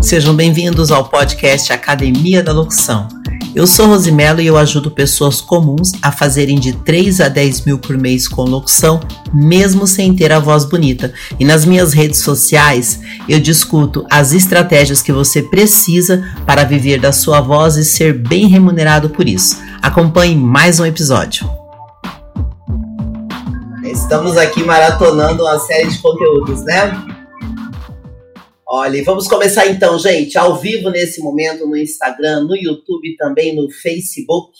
Sejam 0.00 0.34
bem-vindos 0.34 0.90
ao 0.90 1.04
podcast 1.04 1.70
Academia 1.74 2.42
da 2.42 2.52
Locução. 2.52 3.06
Eu 3.54 3.66
sou 3.66 3.86
Rosimelo 3.86 4.40
e 4.40 4.46
eu 4.46 4.56
ajudo 4.56 4.90
pessoas 4.90 5.42
comuns 5.42 5.92
a 6.00 6.10
fazerem 6.10 6.58
de 6.58 6.72
3 6.72 7.20
a 7.20 7.28
10 7.28 7.66
mil 7.66 7.78
por 7.78 7.98
mês 7.98 8.26
com 8.26 8.42
locução, 8.44 8.98
mesmo 9.32 9.86
sem 9.86 10.16
ter 10.16 10.32
a 10.32 10.38
voz 10.38 10.64
bonita. 10.64 11.12
E 11.38 11.44
nas 11.44 11.66
minhas 11.66 11.92
redes 11.92 12.20
sociais 12.20 13.00
eu 13.28 13.38
discuto 13.38 14.06
as 14.10 14.32
estratégias 14.32 15.02
que 15.02 15.12
você 15.12 15.42
precisa 15.42 16.24
para 16.46 16.64
viver 16.64 16.98
da 16.98 17.12
sua 17.12 17.42
voz 17.42 17.76
e 17.76 17.84
ser 17.84 18.14
bem 18.14 18.48
remunerado 18.48 19.10
por 19.10 19.28
isso. 19.28 19.58
Acompanhe 19.82 20.34
mais 20.34 20.80
um 20.80 20.86
episódio. 20.86 21.48
Estamos 23.84 24.38
aqui 24.38 24.64
maratonando 24.64 25.42
uma 25.42 25.58
série 25.58 25.88
de 25.88 25.98
conteúdos, 25.98 26.64
né? 26.64 27.09
Olha, 28.72 29.02
vamos 29.02 29.26
começar 29.26 29.66
então, 29.66 29.98
gente, 29.98 30.38
ao 30.38 30.56
vivo 30.56 30.90
nesse 30.90 31.20
momento 31.20 31.66
no 31.66 31.76
Instagram, 31.76 32.44
no 32.44 32.54
YouTube 32.54 33.16
também 33.16 33.52
no 33.52 33.68
Facebook. 33.68 34.52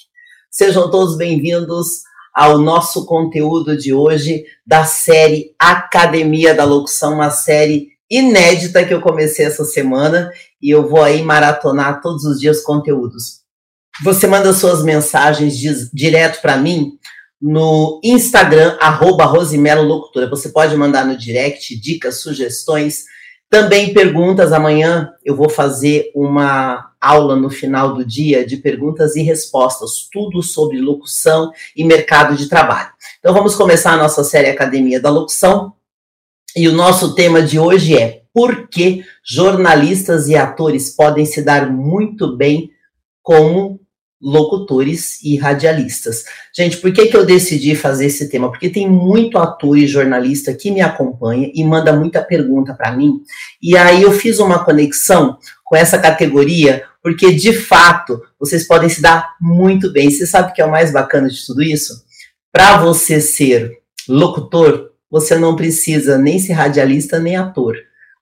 Sejam 0.50 0.90
todos 0.90 1.16
bem-vindos 1.16 2.02
ao 2.34 2.58
nosso 2.58 3.06
conteúdo 3.06 3.76
de 3.76 3.94
hoje 3.94 4.42
da 4.66 4.84
série 4.84 5.54
Academia 5.56 6.52
da 6.52 6.64
Locução, 6.64 7.14
uma 7.14 7.30
série 7.30 7.90
inédita 8.10 8.84
que 8.84 8.92
eu 8.92 9.00
comecei 9.00 9.46
essa 9.46 9.64
semana 9.64 10.28
e 10.60 10.74
eu 10.74 10.88
vou 10.88 11.04
aí 11.04 11.22
maratonar 11.22 12.00
todos 12.02 12.24
os 12.24 12.40
dias 12.40 12.60
conteúdos. 12.64 13.42
Você 14.02 14.26
manda 14.26 14.52
suas 14.52 14.82
mensagens 14.82 15.56
direto 15.94 16.42
para 16.42 16.56
mim 16.56 16.98
no 17.40 18.00
Instagram, 18.02 18.76
arroba 18.80 19.24
Rosimelo 19.24 19.84
Locutora. 19.84 20.28
Você 20.28 20.48
pode 20.48 20.76
mandar 20.76 21.06
no 21.06 21.16
direct 21.16 21.80
dicas, 21.80 22.20
sugestões, 22.20 23.04
também 23.50 23.92
perguntas. 23.92 24.52
Amanhã 24.52 25.12
eu 25.24 25.34
vou 25.36 25.50
fazer 25.50 26.10
uma 26.14 26.92
aula 27.00 27.34
no 27.34 27.50
final 27.50 27.94
do 27.94 28.04
dia 28.04 28.46
de 28.46 28.56
perguntas 28.56 29.16
e 29.16 29.22
respostas, 29.22 30.08
tudo 30.10 30.42
sobre 30.42 30.80
locução 30.80 31.50
e 31.76 31.84
mercado 31.84 32.36
de 32.36 32.48
trabalho. 32.48 32.92
Então 33.18 33.34
vamos 33.34 33.56
começar 33.56 33.92
a 33.92 33.96
nossa 33.96 34.22
série 34.22 34.48
Academia 34.48 35.00
da 35.00 35.10
Locução. 35.10 35.74
E 36.54 36.68
o 36.68 36.72
nosso 36.72 37.14
tema 37.14 37.42
de 37.42 37.58
hoje 37.58 37.96
é 37.96 38.22
por 38.32 38.68
que 38.68 39.04
jornalistas 39.24 40.28
e 40.28 40.36
atores 40.36 40.94
podem 40.94 41.26
se 41.26 41.42
dar 41.42 41.70
muito 41.70 42.36
bem 42.36 42.70
como 43.22 43.80
locutores 44.20 45.22
e 45.22 45.36
radialistas. 45.36 46.24
Gente, 46.54 46.76
por 46.76 46.92
que, 46.92 47.06
que 47.06 47.16
eu 47.16 47.24
decidi 47.24 47.74
fazer 47.74 48.06
esse 48.06 48.28
tema? 48.28 48.50
Porque 48.50 48.68
tem 48.68 48.88
muito 48.88 49.38
ator 49.38 49.78
e 49.78 49.86
jornalista 49.86 50.52
que 50.52 50.70
me 50.70 50.80
acompanha 50.80 51.50
e 51.54 51.64
manda 51.64 51.92
muita 51.92 52.22
pergunta 52.22 52.74
para 52.74 52.92
mim. 52.92 53.22
E 53.62 53.76
aí 53.76 54.02
eu 54.02 54.12
fiz 54.12 54.38
uma 54.38 54.62
conexão 54.62 55.38
com 55.64 55.76
essa 55.76 55.98
categoria, 55.98 56.84
porque 57.02 57.32
de 57.32 57.52
fato 57.52 58.20
vocês 58.38 58.66
podem 58.66 58.88
se 58.88 59.00
dar 59.00 59.36
muito 59.40 59.90
bem. 59.92 60.10
Você 60.10 60.26
sabe 60.26 60.50
o 60.50 60.54
que 60.54 60.60
é 60.60 60.66
o 60.66 60.70
mais 60.70 60.92
bacana 60.92 61.28
de 61.28 61.46
tudo 61.46 61.62
isso? 61.62 62.04
Para 62.52 62.78
você 62.78 63.20
ser 63.20 63.78
locutor, 64.08 64.90
você 65.10 65.36
não 65.36 65.56
precisa 65.56 66.18
nem 66.18 66.38
ser 66.38 66.52
radialista 66.52 67.18
nem 67.18 67.36
ator. 67.36 67.76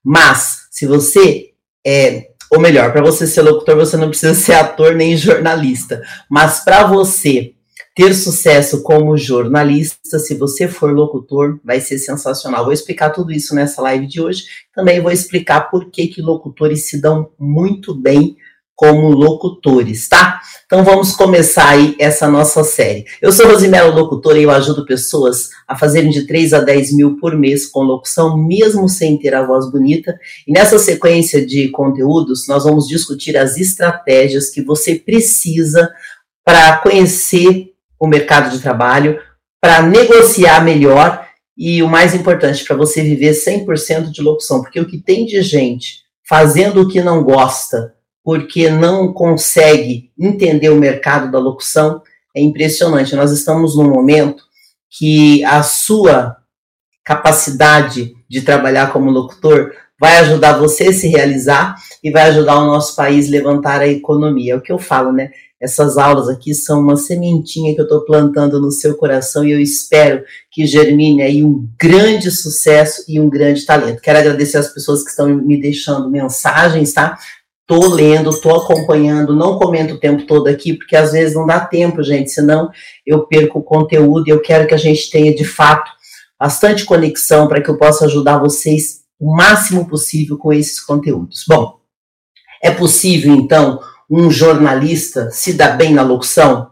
Mas 0.04 0.68
se 0.70 0.86
você 0.86 1.50
é 1.84 2.28
ou 2.50 2.60
melhor, 2.60 2.92
para 2.92 3.02
você 3.02 3.26
ser 3.26 3.42
locutor, 3.42 3.76
você 3.76 3.96
não 3.96 4.08
precisa 4.08 4.34
ser 4.34 4.54
ator 4.54 4.94
nem 4.94 5.16
jornalista. 5.16 6.02
Mas 6.30 6.64
para 6.64 6.86
você 6.86 7.52
ter 7.94 8.14
sucesso 8.14 8.82
como 8.82 9.16
jornalista, 9.16 10.18
se 10.20 10.34
você 10.36 10.68
for 10.68 10.92
locutor, 10.92 11.58
vai 11.64 11.80
ser 11.80 11.98
sensacional. 11.98 12.64
Vou 12.64 12.72
explicar 12.72 13.10
tudo 13.10 13.32
isso 13.32 13.54
nessa 13.54 13.82
live 13.82 14.06
de 14.06 14.20
hoje. 14.20 14.44
Também 14.74 15.00
vou 15.00 15.10
explicar 15.10 15.62
por 15.62 15.90
que, 15.90 16.06
que 16.06 16.22
locutores 16.22 16.88
se 16.88 17.00
dão 17.00 17.30
muito 17.38 17.92
bem 17.94 18.36
como 18.78 19.10
locutores, 19.10 20.08
tá? 20.08 20.40
Então 20.64 20.84
vamos 20.84 21.10
começar 21.16 21.70
aí 21.70 21.96
essa 21.98 22.28
nossa 22.28 22.62
série. 22.62 23.06
Eu 23.20 23.32
sou 23.32 23.48
Rosimelo 23.48 23.92
Locutora 23.92 24.38
e 24.38 24.44
eu 24.44 24.52
ajudo 24.52 24.86
pessoas 24.86 25.48
a 25.66 25.76
fazerem 25.76 26.10
de 26.10 26.28
3 26.28 26.54
a 26.54 26.60
10 26.60 26.92
mil 26.92 27.16
por 27.16 27.36
mês 27.36 27.66
com 27.66 27.82
locução, 27.82 28.38
mesmo 28.38 28.88
sem 28.88 29.18
ter 29.18 29.34
a 29.34 29.44
voz 29.44 29.68
bonita. 29.68 30.16
E 30.46 30.52
nessa 30.52 30.78
sequência 30.78 31.44
de 31.44 31.70
conteúdos, 31.70 32.46
nós 32.46 32.62
vamos 32.62 32.86
discutir 32.86 33.36
as 33.36 33.56
estratégias 33.56 34.48
que 34.48 34.62
você 34.62 34.94
precisa 34.94 35.90
para 36.44 36.76
conhecer 36.76 37.72
o 37.98 38.06
mercado 38.06 38.48
de 38.48 38.62
trabalho, 38.62 39.18
para 39.60 39.82
negociar 39.82 40.62
melhor 40.64 41.26
e 41.56 41.82
o 41.82 41.88
mais 41.88 42.14
importante, 42.14 42.64
para 42.64 42.76
você 42.76 43.02
viver 43.02 43.32
100% 43.32 44.12
de 44.12 44.22
locução, 44.22 44.62
porque 44.62 44.78
o 44.78 44.86
que 44.86 44.98
tem 44.98 45.26
de 45.26 45.42
gente 45.42 46.06
fazendo 46.28 46.82
o 46.82 46.88
que 46.88 47.02
não 47.02 47.24
gosta, 47.24 47.97
porque 48.24 48.68
não 48.68 49.12
consegue 49.12 50.10
entender 50.18 50.70
o 50.70 50.76
mercado 50.76 51.30
da 51.30 51.38
locução, 51.38 52.02
é 52.36 52.40
impressionante. 52.40 53.16
Nós 53.16 53.32
estamos 53.32 53.76
num 53.76 53.88
momento 53.88 54.42
que 54.90 55.44
a 55.44 55.62
sua 55.62 56.36
capacidade 57.04 58.14
de 58.28 58.42
trabalhar 58.42 58.92
como 58.92 59.10
locutor 59.10 59.72
vai 59.98 60.18
ajudar 60.18 60.58
você 60.58 60.88
a 60.88 60.92
se 60.92 61.08
realizar 61.08 61.74
e 62.04 62.10
vai 62.10 62.28
ajudar 62.28 62.58
o 62.58 62.66
nosso 62.66 62.94
país 62.94 63.28
a 63.28 63.30
levantar 63.30 63.80
a 63.80 63.88
economia. 63.88 64.52
É 64.52 64.56
o 64.56 64.60
que 64.60 64.72
eu 64.72 64.78
falo, 64.78 65.12
né? 65.12 65.30
Essas 65.60 65.98
aulas 65.98 66.28
aqui 66.28 66.54
são 66.54 66.80
uma 66.80 66.96
sementinha 66.96 67.74
que 67.74 67.80
eu 67.80 67.84
estou 67.84 68.04
plantando 68.04 68.60
no 68.60 68.70
seu 68.70 68.94
coração 68.94 69.44
e 69.44 69.50
eu 69.50 69.60
espero 69.60 70.22
que 70.52 70.64
germine 70.66 71.20
aí 71.20 71.42
um 71.42 71.68
grande 71.76 72.30
sucesso 72.30 73.04
e 73.08 73.18
um 73.18 73.28
grande 73.28 73.66
talento. 73.66 74.00
Quero 74.00 74.20
agradecer 74.20 74.58
as 74.58 74.72
pessoas 74.72 75.02
que 75.02 75.10
estão 75.10 75.26
me 75.26 75.60
deixando 75.60 76.08
mensagens, 76.08 76.92
tá? 76.92 77.18
Tô 77.68 77.86
lendo, 77.86 78.40
tô 78.40 78.56
acompanhando, 78.56 79.36
não 79.36 79.58
comento 79.58 79.92
o 79.92 80.00
tempo 80.00 80.26
todo 80.26 80.48
aqui, 80.48 80.72
porque 80.72 80.96
às 80.96 81.12
vezes 81.12 81.34
não 81.34 81.46
dá 81.46 81.60
tempo, 81.60 82.02
gente, 82.02 82.30
senão 82.30 82.70
eu 83.06 83.26
perco 83.26 83.58
o 83.58 83.62
conteúdo 83.62 84.26
e 84.26 84.30
eu 84.30 84.40
quero 84.40 84.66
que 84.66 84.72
a 84.72 84.78
gente 84.78 85.10
tenha, 85.10 85.34
de 85.34 85.44
fato, 85.44 85.90
bastante 86.40 86.86
conexão 86.86 87.46
para 87.46 87.60
que 87.60 87.68
eu 87.68 87.76
possa 87.76 88.06
ajudar 88.06 88.38
vocês 88.38 89.00
o 89.20 89.36
máximo 89.36 89.86
possível 89.86 90.38
com 90.38 90.50
esses 90.50 90.80
conteúdos. 90.80 91.44
Bom, 91.46 91.78
é 92.62 92.70
possível, 92.70 93.34
então, 93.34 93.78
um 94.10 94.30
jornalista 94.30 95.30
se 95.30 95.52
dar 95.52 95.76
bem 95.76 95.92
na 95.92 96.02
locução? 96.02 96.70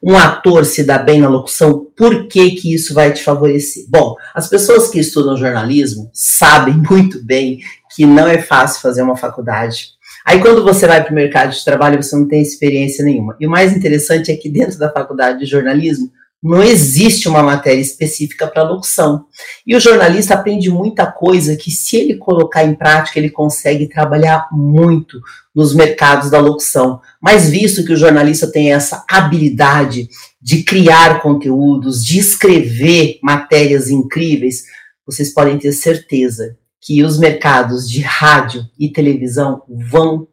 Um 0.00 0.16
ator 0.16 0.64
se 0.64 0.84
dar 0.84 1.00
bem 1.00 1.20
na 1.20 1.28
locução? 1.28 1.88
Por 1.96 2.28
que, 2.28 2.52
que 2.52 2.72
isso 2.72 2.94
vai 2.94 3.12
te 3.12 3.20
favorecer? 3.20 3.84
Bom, 3.88 4.14
as 4.32 4.48
pessoas 4.48 4.88
que 4.90 5.00
estudam 5.00 5.36
jornalismo 5.36 6.08
sabem 6.12 6.74
muito 6.88 7.24
bem 7.24 7.58
que 7.96 8.06
não 8.06 8.28
é 8.28 8.40
fácil 8.40 8.80
fazer 8.80 9.02
uma 9.02 9.16
faculdade 9.16 9.95
Aí 10.26 10.40
quando 10.40 10.64
você 10.64 10.88
vai 10.88 11.04
para 11.04 11.12
o 11.12 11.14
mercado 11.14 11.52
de 11.52 11.64
trabalho, 11.64 12.02
você 12.02 12.16
não 12.16 12.26
tem 12.26 12.42
experiência 12.42 13.04
nenhuma. 13.04 13.36
E 13.38 13.46
o 13.46 13.50
mais 13.50 13.72
interessante 13.72 14.32
é 14.32 14.36
que 14.36 14.48
dentro 14.48 14.76
da 14.76 14.90
faculdade 14.90 15.38
de 15.38 15.46
jornalismo 15.46 16.10
não 16.42 16.62
existe 16.62 17.28
uma 17.28 17.44
matéria 17.44 17.80
específica 17.80 18.46
para 18.48 18.68
locução. 18.68 19.24
E 19.64 19.76
o 19.76 19.80
jornalista 19.80 20.34
aprende 20.34 20.68
muita 20.68 21.06
coisa 21.06 21.56
que, 21.56 21.70
se 21.70 21.96
ele 21.96 22.16
colocar 22.16 22.64
em 22.64 22.74
prática, 22.74 23.20
ele 23.20 23.30
consegue 23.30 23.88
trabalhar 23.88 24.48
muito 24.50 25.20
nos 25.54 25.72
mercados 25.72 26.28
da 26.28 26.40
locução. 26.40 27.00
Mas 27.22 27.48
visto 27.48 27.84
que 27.84 27.92
o 27.92 27.96
jornalista 27.96 28.50
tem 28.50 28.72
essa 28.72 29.04
habilidade 29.08 30.08
de 30.42 30.64
criar 30.64 31.22
conteúdos, 31.22 32.04
de 32.04 32.18
escrever 32.18 33.18
matérias 33.22 33.88
incríveis, 33.90 34.64
vocês 35.06 35.32
podem 35.32 35.56
ter 35.56 35.72
certeza 35.72 36.56
que 36.80 37.02
os 37.02 37.18
mercados 37.18 37.88
de 37.88 38.00
rádio 38.00 38.64
e 38.78 38.88
televisão 38.88 39.62
vão 39.68 40.28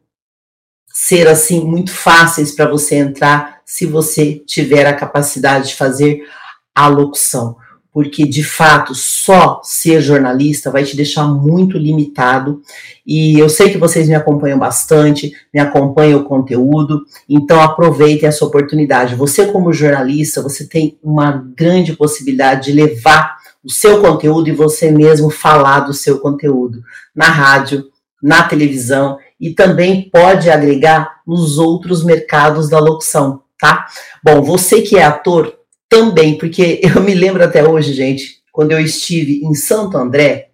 ser 0.92 1.26
assim 1.26 1.64
muito 1.64 1.90
fáceis 1.90 2.52
para 2.52 2.70
você 2.70 2.94
entrar 2.94 3.60
se 3.66 3.84
você 3.84 4.36
tiver 4.46 4.86
a 4.86 4.94
capacidade 4.94 5.68
de 5.68 5.74
fazer 5.74 6.22
a 6.72 6.86
locução, 6.86 7.56
porque 7.92 8.24
de 8.24 8.44
fato 8.44 8.94
só 8.94 9.60
ser 9.64 10.00
jornalista 10.00 10.70
vai 10.70 10.84
te 10.84 10.96
deixar 10.96 11.26
muito 11.26 11.78
limitado. 11.78 12.62
E 13.04 13.38
eu 13.38 13.48
sei 13.48 13.70
que 13.70 13.78
vocês 13.78 14.08
me 14.08 14.14
acompanham 14.14 14.58
bastante, 14.58 15.32
me 15.52 15.60
acompanham 15.60 16.20
o 16.20 16.24
conteúdo, 16.24 17.04
então 17.28 17.60
aproveitem 17.60 18.28
essa 18.28 18.44
oportunidade. 18.44 19.16
Você 19.16 19.46
como 19.46 19.72
jornalista, 19.72 20.42
você 20.42 20.66
tem 20.66 20.98
uma 21.02 21.44
grande 21.56 21.96
possibilidade 21.96 22.66
de 22.66 22.72
levar 22.72 23.33
o 23.64 23.70
seu 23.70 24.00
conteúdo 24.00 24.48
e 24.48 24.52
você 24.52 24.90
mesmo 24.90 25.30
falar 25.30 25.80
do 25.80 25.94
seu 25.94 26.18
conteúdo 26.18 26.82
na 27.14 27.26
rádio, 27.26 27.86
na 28.22 28.42
televisão 28.42 29.18
e 29.40 29.54
também 29.54 30.08
pode 30.10 30.50
agregar 30.50 31.20
nos 31.26 31.58
outros 31.58 32.04
mercados 32.04 32.68
da 32.68 32.78
locução, 32.78 33.42
tá? 33.58 33.86
Bom, 34.22 34.42
você 34.42 34.82
que 34.82 34.96
é 34.96 35.04
ator 35.04 35.58
também, 35.88 36.36
porque 36.36 36.80
eu 36.84 37.00
me 37.00 37.14
lembro 37.14 37.42
até 37.42 37.66
hoje, 37.66 37.92
gente, 37.92 38.42
quando 38.52 38.72
eu 38.72 38.80
estive 38.80 39.44
em 39.44 39.54
Santo 39.54 39.96
André, 39.96 40.50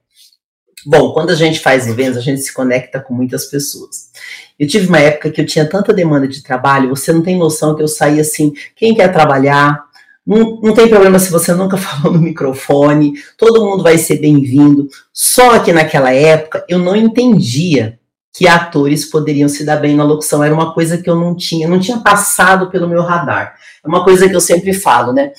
Bom, 0.87 1.13
quando 1.13 1.31
a 1.31 1.35
gente 1.35 1.61
faz 1.61 1.87
eventos, 1.87 2.17
a 2.17 2.23
gente 2.23 2.41
se 2.41 2.53
conecta 2.55 3.01
com 3.01 3.13
muitas 3.13 3.47
pessoas. 3.47 4.11
Eu 4.59 4.67
tive 4.67 4.87
uma 4.89 4.99
época 4.99 5.31
que 5.31 5.41
eu 5.41 5.47
tinha 5.47 5.69
tanta 5.69 5.93
demanda 5.93 6.27
de 6.27 6.43
trabalho, 6.43 6.89
você 6.89 7.13
não 7.13 7.23
tem 7.23 7.37
noção 7.37 7.77
que 7.77 7.83
eu 7.83 7.89
saía 7.89 8.23
assim, 8.23 8.53
quem 8.75 8.95
quer 8.95 9.13
trabalhar, 9.13 9.85
não, 10.27 10.61
não 10.63 10.75
tem 10.75 10.89
problema 10.89 11.19
se 11.19 11.31
você 11.31 11.53
nunca 11.55 11.77
falou 11.79 12.13
no 12.13 12.21
microfone, 12.21 13.15
todo 13.37 13.65
mundo 13.65 13.83
vai 13.83 13.99
ser 13.99 14.19
bem-vindo. 14.19 14.89
Só 15.13 15.59
que 15.59 15.73
naquela 15.73 16.13
época 16.13 16.65
eu 16.69 16.79
não 16.79 16.97
entendia 16.97 17.99
que 18.33 18.47
atores 18.47 19.05
poderiam 19.05 19.49
se 19.49 19.65
dar 19.65 19.77
bem 19.77 19.97
na 19.97 20.05
locução. 20.05 20.43
Era 20.45 20.55
uma 20.55 20.73
coisa 20.73 20.99
que 20.99 21.11
eu 21.11 21.17
não 21.17 21.35
tinha, 21.35 21.69
não 21.69 21.81
tinha 21.81 21.99
passado 21.99 22.71
pelo 22.71 22.89
meu 22.89 23.03
radar. 23.03 23.57
É 23.85 23.89
uma 23.89 24.05
coisa 24.05 24.29
que 24.29 24.37
eu 24.37 24.41
sempre 24.41 24.73
falo, 24.73 25.13
né? 25.13 25.33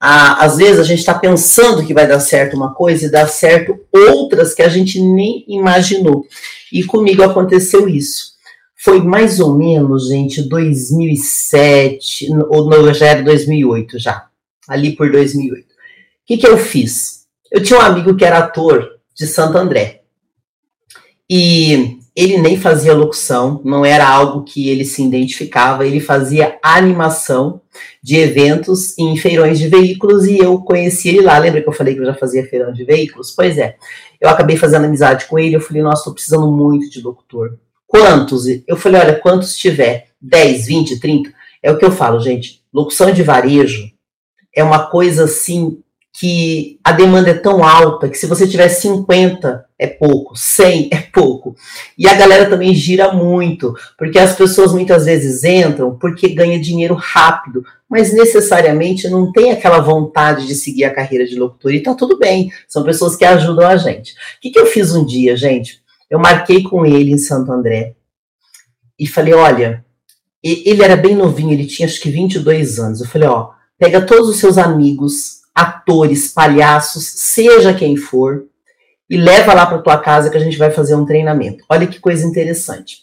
às 0.00 0.56
vezes 0.56 0.78
a 0.78 0.84
gente 0.84 1.00
está 1.00 1.12
pensando 1.12 1.84
que 1.84 1.92
vai 1.92 2.06
dar 2.06 2.20
certo 2.20 2.56
uma 2.56 2.72
coisa 2.72 3.06
e 3.06 3.10
dá 3.10 3.26
certo 3.26 3.80
outras 3.92 4.54
que 4.54 4.62
a 4.62 4.68
gente 4.68 5.00
nem 5.00 5.44
imaginou. 5.48 6.24
E 6.72 6.84
comigo 6.84 7.22
aconteceu 7.22 7.88
isso. 7.88 8.37
Foi 8.80 9.02
mais 9.02 9.40
ou 9.40 9.56
menos, 9.56 10.08
gente, 10.08 10.48
2007, 10.48 12.28
ou 12.48 12.70
não, 12.70 12.94
já 12.94 13.06
era 13.06 13.22
2008 13.22 13.98
já, 13.98 14.26
ali 14.68 14.94
por 14.94 15.10
2008. 15.10 15.64
O 15.64 15.68
que, 16.24 16.36
que 16.36 16.46
eu 16.46 16.56
fiz? 16.56 17.26
Eu 17.50 17.60
tinha 17.62 17.78
um 17.78 17.82
amigo 17.82 18.14
que 18.14 18.24
era 18.24 18.38
ator 18.38 18.88
de 19.16 19.26
Santo 19.26 19.58
André. 19.58 20.02
E 21.28 21.98
ele 22.14 22.38
nem 22.38 22.56
fazia 22.56 22.94
locução, 22.94 23.60
não 23.64 23.84
era 23.84 24.08
algo 24.08 24.44
que 24.44 24.68
ele 24.68 24.84
se 24.84 25.04
identificava, 25.04 25.86
ele 25.86 26.00
fazia 26.00 26.56
animação 26.62 27.60
de 28.02 28.16
eventos 28.16 28.96
em 28.96 29.16
feirões 29.16 29.58
de 29.58 29.68
veículos 29.68 30.26
e 30.26 30.38
eu 30.38 30.58
conheci 30.58 31.08
ele 31.08 31.20
lá. 31.20 31.36
Lembra 31.38 31.62
que 31.62 31.68
eu 31.68 31.72
falei 31.72 31.94
que 31.94 32.00
eu 32.00 32.06
já 32.06 32.14
fazia 32.14 32.46
feirão 32.46 32.72
de 32.72 32.84
veículos? 32.84 33.32
Pois 33.32 33.58
é. 33.58 33.76
Eu 34.20 34.28
acabei 34.28 34.56
fazendo 34.56 34.84
amizade 34.84 35.26
com 35.26 35.38
ele, 35.38 35.56
eu 35.56 35.60
falei, 35.60 35.82
nossa, 35.82 36.04
tô 36.04 36.14
precisando 36.14 36.50
muito 36.50 36.90
de 36.90 37.00
locutor. 37.00 37.58
Quantos? 37.88 38.44
Eu 38.66 38.76
falei, 38.76 39.00
olha, 39.00 39.18
quantos 39.18 39.56
tiver? 39.56 40.08
10, 40.20 40.66
20, 40.66 41.00
30? 41.00 41.32
É 41.62 41.72
o 41.72 41.78
que 41.78 41.84
eu 41.84 41.90
falo, 41.90 42.20
gente. 42.20 42.62
Locução 42.72 43.10
de 43.10 43.22
varejo 43.22 43.90
é 44.54 44.62
uma 44.62 44.86
coisa 44.86 45.24
assim 45.24 45.82
que 46.20 46.78
a 46.82 46.92
demanda 46.92 47.30
é 47.30 47.34
tão 47.34 47.62
alta 47.62 48.08
que 48.08 48.18
se 48.18 48.26
você 48.26 48.46
tiver 48.46 48.68
50 48.68 49.64
é 49.78 49.86
pouco, 49.86 50.36
100 50.36 50.90
é 50.92 50.98
pouco. 51.00 51.54
E 51.96 52.06
a 52.08 52.14
galera 52.14 52.50
também 52.50 52.74
gira 52.74 53.12
muito, 53.12 53.74
porque 53.96 54.18
as 54.18 54.36
pessoas 54.36 54.72
muitas 54.72 55.06
vezes 55.06 55.44
entram 55.44 55.96
porque 55.96 56.28
ganha 56.28 56.60
dinheiro 56.60 56.94
rápido, 56.94 57.64
mas 57.88 58.12
necessariamente 58.12 59.08
não 59.08 59.32
tem 59.32 59.52
aquela 59.52 59.78
vontade 59.78 60.46
de 60.46 60.54
seguir 60.54 60.84
a 60.84 60.94
carreira 60.94 61.24
de 61.24 61.38
locutor 61.38 61.72
e 61.72 61.82
tá 61.82 61.94
tudo 61.94 62.18
bem, 62.18 62.50
são 62.66 62.82
pessoas 62.82 63.16
que 63.16 63.24
ajudam 63.24 63.66
a 63.66 63.76
gente. 63.76 64.12
O 64.12 64.40
que, 64.42 64.50
que 64.50 64.58
eu 64.58 64.66
fiz 64.66 64.94
um 64.94 65.06
dia, 65.06 65.36
gente? 65.36 65.80
Eu 66.10 66.18
marquei 66.18 66.62
com 66.62 66.86
ele 66.86 67.12
em 67.12 67.18
Santo 67.18 67.52
André 67.52 67.96
e 68.98 69.06
falei: 69.06 69.34
olha, 69.34 69.84
ele 70.42 70.82
era 70.82 70.96
bem 70.96 71.14
novinho, 71.14 71.52
ele 71.52 71.66
tinha 71.66 71.86
acho 71.86 72.00
que 72.00 72.10
22 72.10 72.78
anos. 72.78 73.00
Eu 73.00 73.06
falei: 73.06 73.28
ó, 73.28 73.50
pega 73.78 74.04
todos 74.04 74.28
os 74.28 74.36
seus 74.36 74.58
amigos 74.58 75.38
atores, 75.54 76.32
palhaços, 76.32 77.04
seja 77.04 77.74
quem 77.74 77.96
for, 77.96 78.44
e 79.10 79.16
leva 79.16 79.54
lá 79.54 79.66
para 79.66 79.82
tua 79.82 79.98
casa 79.98 80.30
que 80.30 80.36
a 80.36 80.40
gente 80.40 80.56
vai 80.56 80.70
fazer 80.70 80.94
um 80.94 81.04
treinamento. 81.04 81.64
Olha 81.68 81.86
que 81.86 81.98
coisa 81.98 82.26
interessante. 82.26 82.98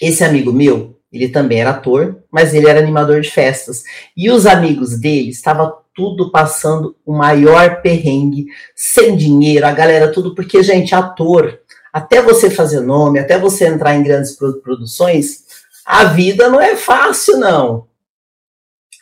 Esse 0.00 0.24
amigo 0.24 0.52
meu, 0.52 0.98
ele 1.12 1.28
também 1.28 1.60
era 1.60 1.70
ator, 1.70 2.22
mas 2.30 2.54
ele 2.54 2.68
era 2.68 2.78
animador 2.78 3.20
de 3.20 3.30
festas. 3.30 3.82
E 4.16 4.30
os 4.30 4.46
amigos 4.46 4.98
dele 4.98 5.30
estavam 5.30 5.74
tudo 5.94 6.30
passando 6.30 6.96
o 7.04 7.12
maior 7.12 7.82
perrengue, 7.82 8.46
sem 8.74 9.16
dinheiro, 9.16 9.66
a 9.66 9.72
galera 9.72 10.12
tudo, 10.12 10.34
porque, 10.34 10.62
gente, 10.62 10.94
ator, 10.94 11.58
até 11.98 12.22
você 12.22 12.48
fazer 12.48 12.80
nome, 12.80 13.18
até 13.18 13.38
você 13.38 13.66
entrar 13.66 13.96
em 13.96 14.04
grandes 14.04 14.36
produções, 14.36 15.44
a 15.84 16.04
vida 16.04 16.48
não 16.48 16.60
é 16.60 16.76
fácil, 16.76 17.38
não. 17.38 17.88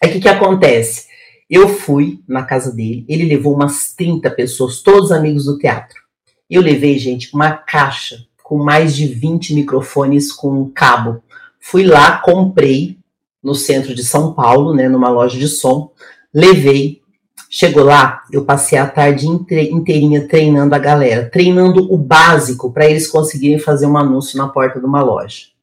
Aí 0.02 0.08
o 0.08 0.12
que, 0.14 0.20
que 0.20 0.28
acontece? 0.28 1.06
Eu 1.48 1.68
fui 1.68 2.22
na 2.26 2.42
casa 2.42 2.72
dele, 2.72 3.04
ele 3.06 3.28
levou 3.28 3.54
umas 3.54 3.92
30 3.94 4.30
pessoas, 4.30 4.80
todos 4.80 5.12
amigos 5.12 5.44
do 5.44 5.58
teatro. 5.58 6.00
Eu 6.48 6.62
levei, 6.62 6.98
gente, 6.98 7.34
uma 7.34 7.52
caixa 7.52 8.24
com 8.42 8.56
mais 8.56 8.96
de 8.96 9.06
20 9.06 9.54
microfones 9.54 10.32
com 10.32 10.70
cabo. 10.70 11.22
Fui 11.60 11.84
lá, 11.84 12.18
comprei 12.18 12.96
no 13.42 13.54
centro 13.54 13.94
de 13.94 14.04
São 14.04 14.32
Paulo, 14.32 14.74
né, 14.74 14.88
numa 14.88 15.10
loja 15.10 15.38
de 15.38 15.48
som, 15.48 15.92
levei. 16.32 17.02
Chegou 17.48 17.84
lá, 17.84 18.22
eu 18.30 18.44
passei 18.44 18.78
a 18.78 18.86
tarde 18.86 19.26
inteirinha 19.26 20.26
treinando 20.26 20.74
a 20.74 20.78
galera, 20.78 21.30
treinando 21.30 21.92
o 21.92 21.96
básico 21.96 22.72
para 22.72 22.86
eles 22.86 23.08
conseguirem 23.08 23.58
fazer 23.58 23.86
um 23.86 23.96
anúncio 23.96 24.36
na 24.36 24.48
porta 24.48 24.80
de 24.80 24.86
uma 24.86 25.02
loja. 25.02 25.55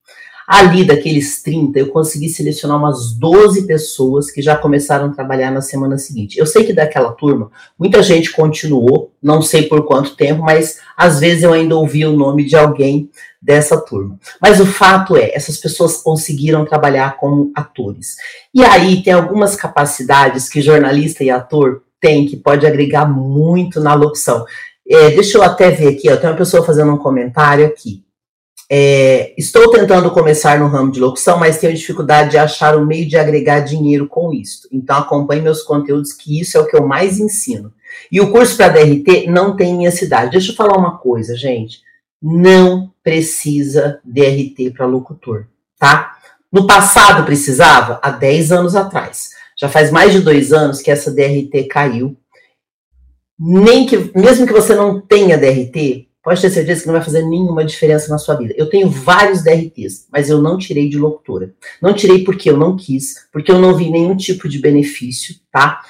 Ali, 0.47 0.85
daqueles 0.85 1.41
30, 1.41 1.79
eu 1.79 1.87
consegui 1.87 2.27
selecionar 2.27 2.77
umas 2.77 3.13
12 3.13 3.65
pessoas 3.65 4.29
que 4.29 4.41
já 4.41 4.55
começaram 4.55 5.07
a 5.07 5.13
trabalhar 5.13 5.51
na 5.51 5.61
semana 5.61 5.97
seguinte. 5.97 6.37
Eu 6.37 6.45
sei 6.45 6.65
que 6.65 6.73
daquela 6.73 7.11
turma, 7.13 7.49
muita 7.79 8.03
gente 8.03 8.31
continuou, 8.31 9.11
não 9.21 9.41
sei 9.41 9.63
por 9.63 9.85
quanto 9.85 10.15
tempo, 10.15 10.41
mas 10.41 10.79
às 10.97 11.19
vezes 11.19 11.43
eu 11.43 11.53
ainda 11.53 11.75
ouvi 11.75 12.05
o 12.05 12.11
nome 12.11 12.43
de 12.45 12.55
alguém 12.55 13.09
dessa 13.41 13.77
turma. 13.79 14.19
Mas 14.41 14.59
o 14.59 14.65
fato 14.65 15.17
é, 15.17 15.31
essas 15.33 15.57
pessoas 15.57 15.97
conseguiram 15.97 16.65
trabalhar 16.65 17.17
como 17.17 17.51
atores. 17.55 18.15
E 18.53 18.63
aí 18.63 19.01
tem 19.01 19.13
algumas 19.13 19.55
capacidades 19.55 20.49
que 20.49 20.61
jornalista 20.61 21.23
e 21.23 21.29
ator 21.29 21.83
tem 21.99 22.25
que 22.25 22.35
pode 22.35 22.65
agregar 22.65 23.05
muito 23.05 23.79
na 23.79 23.93
locução. 23.93 24.45
É, 24.87 25.11
deixa 25.11 25.37
eu 25.37 25.43
até 25.43 25.71
ver 25.71 25.89
aqui, 25.89 26.09
ó, 26.09 26.17
tem 26.17 26.29
uma 26.29 26.35
pessoa 26.35 26.65
fazendo 26.65 26.91
um 26.91 26.97
comentário 26.97 27.65
aqui. 27.65 28.03
É, 28.69 29.33
estou 29.37 29.69
tentando 29.71 30.09
começar 30.11 30.59
no 30.59 30.67
ramo 30.67 30.91
de 30.91 30.99
locução, 30.99 31.37
mas 31.37 31.59
tenho 31.59 31.73
dificuldade 31.73 32.31
de 32.31 32.37
achar 32.37 32.75
o 32.77 32.85
meio 32.85 33.07
de 33.07 33.17
agregar 33.17 33.59
dinheiro 33.59 34.07
com 34.07 34.33
isso. 34.33 34.67
Então 34.71 34.97
acompanhe 34.97 35.41
meus 35.41 35.61
conteúdos, 35.61 36.13
que 36.13 36.39
isso 36.39 36.57
é 36.57 36.61
o 36.61 36.65
que 36.65 36.75
eu 36.75 36.87
mais 36.87 37.19
ensino. 37.19 37.73
E 38.11 38.19
o 38.19 38.31
curso 38.31 38.57
para 38.57 38.69
DRT 38.69 39.27
não 39.27 39.55
tem 39.55 39.71
em 39.71 39.77
minha 39.77 39.91
cidade. 39.91 40.31
Deixa 40.31 40.51
eu 40.51 40.55
falar 40.55 40.77
uma 40.77 40.97
coisa, 40.97 41.35
gente. 41.35 41.81
Não 42.21 42.91
precisa 43.03 43.99
DRT 44.03 44.71
para 44.71 44.85
locutor, 44.85 45.45
tá? 45.77 46.15
No 46.51 46.65
passado 46.65 47.25
precisava, 47.25 47.99
há 48.01 48.11
10 48.11 48.51
anos 48.51 48.75
atrás. 48.75 49.31
Já 49.59 49.67
faz 49.67 49.91
mais 49.91 50.13
de 50.13 50.19
dois 50.19 50.53
anos 50.53 50.81
que 50.81 50.89
essa 50.89 51.11
DRT 51.11 51.65
caiu. 51.69 52.15
Nem 53.37 53.85
que, 53.85 54.11
mesmo 54.15 54.47
que 54.47 54.53
você 54.53 54.73
não 54.75 55.01
tenha 55.01 55.37
DRT, 55.37 56.07
pode 56.23 56.41
ter 56.41 56.49
certeza 56.49 56.81
que 56.81 56.87
não 56.87 56.93
vai 56.93 57.03
fazer 57.03 57.23
nenhuma 57.23 57.65
diferença 57.65 58.09
na 58.09 58.17
sua 58.17 58.35
vida. 58.35 58.53
Eu 58.57 58.69
tenho 58.69 58.89
vários 58.89 59.43
DRTs, 59.43 60.07
mas 60.11 60.29
eu 60.29 60.41
não 60.41 60.57
tirei 60.57 60.87
de 60.87 60.97
locutora. 60.97 61.53
Não 61.81 61.93
tirei 61.93 62.23
porque 62.23 62.49
eu 62.49 62.57
não 62.57 62.77
quis, 62.77 63.27
porque 63.31 63.51
eu 63.51 63.59
não 63.59 63.75
vi 63.75 63.91
nenhum 63.91 64.15
tipo 64.15 64.47
de 64.47 64.59
benefício, 64.59 65.35
tá? 65.51 65.81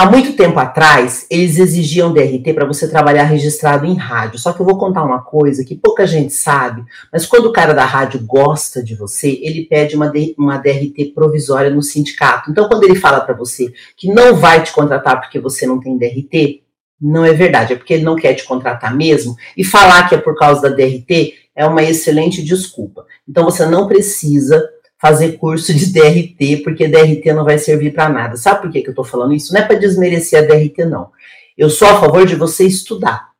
Há 0.00 0.10
muito 0.10 0.32
tempo 0.32 0.58
atrás, 0.58 1.26
eles 1.30 1.58
exigiam 1.58 2.10
DRT 2.10 2.54
para 2.54 2.64
você 2.64 2.88
trabalhar 2.88 3.24
registrado 3.24 3.84
em 3.84 3.94
rádio. 3.94 4.38
Só 4.38 4.50
que 4.50 4.60
eu 4.60 4.64
vou 4.64 4.78
contar 4.78 5.04
uma 5.04 5.20
coisa 5.20 5.62
que 5.62 5.76
pouca 5.76 6.06
gente 6.06 6.32
sabe, 6.32 6.82
mas 7.12 7.26
quando 7.26 7.46
o 7.46 7.52
cara 7.52 7.74
da 7.74 7.84
rádio 7.84 8.18
gosta 8.24 8.82
de 8.82 8.94
você, 8.94 9.38
ele 9.42 9.66
pede 9.66 9.94
uma, 9.94 10.10
uma 10.38 10.56
DRT 10.56 11.12
provisória 11.14 11.68
no 11.68 11.82
sindicato. 11.82 12.50
Então, 12.50 12.66
quando 12.66 12.84
ele 12.84 12.94
fala 12.94 13.20
para 13.20 13.34
você 13.34 13.74
que 13.94 14.08
não 14.08 14.34
vai 14.34 14.62
te 14.62 14.72
contratar 14.72 15.20
porque 15.20 15.38
você 15.38 15.66
não 15.66 15.78
tem 15.78 15.98
DRT, 15.98 16.62
não 17.00 17.24
é 17.24 17.32
verdade, 17.32 17.72
é 17.72 17.76
porque 17.76 17.94
ele 17.94 18.04
não 18.04 18.16
quer 18.16 18.34
te 18.34 18.44
contratar 18.44 18.94
mesmo, 18.94 19.34
e 19.56 19.64
falar 19.64 20.08
que 20.08 20.14
é 20.14 20.18
por 20.18 20.36
causa 20.36 20.62
da 20.62 20.68
DRT 20.68 21.34
é 21.54 21.66
uma 21.66 21.82
excelente 21.82 22.42
desculpa. 22.42 23.06
Então 23.28 23.44
você 23.44 23.64
não 23.66 23.86
precisa 23.86 24.62
fazer 25.00 25.38
curso 25.38 25.72
de 25.72 25.86
DRT, 25.86 26.62
porque 26.62 26.86
DRT 26.86 27.32
não 27.32 27.44
vai 27.44 27.58
servir 27.58 27.94
para 27.94 28.08
nada. 28.10 28.36
Sabe 28.36 28.62
por 28.62 28.70
que, 28.70 28.82
que 28.82 28.88
eu 28.88 28.92
estou 28.92 29.04
falando 29.04 29.32
isso? 29.32 29.52
Não 29.52 29.60
é 29.60 29.64
para 29.64 29.78
desmerecer 29.78 30.42
a 30.42 30.46
DRT, 30.46 30.84
não. 30.84 31.10
Eu 31.56 31.70
sou 31.70 31.88
a 31.88 31.98
favor 31.98 32.26
de 32.26 32.36
você 32.36 32.66
estudar. 32.66 33.30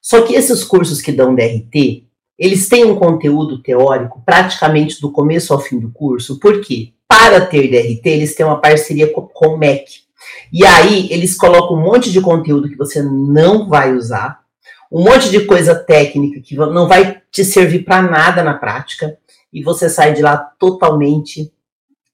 Só 0.00 0.22
que 0.22 0.34
esses 0.34 0.62
cursos 0.62 1.02
que 1.02 1.10
dão 1.10 1.34
DRT, 1.34 2.04
eles 2.38 2.68
têm 2.68 2.84
um 2.84 2.94
conteúdo 2.94 3.60
teórico 3.60 4.22
praticamente 4.24 5.00
do 5.00 5.10
começo 5.10 5.52
ao 5.52 5.60
fim 5.60 5.78
do 5.78 5.90
curso, 5.90 6.38
por 6.38 6.60
quê? 6.60 6.92
Para 7.08 7.44
ter 7.44 7.68
DRT, 7.68 8.08
eles 8.08 8.34
têm 8.34 8.46
uma 8.46 8.60
parceria 8.60 9.12
com 9.12 9.46
o 9.46 9.58
MEC, 9.58 10.07
e 10.52 10.64
aí 10.64 11.08
eles 11.10 11.36
colocam 11.36 11.76
um 11.76 11.82
monte 11.82 12.10
de 12.10 12.20
conteúdo 12.20 12.68
que 12.68 12.76
você 12.76 13.02
não 13.02 13.68
vai 13.68 13.94
usar, 13.94 14.40
um 14.90 15.02
monte 15.02 15.30
de 15.30 15.44
coisa 15.44 15.74
técnica 15.74 16.40
que 16.40 16.56
não 16.56 16.88
vai 16.88 17.20
te 17.30 17.44
servir 17.44 17.84
para 17.84 18.02
nada 18.02 18.42
na 18.42 18.54
prática, 18.54 19.16
e 19.52 19.62
você 19.62 19.88
sai 19.88 20.14
de 20.14 20.22
lá 20.22 20.36
totalmente 20.36 21.52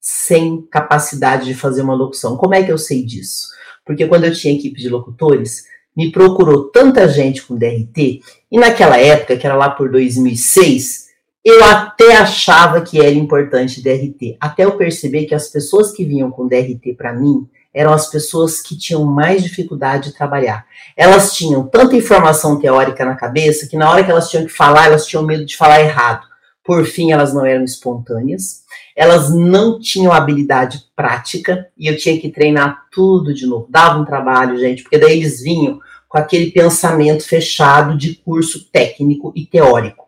sem 0.00 0.62
capacidade 0.70 1.46
de 1.46 1.54
fazer 1.54 1.82
uma 1.82 1.94
locução. 1.94 2.36
Como 2.36 2.54
é 2.54 2.62
que 2.62 2.70
eu 2.70 2.78
sei 2.78 3.04
disso? 3.04 3.48
Porque 3.84 4.06
quando 4.06 4.24
eu 4.24 4.34
tinha 4.34 4.54
equipe 4.54 4.80
de 4.80 4.88
locutores, 4.88 5.64
me 5.96 6.10
procurou 6.10 6.70
tanta 6.70 7.08
gente 7.08 7.42
com 7.42 7.56
DRT, 7.56 8.20
e 8.50 8.58
naquela 8.58 8.98
época, 8.98 9.36
que 9.36 9.46
era 9.46 9.56
lá 9.56 9.70
por 9.70 9.90
2006, 9.90 11.04
eu 11.44 11.62
até 11.64 12.16
achava 12.16 12.80
que 12.80 12.98
era 12.98 13.10
importante 13.10 13.82
DRT, 13.82 14.36
até 14.40 14.64
eu 14.64 14.76
perceber 14.76 15.26
que 15.26 15.34
as 15.34 15.48
pessoas 15.48 15.92
que 15.92 16.04
vinham 16.04 16.30
com 16.30 16.48
DRT 16.48 16.94
para 16.96 17.12
mim 17.12 17.46
eram 17.74 17.92
as 17.92 18.08
pessoas 18.08 18.62
que 18.62 18.78
tinham 18.78 19.04
mais 19.04 19.42
dificuldade 19.42 20.10
de 20.10 20.16
trabalhar. 20.16 20.64
Elas 20.96 21.34
tinham 21.34 21.66
tanta 21.66 21.96
informação 21.96 22.60
teórica 22.60 23.04
na 23.04 23.16
cabeça 23.16 23.66
que 23.66 23.76
na 23.76 23.90
hora 23.90 24.04
que 24.04 24.10
elas 24.10 24.30
tinham 24.30 24.46
que 24.46 24.52
falar, 24.52 24.86
elas 24.86 25.06
tinham 25.06 25.24
medo 25.24 25.44
de 25.44 25.56
falar 25.56 25.80
errado. 25.80 26.24
Por 26.62 26.84
fim, 26.86 27.10
elas 27.10 27.34
não 27.34 27.44
eram 27.44 27.64
espontâneas, 27.64 28.62
elas 28.96 29.34
não 29.34 29.78
tinham 29.80 30.12
habilidade 30.12 30.84
prática 30.94 31.68
e 31.76 31.88
eu 31.88 31.96
tinha 31.96 32.18
que 32.18 32.30
treinar 32.30 32.84
tudo 32.90 33.34
de 33.34 33.44
novo. 33.44 33.66
Dava 33.68 33.98
um 33.98 34.04
trabalho, 34.04 34.58
gente, 34.58 34.82
porque 34.82 34.96
daí 34.96 35.18
eles 35.18 35.42
vinham 35.42 35.80
com 36.08 36.16
aquele 36.16 36.52
pensamento 36.52 37.26
fechado 37.26 37.98
de 37.98 38.14
curso 38.14 38.70
técnico 38.70 39.32
e 39.34 39.44
teórico. 39.44 40.04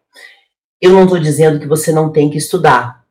Eu 0.80 0.92
não 0.92 1.02
estou 1.02 1.18
dizendo 1.18 1.58
que 1.58 1.66
você 1.66 1.90
não 1.90 2.12
tem 2.12 2.30
que 2.30 2.38
estudar, 2.38 3.04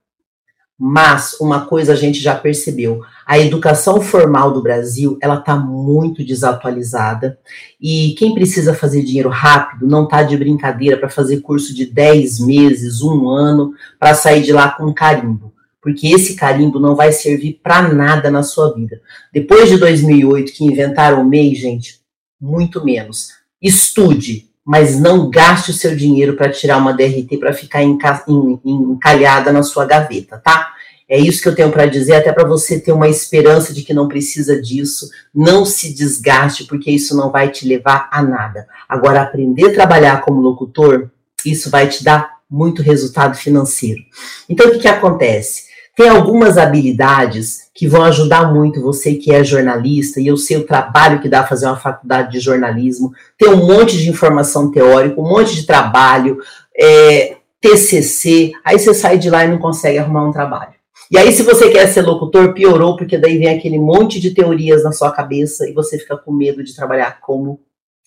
mas 0.80 1.34
uma 1.42 1.66
coisa 1.66 1.94
a 1.94 1.96
gente 1.96 2.20
já 2.20 2.34
percebeu: 2.34 3.02
a 3.26 3.40
educação 3.40 4.00
formal 4.02 4.54
do 4.54 4.62
Brasil 4.62 5.18
ela 5.20 5.40
está 5.40 5.56
muito 5.56 6.24
desatualizada 6.24 7.40
e 7.82 8.14
quem 8.20 8.36
precisa 8.36 8.74
fazer 8.74 9.04
dinheiro 9.04 9.30
rápido 9.30 9.88
não 9.88 10.04
está 10.04 10.22
de 10.22 10.38
brincadeira 10.38 10.96
para 10.96 11.10
fazer 11.10 11.42
curso 11.42 11.74
de 11.74 11.88
10 11.88 12.40
meses, 12.42 13.02
um 13.02 13.28
ano, 13.28 13.74
para 14.00 14.14
sair 14.14 14.44
de 14.44 14.54
lá 14.54 14.70
com 14.70 14.94
carimbo. 14.94 15.54
Porque 15.82 16.08
esse 16.08 16.36
carimbo 16.36 16.80
não 16.80 16.96
vai 16.96 17.12
servir 17.12 17.60
para 17.64 17.94
nada 17.94 18.30
na 18.30 18.44
sua 18.44 18.74
vida. 18.74 19.02
Depois 19.34 19.70
de 19.70 19.78
2008, 19.78 20.54
que 20.54 20.64
inventaram 20.64 21.22
o 21.22 21.26
MEI, 21.26 21.54
gente, 21.56 22.00
muito 22.40 22.84
menos. 22.84 23.30
Estude, 23.62 24.50
mas 24.66 25.00
não 25.00 25.30
gaste 25.30 25.72
o 25.72 25.74
seu 25.74 25.96
dinheiro 25.96 26.36
para 26.36 26.52
tirar 26.52 26.78
uma 26.78 26.92
DRT 26.92 27.38
para 27.38 27.54
ficar 27.54 27.84
encalhada 27.84 29.52
na 29.52 29.62
sua 29.62 29.86
gaveta, 29.86 30.40
tá? 30.44 30.75
É 31.08 31.20
isso 31.20 31.42
que 31.42 31.48
eu 31.48 31.56
tenho 31.56 31.72
para 31.72 31.86
dizer, 31.86 32.16
até 32.16 32.32
para 32.32 32.48
você 32.48 32.80
ter 32.80 32.92
uma 32.92 33.08
esperança 33.08 33.72
de 33.74 33.84
que 33.84 33.94
não 33.94 34.08
precisa 34.08 34.60
disso. 34.60 35.08
Não 35.34 35.64
se 35.66 35.94
desgaste, 35.94 36.66
porque 36.66 36.90
isso 36.90 37.16
não 37.16 37.32
vai 37.32 37.50
te 37.52 37.68
levar 37.68 38.10
a 38.12 38.24
nada. 38.24 38.68
Agora, 38.90 39.22
aprender 39.22 39.70
a 39.70 39.74
trabalhar 39.74 40.22
como 40.22 40.42
locutor, 40.42 41.12
isso 41.46 41.70
vai 41.70 41.88
te 41.88 42.04
dar 42.04 42.36
muito 42.50 42.82
resultado 42.82 43.38
financeiro. 43.38 44.02
Então, 44.50 44.68
o 44.68 44.72
que, 44.72 44.80
que 44.80 44.88
acontece? 44.88 45.66
Tem 45.96 46.10
algumas 46.10 46.58
habilidades 46.58 47.70
que 47.74 47.88
vão 47.88 48.04
ajudar 48.04 48.54
muito 48.54 48.82
você 48.82 49.16
que 49.16 49.32
é 49.32 49.44
jornalista, 49.44 50.20
e 50.20 50.28
eu 50.28 50.36
sei 50.36 50.58
o 50.58 50.66
trabalho 50.66 51.22
que 51.22 51.30
dá 51.30 51.46
fazer 51.46 51.68
uma 51.68 51.78
faculdade 51.78 52.34
de 52.34 52.40
jornalismo, 52.40 53.14
tem 53.38 53.50
um 53.50 53.66
monte 53.66 53.98
de 53.98 54.10
informação 54.10 54.72
teórica, 54.72 55.20
um 55.20 55.30
monte 55.30 55.56
de 55.56 55.66
trabalho, 55.66 56.40
é, 56.78 57.38
TCC, 57.62 58.52
aí 58.64 58.78
você 58.78 58.94
sai 58.94 59.18
de 59.18 59.30
lá 59.30 59.46
e 59.46 59.48
não 59.48 59.58
consegue 59.58 59.98
arrumar 59.98 60.28
um 60.28 60.34
trabalho. 60.34 60.75
E 61.12 61.18
aí, 61.18 61.32
se 61.32 61.44
você 61.44 61.70
quer 61.70 61.88
ser 61.88 62.02
locutor, 62.02 62.54
piorou, 62.54 62.98
porque 62.98 63.18
daí 63.18 63.38
vem 63.38 63.50
aquele 63.50 63.78
monte 63.78 64.20
de 64.20 64.34
teorias 64.34 64.84
na 64.84 64.92
sua 64.92 65.12
cabeça 65.12 65.70
e 65.70 65.74
você 65.74 66.00
fica 66.00 66.18
com 66.18 66.32
medo 66.32 66.64
de 66.64 66.76
trabalhar 66.76 67.20
como 67.22 67.60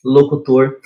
locutor. 0.05 0.77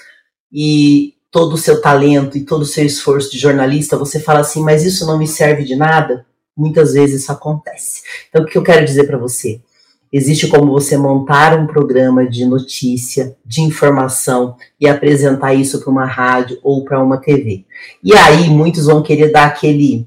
E 0.52 1.14
todo 1.30 1.54
o 1.54 1.58
seu 1.58 1.80
talento 1.80 2.36
e 2.36 2.44
todo 2.44 2.62
o 2.62 2.66
seu 2.66 2.84
esforço 2.84 3.32
de 3.32 3.38
jornalista, 3.38 3.96
você 3.96 4.20
fala 4.20 4.40
assim, 4.40 4.62
mas 4.62 4.84
isso 4.84 5.06
não 5.06 5.18
me 5.18 5.26
serve 5.26 5.64
de 5.64 5.74
nada? 5.74 6.26
Muitas 6.54 6.92
vezes 6.92 7.22
isso 7.22 7.32
acontece. 7.32 8.02
Então, 8.28 8.42
o 8.42 8.46
que 8.46 8.58
eu 8.58 8.62
quero 8.62 8.84
dizer 8.84 9.06
para 9.06 9.16
você? 9.16 9.62
Existe 10.12 10.46
como 10.48 10.70
você 10.70 10.94
montar 10.98 11.58
um 11.58 11.66
programa 11.66 12.28
de 12.28 12.44
notícia, 12.44 13.34
de 13.46 13.62
informação 13.62 14.56
e 14.78 14.86
apresentar 14.86 15.54
isso 15.54 15.80
para 15.80 15.90
uma 15.90 16.04
rádio 16.04 16.58
ou 16.62 16.84
para 16.84 17.02
uma 17.02 17.16
TV. 17.16 17.64
E 18.04 18.12
aí 18.14 18.50
muitos 18.50 18.84
vão 18.84 19.02
querer 19.02 19.32
dar 19.32 19.46
aquele 19.46 20.06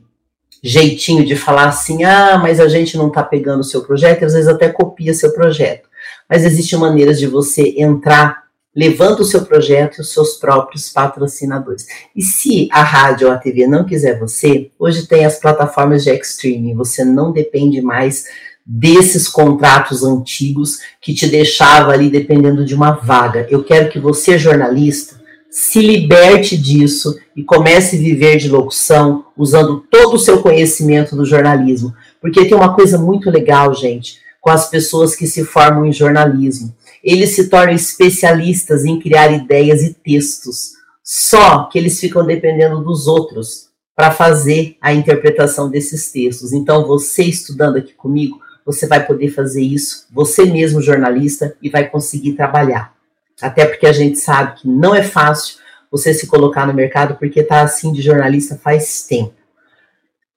jeitinho 0.66 1.24
de 1.24 1.36
falar 1.36 1.68
assim: 1.68 2.04
ah, 2.04 2.40
mas 2.42 2.60
a 2.60 2.68
gente 2.68 2.98
não 2.98 3.08
está 3.08 3.22
pegando 3.22 3.60
o 3.60 3.64
seu 3.64 3.84
projeto, 3.84 4.24
e 4.24 4.26
às 4.26 4.34
vezes 4.34 4.48
até 4.48 4.68
copia 4.68 5.14
seu 5.14 5.32
projeto. 5.32 5.88
Mas 6.28 6.44
existem 6.44 6.80
maneiras 6.80 7.20
de 7.20 7.28
você 7.28 7.76
entrar 7.78 8.46
levando 8.76 9.22
o 9.22 9.26
seu 9.26 9.46
projeto 9.46 9.98
e 9.98 10.02
os 10.02 10.12
seus 10.12 10.34
próprios 10.34 10.90
patrocinadores. 10.90 11.86
E 12.16 12.22
se 12.22 12.68
a 12.72 12.84
rádio 12.84 13.28
ou 13.28 13.34
a 13.34 13.38
TV 13.38 13.68
não 13.68 13.86
quiser 13.86 14.20
você, 14.20 14.70
hoje 14.78 15.08
tem 15.08 15.24
as 15.24 15.40
plataformas 15.40 16.04
de 16.04 16.12
streaming, 16.12 16.76
você 16.76 17.06
não 17.06 17.32
depende 17.32 17.82
mais 17.82 18.26
desses 18.66 19.30
contratos 19.30 20.04
antigos 20.04 20.80
que 21.00 21.14
te 21.14 21.28
deixava 21.28 21.94
ali 21.94 22.10
dependendo 22.10 22.66
de 22.66 22.74
uma 22.74 22.92
vaga. 22.92 23.48
Eu 23.50 23.64
quero 23.64 23.90
que 23.90 24.00
você, 24.00 24.38
jornalista, 24.38 25.15
se 25.58 25.80
liberte 25.80 26.58
disso 26.58 27.18
e 27.36 27.44
comece 27.44 27.96
a 27.96 28.00
viver 28.00 28.38
de 28.38 28.50
locução 28.50 29.26
usando 29.38 29.86
todo 29.90 30.16
o 30.16 30.20
seu 30.20 30.42
conhecimento 30.42 31.16
do 31.16 31.26
jornalismo. 31.26 31.94
Porque 32.20 32.46
tem 32.46 32.58
uma 32.58 32.76
coisa 32.76 32.98
muito 32.98 33.30
legal, 33.30 33.74
gente, 33.74 34.20
com 34.42 34.50
as 34.50 34.70
pessoas 34.70 35.16
que 35.16 35.26
se 35.26 35.46
formam 35.46 35.86
em 35.86 35.94
jornalismo 35.94 36.76
eles 37.06 37.36
se 37.36 37.48
tornam 37.50 37.76
especialistas 37.76 38.84
em 38.84 39.00
criar 39.00 39.32
ideias 39.32 39.84
e 39.84 39.94
textos. 39.94 40.74
Só 41.04 41.66
que 41.66 41.78
eles 41.78 42.00
ficam 42.00 42.26
dependendo 42.26 42.84
dos 42.84 43.06
outros 43.06 43.70
para 43.96 44.10
fazer 44.10 44.76
a 44.82 44.92
interpretação 44.92 45.70
desses 45.70 46.12
textos. 46.12 46.52
Então, 46.52 46.88
você 46.88 47.24
estudando 47.24 47.78
aqui 47.78 47.94
comigo, 47.94 48.40
você 48.66 48.88
vai 48.88 49.06
poder 49.06 49.30
fazer 49.30 49.62
isso, 49.62 50.08
você 50.12 50.46
mesmo 50.46 50.82
jornalista, 50.82 51.56
e 51.62 51.70
vai 51.70 51.88
conseguir 51.88 52.34
trabalhar. 52.34 52.95
Até 53.42 53.66
porque 53.66 53.86
a 53.86 53.92
gente 53.92 54.18
sabe 54.18 54.62
que 54.62 54.68
não 54.68 54.96
é 54.96 55.04
fácil 55.04 55.58
você 55.92 56.14
se 56.14 56.28
colocar 56.28 56.66
no 56.66 56.74
mercado, 56.74 57.16
porque 57.16 57.42
está 57.42 57.62
assim 57.62 57.92
de 57.92 58.02
jornalista 58.02 58.60
faz 58.62 59.06
tempo. 59.08 59.34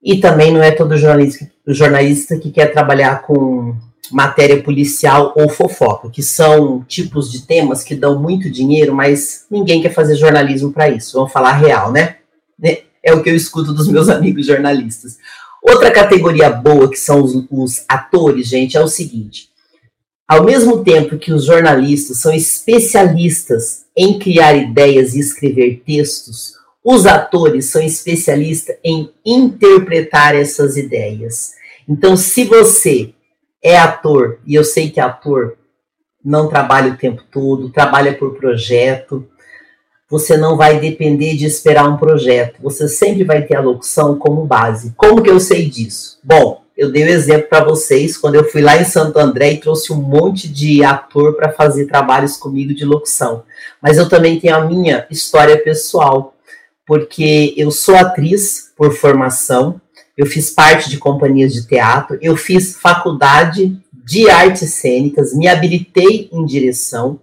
E 0.02 0.20
também 0.20 0.52
não 0.52 0.62
é 0.62 0.70
todo 0.70 0.96
jornalista, 0.96 1.50
jornalista 1.66 2.38
que 2.38 2.50
quer 2.50 2.72
trabalhar 2.72 3.22
com 3.22 3.76
matéria 4.10 4.62
policial 4.62 5.34
ou 5.36 5.48
fofoca, 5.48 6.08
que 6.08 6.22
são 6.22 6.84
tipos 6.84 7.30
de 7.30 7.42
temas 7.42 7.82
que 7.82 7.94
dão 7.94 8.18
muito 8.18 8.50
dinheiro, 8.50 8.94
mas 8.94 9.46
ninguém 9.50 9.82
quer 9.82 9.92
fazer 9.92 10.16
jornalismo 10.16 10.72
para 10.72 10.88
isso. 10.88 11.16
Vamos 11.16 11.32
falar 11.32 11.52
real, 11.52 11.92
né? 11.92 12.16
né? 12.58 12.78
É 13.02 13.12
o 13.12 13.22
que 13.22 13.28
eu 13.28 13.36
escuto 13.36 13.72
dos 13.72 13.88
meus 13.88 14.08
amigos 14.10 14.46
jornalistas. 14.46 15.18
Outra 15.62 15.90
categoria 15.90 16.50
boa 16.50 16.88
que 16.88 16.96
são 16.96 17.22
os, 17.22 17.34
os 17.50 17.84
atores, 17.88 18.46
gente, 18.46 18.76
é 18.76 18.80
o 18.80 18.88
seguinte: 18.88 19.48
ao 20.28 20.44
mesmo 20.44 20.84
tempo 20.84 21.16
que 21.16 21.32
os 21.32 21.46
jornalistas 21.46 22.18
são 22.18 22.32
especialistas 22.34 23.86
em 23.96 24.18
criar 24.18 24.54
ideias 24.54 25.14
e 25.14 25.20
escrever 25.20 25.82
textos, 25.86 26.52
os 26.84 27.06
atores 27.06 27.66
são 27.66 27.82
especialistas 27.82 28.76
em 28.84 29.10
interpretar 29.24 30.36
essas 30.36 30.76
ideias. 30.76 31.54
Então, 31.88 32.14
se 32.16 32.44
você 32.44 33.14
é 33.62 33.78
ator, 33.78 34.38
e 34.46 34.54
eu 34.54 34.62
sei 34.62 34.90
que 34.90 35.00
ator 35.00 35.56
não 36.22 36.46
trabalha 36.46 36.92
o 36.92 36.96
tempo 36.96 37.22
todo, 37.30 37.70
trabalha 37.70 38.14
por 38.14 38.36
projeto, 38.36 39.26
você 40.10 40.36
não 40.36 40.56
vai 40.56 40.78
depender 40.78 41.36
de 41.36 41.46
esperar 41.46 41.88
um 41.88 41.96
projeto, 41.96 42.62
você 42.62 42.86
sempre 42.86 43.24
vai 43.24 43.42
ter 43.42 43.56
a 43.56 43.60
locução 43.60 44.18
como 44.18 44.44
base. 44.44 44.92
Como 44.96 45.22
que 45.22 45.30
eu 45.30 45.40
sei 45.40 45.68
disso? 45.68 46.18
Bom, 46.22 46.62
eu 46.78 46.92
dei 46.92 47.02
o 47.02 47.06
um 47.06 47.10
exemplo 47.10 47.48
para 47.48 47.64
vocês 47.64 48.16
quando 48.16 48.36
eu 48.36 48.48
fui 48.48 48.62
lá 48.62 48.80
em 48.80 48.84
Santo 48.84 49.18
André 49.18 49.54
e 49.54 49.58
trouxe 49.58 49.92
um 49.92 50.00
monte 50.00 50.48
de 50.48 50.84
ator 50.84 51.34
para 51.34 51.50
fazer 51.50 51.86
trabalhos 51.86 52.36
comigo 52.36 52.72
de 52.72 52.84
locução. 52.84 53.42
Mas 53.82 53.98
eu 53.98 54.08
também 54.08 54.38
tenho 54.38 54.54
a 54.54 54.64
minha 54.64 55.04
história 55.10 55.60
pessoal, 55.60 56.36
porque 56.86 57.52
eu 57.56 57.72
sou 57.72 57.96
atriz 57.96 58.72
por 58.76 58.92
formação, 58.92 59.80
eu 60.16 60.24
fiz 60.24 60.50
parte 60.50 60.88
de 60.88 60.98
companhias 60.98 61.52
de 61.52 61.66
teatro, 61.66 62.16
eu 62.22 62.36
fiz 62.36 62.76
faculdade 62.76 63.76
de 63.92 64.30
artes 64.30 64.74
cênicas, 64.74 65.34
me 65.34 65.48
habilitei 65.48 66.30
em 66.32 66.44
direção. 66.44 67.18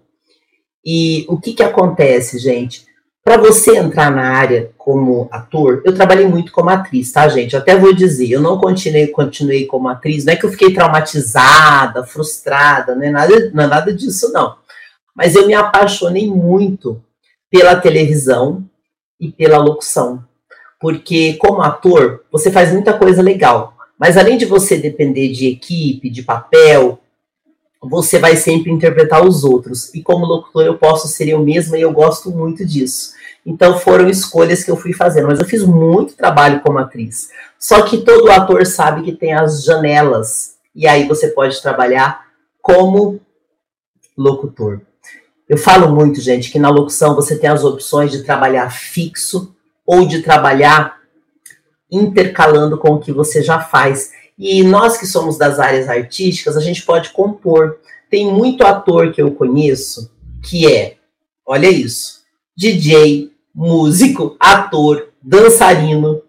E 0.85 1.25
o 1.29 1.39
que, 1.39 1.53
que 1.53 1.63
acontece, 1.63 2.37
gente? 2.39 2.84
Para 3.25 3.37
você 3.37 3.75
entrar 3.75 4.09
na 4.11 4.21
área 4.21 4.71
como 4.77 5.27
ator, 5.31 5.81
eu 5.83 5.93
trabalhei 5.93 6.27
muito 6.27 6.51
como 6.51 6.69
atriz, 6.69 7.11
tá, 7.11 7.27
gente? 7.27 7.57
até 7.57 7.75
vou 7.75 7.91
dizer, 7.91 8.29
eu 8.29 8.39
não 8.39 8.57
continuei, 8.57 9.07
continuei 9.07 9.65
como 9.65 9.89
atriz, 9.89 10.23
não 10.23 10.31
é 10.31 10.35
que 10.35 10.45
eu 10.45 10.51
fiquei 10.51 10.71
traumatizada, 10.71 12.05
frustrada, 12.05 12.95
não 12.95 13.03
é 13.03 13.09
nada, 13.09 13.51
não 13.51 13.63
é 13.63 13.67
nada 13.67 13.91
disso, 13.91 14.31
não. 14.31 14.55
Mas 15.15 15.35
eu 15.35 15.47
me 15.47 15.55
apaixonei 15.55 16.27
muito 16.27 17.03
pela 17.49 17.75
televisão 17.75 18.63
e 19.19 19.31
pela 19.31 19.57
locução 19.57 20.23
porque 20.85 21.33
como 21.35 21.63
ator, 21.63 22.23
você 22.31 22.51
faz 22.51 22.71
muita 22.71 22.93
coisa 22.93 23.21
legal. 23.21 23.75
Mas 23.97 24.17
além 24.17 24.37
de 24.37 24.45
você 24.45 24.77
depender 24.77 25.29
de 25.29 25.47
equipe, 25.47 26.11
de 26.11 26.21
papel, 26.21 26.99
você 27.89 28.19
vai 28.19 28.35
sempre 28.35 28.71
interpretar 28.71 29.25
os 29.25 29.43
outros. 29.43 29.93
E 29.93 30.01
como 30.01 30.25
locutor, 30.25 30.63
eu 30.63 30.77
posso 30.77 31.07
ser 31.07 31.29
eu 31.29 31.39
mesma 31.39 31.77
e 31.77 31.81
eu 31.81 31.91
gosto 31.91 32.31
muito 32.31 32.65
disso. 32.65 33.13
Então 33.45 33.77
foram 33.77 34.09
escolhas 34.09 34.63
que 34.63 34.71
eu 34.71 34.75
fui 34.75 34.93
fazendo. 34.93 35.27
Mas 35.27 35.39
eu 35.39 35.45
fiz 35.45 35.63
muito 35.63 36.15
trabalho 36.15 36.61
como 36.61 36.79
atriz. 36.79 37.29
Só 37.59 37.81
que 37.83 37.99
todo 37.99 38.31
ator 38.31 38.65
sabe 38.65 39.03
que 39.03 39.11
tem 39.11 39.33
as 39.33 39.63
janelas. 39.63 40.55
E 40.73 40.87
aí 40.87 41.07
você 41.07 41.27
pode 41.29 41.61
trabalhar 41.61 42.25
como 42.61 43.21
locutor. 44.17 44.81
Eu 45.47 45.57
falo 45.57 45.93
muito, 45.93 46.19
gente, 46.19 46.51
que 46.51 46.57
na 46.57 46.69
locução 46.69 47.13
você 47.13 47.37
tem 47.37 47.49
as 47.49 47.63
opções 47.63 48.11
de 48.11 48.23
trabalhar 48.23 48.71
fixo 48.71 49.55
ou 49.85 50.07
de 50.07 50.23
trabalhar 50.23 50.99
intercalando 51.91 52.77
com 52.77 52.95
o 52.95 52.99
que 52.99 53.11
você 53.11 53.43
já 53.43 53.59
faz. 53.59 54.11
E 54.37 54.63
nós 54.63 54.97
que 54.97 55.05
somos 55.05 55.37
das 55.37 55.59
áreas 55.59 55.87
artísticas, 55.87 56.57
a 56.57 56.61
gente 56.61 56.83
pode 56.83 57.11
compor. 57.11 57.79
Tem 58.09 58.31
muito 58.31 58.65
ator 58.65 59.11
que 59.11 59.21
eu 59.21 59.31
conheço 59.31 60.11
que 60.43 60.71
é, 60.71 60.97
olha 61.45 61.67
isso, 61.67 62.21
DJ, 62.55 63.31
músico, 63.53 64.35
ator, 64.39 65.09
dançarino 65.21 66.21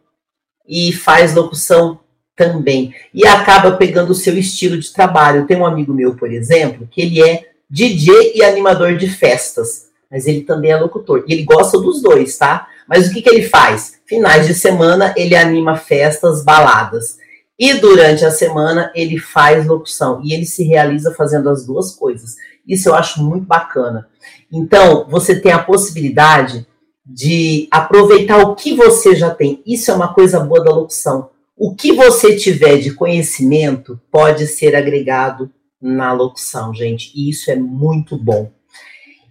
e 0.67 0.93
faz 0.93 1.35
locução 1.35 2.01
também. 2.35 2.95
E 3.13 3.27
acaba 3.27 3.73
pegando 3.73 4.11
o 4.11 4.15
seu 4.15 4.39
estilo 4.39 4.79
de 4.79 4.93
trabalho. 4.93 5.47
Tem 5.47 5.57
um 5.57 5.67
amigo 5.67 5.93
meu, 5.93 6.15
por 6.15 6.33
exemplo, 6.33 6.89
que 6.91 7.03
ele 7.03 7.23
é 7.23 7.49
DJ 7.69 8.33
e 8.37 8.43
animador 8.43 8.97
de 8.97 9.09
festas, 9.09 9.89
mas 10.11 10.27
ele 10.27 10.43
também 10.43 10.71
é 10.71 10.77
locutor. 10.77 11.25
E 11.27 11.33
ele 11.33 11.45
gosta 11.45 11.79
dos 11.79 12.01
dois, 12.01 12.37
tá? 12.37 12.69
Mas 12.89 13.09
o 13.09 13.13
que, 13.13 13.21
que 13.21 13.29
ele 13.29 13.43
faz? 13.43 14.01
Finais 14.07 14.47
de 14.47 14.55
semana 14.55 15.13
ele 15.17 15.35
anima 15.35 15.77
festas, 15.77 16.45
baladas. 16.45 17.19
E 17.59 17.75
durante 17.75 18.25
a 18.25 18.31
semana 18.31 18.93
ele 18.95 19.19
faz 19.19 19.67
locução 19.67 20.21
e 20.23 20.35
ele 20.35 20.45
se 20.45 20.63
realiza 20.65 21.15
fazendo 21.15 21.49
as 21.49 21.65
duas 21.67 21.95
coisas. 21.95 22.37
Isso 22.67 22.89
eu 22.89 22.95
acho 22.95 23.23
muito 23.23 23.47
bacana. 23.47 24.09
Então, 24.53 25.07
você 25.09 25.41
tem 25.41 25.53
a 25.53 25.63
possibilidade 25.63 26.67
de 27.05 27.69
aproveitar 27.71 28.39
o 28.39 28.55
que 28.55 28.75
você 28.75 29.15
já 29.15 29.31
tem. 29.31 29.63
Isso 29.65 29.91
é 29.91 29.95
uma 29.95 30.13
coisa 30.13 30.41
boa 30.41 30.63
da 30.63 30.75
locução. 30.75 31.31
O 31.57 31.75
que 31.75 31.93
você 31.93 32.37
tiver 32.37 32.79
de 32.79 32.93
conhecimento 32.93 34.01
pode 34.11 34.47
ser 34.47 34.75
agregado 34.75 35.51
na 35.81 36.13
locução, 36.13 36.75
gente. 36.75 37.13
E 37.15 37.31
isso 37.31 37.51
é 37.51 37.57
muito 37.57 38.19
bom. 38.19 38.51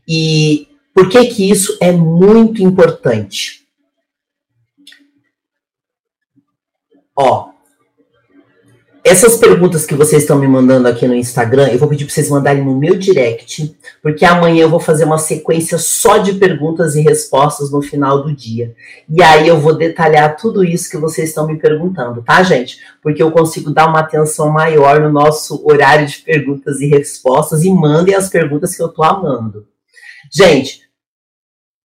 E 0.08 0.68
por 0.94 1.10
que 1.10 1.26
que 1.26 1.50
isso 1.50 1.78
é 1.82 1.92
muito 1.92 2.64
importante? 2.64 3.68
Ó, 7.16 7.55
essas 9.08 9.38
perguntas 9.38 9.86
que 9.86 9.94
vocês 9.94 10.24
estão 10.24 10.40
me 10.40 10.48
mandando 10.48 10.88
aqui 10.88 11.08
no 11.08 11.14
Instagram, 11.14 11.68
eu 11.68 11.78
vou 11.78 11.88
pedir 11.88 12.06
para 12.06 12.14
vocês 12.16 12.28
mandarem 12.28 12.66
no 12.66 12.76
meu 12.76 12.98
direct, 12.98 13.78
porque 14.02 14.26
amanhã 14.26 14.64
eu 14.64 14.70
vou 14.70 14.80
fazer 14.80 15.06
uma 15.06 15.20
sequência 15.20 15.78
só 15.78 16.18
de 16.18 16.34
perguntas 16.34 16.96
e 16.96 17.02
respostas 17.02 17.70
no 17.70 17.84
final 17.84 18.24
do 18.24 18.36
dia. 18.36 18.76
E 19.08 19.22
aí 19.22 19.48
eu 19.48 19.60
vou 19.60 19.78
detalhar 19.78 20.36
tudo 20.36 20.64
isso 20.64 20.90
que 20.90 20.98
vocês 20.98 21.30
estão 21.30 21.46
me 21.46 21.60
perguntando, 21.60 22.24
tá, 22.24 22.42
gente? 22.42 22.80
Porque 23.04 23.22
eu 23.22 23.30
consigo 23.30 23.70
dar 23.70 23.88
uma 23.88 24.00
atenção 24.00 24.50
maior 24.50 25.00
no 25.00 25.12
nosso 25.12 25.64
horário 25.64 26.08
de 26.08 26.18
perguntas 26.18 26.82
e 26.82 26.88
respostas 26.88 27.64
e 27.64 27.72
mandem 27.72 28.16
as 28.16 28.28
perguntas 28.28 28.76
que 28.76 28.82
eu 28.82 28.90
tô 28.90 29.04
amando. 29.04 29.68
Gente, 30.34 30.82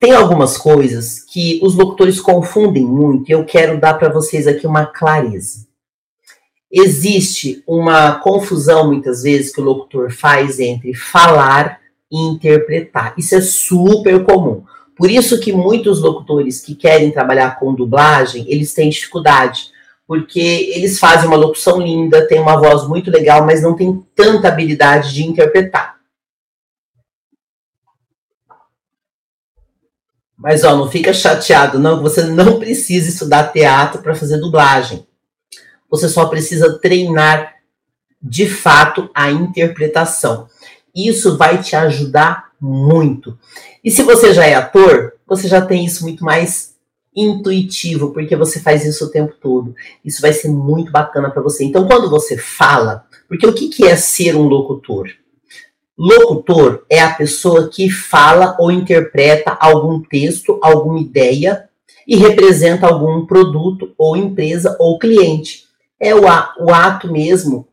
tem 0.01 0.15
algumas 0.15 0.57
coisas 0.57 1.21
que 1.31 1.61
os 1.63 1.75
locutores 1.75 2.19
confundem 2.19 2.87
muito 2.87 3.29
e 3.29 3.33
eu 3.33 3.45
quero 3.45 3.79
dar 3.79 3.99
para 3.99 4.09
vocês 4.09 4.47
aqui 4.47 4.67
uma 4.67 4.87
clareza 4.87 5.69
existe 6.71 7.63
uma 7.67 8.13
confusão, 8.21 8.87
muitas 8.87 9.23
vezes, 9.23 9.53
que 9.53 9.61
o 9.61 9.65
locutor 9.65 10.13
faz 10.13 10.61
entre 10.61 10.95
falar 10.95 11.81
e 12.11 12.19
interpretar. 12.19 13.15
Isso 13.19 13.35
é 13.35 13.41
super 13.41 14.25
comum. 14.25 14.65
Por 14.97 15.11
isso 15.11 15.41
que 15.41 15.53
muitos 15.53 16.01
locutores 16.01 16.61
que 16.61 16.75
querem 16.75 17.11
trabalhar 17.11 17.59
com 17.59 17.75
dublagem, 17.75 18.45
eles 18.49 18.75
têm 18.75 18.91
dificuldade, 18.91 19.71
porque 20.07 20.41
eles 20.75 20.99
fazem 20.99 21.27
uma 21.27 21.37
locução 21.37 21.81
linda, 21.81 22.27
têm 22.27 22.41
uma 22.41 22.59
voz 22.59 22.87
muito 22.87 23.11
legal, 23.11 23.47
mas 23.47 23.63
não 23.63 23.75
têm 23.75 24.05
tanta 24.15 24.49
habilidade 24.49 25.15
de 25.15 25.25
interpretar. 25.25 25.99
Mas 30.37 30.65
ó, 30.65 30.75
não 30.75 30.91
fica 30.91 31.13
chateado 31.13 31.79
não, 31.79 32.03
você 32.03 32.25
não 32.25 32.59
precisa 32.59 33.11
estudar 33.11 33.53
teatro 33.53 34.03
para 34.03 34.15
fazer 34.15 34.39
dublagem. 34.39 35.07
Você 35.91 36.09
só 36.09 36.27
precisa 36.27 36.79
treinar 36.79 37.55
de 38.23 38.49
fato 38.49 39.11
a 39.15 39.31
interpretação. 39.31 40.47
Isso 40.95 41.37
vai 41.37 41.61
te 41.63 41.75
ajudar 41.75 42.51
muito. 42.61 43.39
E 43.83 43.91
se 43.91 44.03
você 44.03 44.33
já 44.33 44.45
é 44.45 44.55
ator, 44.55 45.15
você 45.27 45.49
já 45.49 45.61
tem 45.61 45.85
isso 45.85 46.03
muito 46.05 46.25
mais 46.25 46.75
intuitivo, 47.17 48.13
porque 48.13 48.37
você 48.37 48.61
faz 48.61 48.85
isso 48.85 49.07
o 49.07 49.11
tempo 49.11 49.35
todo. 49.41 49.75
Isso 50.05 50.21
vai 50.21 50.33
ser 50.33 50.49
muito 50.49 50.93
bacana 50.93 51.31
para 51.31 51.43
você. 51.43 51.65
Então, 51.65 51.87
quando 51.87 52.11
você 52.11 52.37
fala, 52.37 53.05
porque 53.27 53.47
o 53.47 53.53
que, 53.53 53.69
que 53.69 53.85
é 53.87 53.97
ser 53.97 54.37
um 54.37 54.47
locutor? 54.47 55.09
Locutor 55.99 56.85
é 56.89 57.01
a 57.01 57.13
pessoa 57.13 57.69
que 57.69 57.91
fala 57.91 58.57
ou 58.59 58.71
interpreta 58.71 59.57
algum 59.61 60.01
texto, 60.01 60.59
alguma 60.63 61.01
ideia 61.01 61.69
e 62.07 62.17
representa 62.17 62.87
algum 62.87 63.27
produto 63.27 63.93
ou 63.99 64.17
empresa 64.17 64.77
ou 64.79 64.99
cliente 64.99 65.70
é 66.01 66.15
o, 66.15 66.23
o 66.23 66.71
ato 66.73 67.13
mesmo 67.13 67.69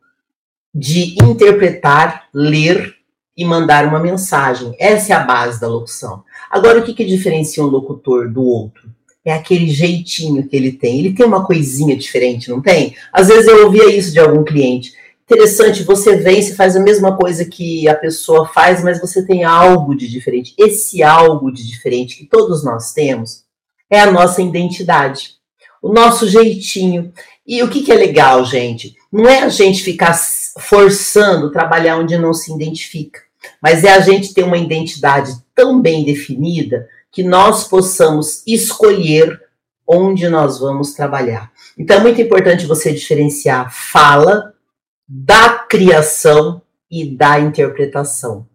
de 0.75 1.15
interpretar, 1.23 2.27
ler 2.33 2.95
e 3.35 3.45
mandar 3.45 3.87
uma 3.87 3.99
mensagem. 3.99 4.75
Essa 4.79 5.13
é 5.13 5.15
a 5.15 5.23
base 5.23 5.61
da 5.61 5.67
locução. 5.67 6.23
Agora, 6.49 6.79
o 6.79 6.83
que, 6.83 6.93
que 6.93 7.05
diferencia 7.05 7.63
um 7.63 7.67
locutor 7.67 8.29
do 8.29 8.43
outro? 8.43 8.89
É 9.23 9.33
aquele 9.33 9.69
jeitinho 9.69 10.47
que 10.47 10.55
ele 10.55 10.71
tem. 10.71 10.99
Ele 10.99 11.13
tem 11.13 11.25
uma 11.25 11.45
coisinha 11.45 11.95
diferente, 11.95 12.49
não 12.49 12.61
tem? 12.61 12.95
Às 13.11 13.27
vezes 13.27 13.47
eu 13.47 13.65
ouvia 13.65 13.95
isso 13.95 14.11
de 14.11 14.19
algum 14.19 14.43
cliente. 14.43 14.93
Interessante, 15.29 15.83
você 15.83 16.15
vem, 16.15 16.41
você 16.41 16.55
faz 16.55 16.75
a 16.75 16.79
mesma 16.79 17.15
coisa 17.15 17.43
que 17.43 17.87
a 17.89 17.95
pessoa 17.95 18.47
faz, 18.47 18.81
mas 18.81 19.01
você 19.01 19.25
tem 19.25 19.43
algo 19.43 19.95
de 19.95 20.07
diferente. 20.07 20.53
Esse 20.57 21.03
algo 21.03 21.51
de 21.51 21.67
diferente 21.67 22.17
que 22.17 22.25
todos 22.25 22.63
nós 22.63 22.93
temos 22.93 23.43
é 23.89 23.99
a 23.99 24.11
nossa 24.11 24.41
identidade, 24.41 25.36
o 25.81 25.91
nosso 25.91 26.27
jeitinho. 26.27 27.13
E 27.45 27.61
o 27.63 27.69
que, 27.69 27.83
que 27.83 27.91
é 27.91 27.95
legal, 27.95 28.43
gente? 28.45 28.95
Não 29.11 29.27
é 29.27 29.43
a 29.43 29.49
gente 29.49 29.83
ficar 29.83 30.13
forçando 30.59 31.51
trabalhar 31.51 31.97
onde 31.97 32.17
não 32.17 32.33
se 32.33 32.53
identifica, 32.53 33.21
mas 33.61 33.83
é 33.83 33.93
a 33.93 33.99
gente 33.99 34.33
ter 34.33 34.43
uma 34.43 34.57
identidade 34.57 35.33
tão 35.55 35.81
bem 35.81 36.03
definida 36.03 36.87
que 37.11 37.23
nós 37.23 37.67
possamos 37.67 38.43
escolher 38.45 39.41
onde 39.87 40.27
nós 40.27 40.59
vamos 40.59 40.93
trabalhar. 40.93 41.51
Então 41.77 41.97
é 41.97 41.99
muito 42.01 42.21
importante 42.21 42.65
você 42.65 42.91
diferenciar 42.91 43.73
fala 43.73 44.53
da 45.07 45.49
criação 45.49 46.61
e 46.91 47.05
da 47.05 47.39
interpretação. 47.39 48.45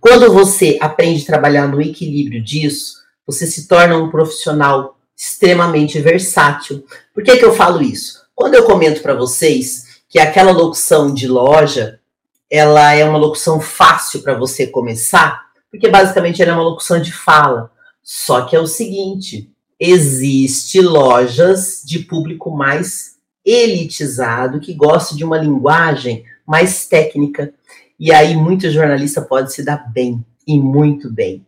Quando 0.00 0.32
você 0.32 0.78
aprende 0.80 1.22
a 1.22 1.26
trabalhar 1.26 1.68
no 1.68 1.80
equilíbrio 1.80 2.42
disso, 2.42 2.94
você 3.26 3.46
se 3.46 3.68
torna 3.68 3.98
um 3.98 4.10
profissional 4.10 4.98
extremamente 5.20 6.00
versátil. 6.00 6.82
Por 7.12 7.22
que, 7.22 7.36
que 7.36 7.44
eu 7.44 7.52
falo 7.52 7.82
isso? 7.82 8.22
Quando 8.34 8.54
eu 8.54 8.64
comento 8.64 9.02
para 9.02 9.12
vocês 9.12 10.00
que 10.08 10.18
aquela 10.18 10.50
locução 10.50 11.12
de 11.12 11.28
loja, 11.28 12.00
ela 12.48 12.94
é 12.94 13.04
uma 13.04 13.18
locução 13.18 13.60
fácil 13.60 14.22
para 14.22 14.32
você 14.32 14.66
começar, 14.66 15.42
porque 15.70 15.90
basicamente 15.90 16.40
ela 16.40 16.52
é 16.52 16.54
uma 16.54 16.64
locução 16.64 16.98
de 16.98 17.12
fala. 17.12 17.70
Só 18.02 18.46
que 18.46 18.56
é 18.56 18.58
o 18.58 18.66
seguinte, 18.66 19.50
existe 19.78 20.80
lojas 20.80 21.82
de 21.84 21.98
público 21.98 22.50
mais 22.50 23.16
elitizado 23.44 24.58
que 24.58 24.72
gosta 24.72 25.14
de 25.14 25.22
uma 25.22 25.36
linguagem 25.36 26.24
mais 26.46 26.86
técnica. 26.86 27.52
E 27.98 28.10
aí 28.10 28.34
muito 28.34 28.70
jornalista 28.70 29.20
pode 29.20 29.52
se 29.52 29.62
dar 29.62 29.92
bem 29.92 30.24
e 30.46 30.58
muito 30.58 31.12
bem. 31.12 31.44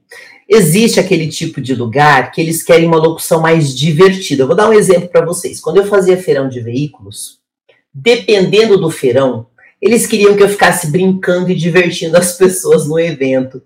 Existe 0.48 1.00
aquele 1.00 1.28
tipo 1.28 1.61
de 1.61 1.74
lugar 1.74 2.31
que 2.31 2.40
eles 2.40 2.62
querem 2.62 2.87
uma 2.87 2.98
locução 2.98 3.40
mais 3.40 3.74
divertida. 3.74 4.42
Eu 4.42 4.46
vou 4.46 4.57
dar 4.57 4.68
um 4.68 4.72
exemplo 4.72 5.09
para 5.09 5.24
vocês. 5.24 5.61
Quando 5.61 5.78
eu 5.78 5.87
fazia 5.87 6.16
feirão 6.16 6.48
de 6.48 6.61
veículos, 6.61 7.38
dependendo 7.92 8.78
do 8.78 8.90
feirão, 8.90 9.46
eles 9.81 10.07
queriam 10.07 10.37
que 10.37 10.42
eu 10.42 10.48
ficasse 10.48 10.90
brincando 10.90 11.50
e 11.50 11.55
divertindo 11.55 12.16
as 12.16 12.37
pessoas 12.37 12.87
no 12.87 12.98
evento. 12.98 13.62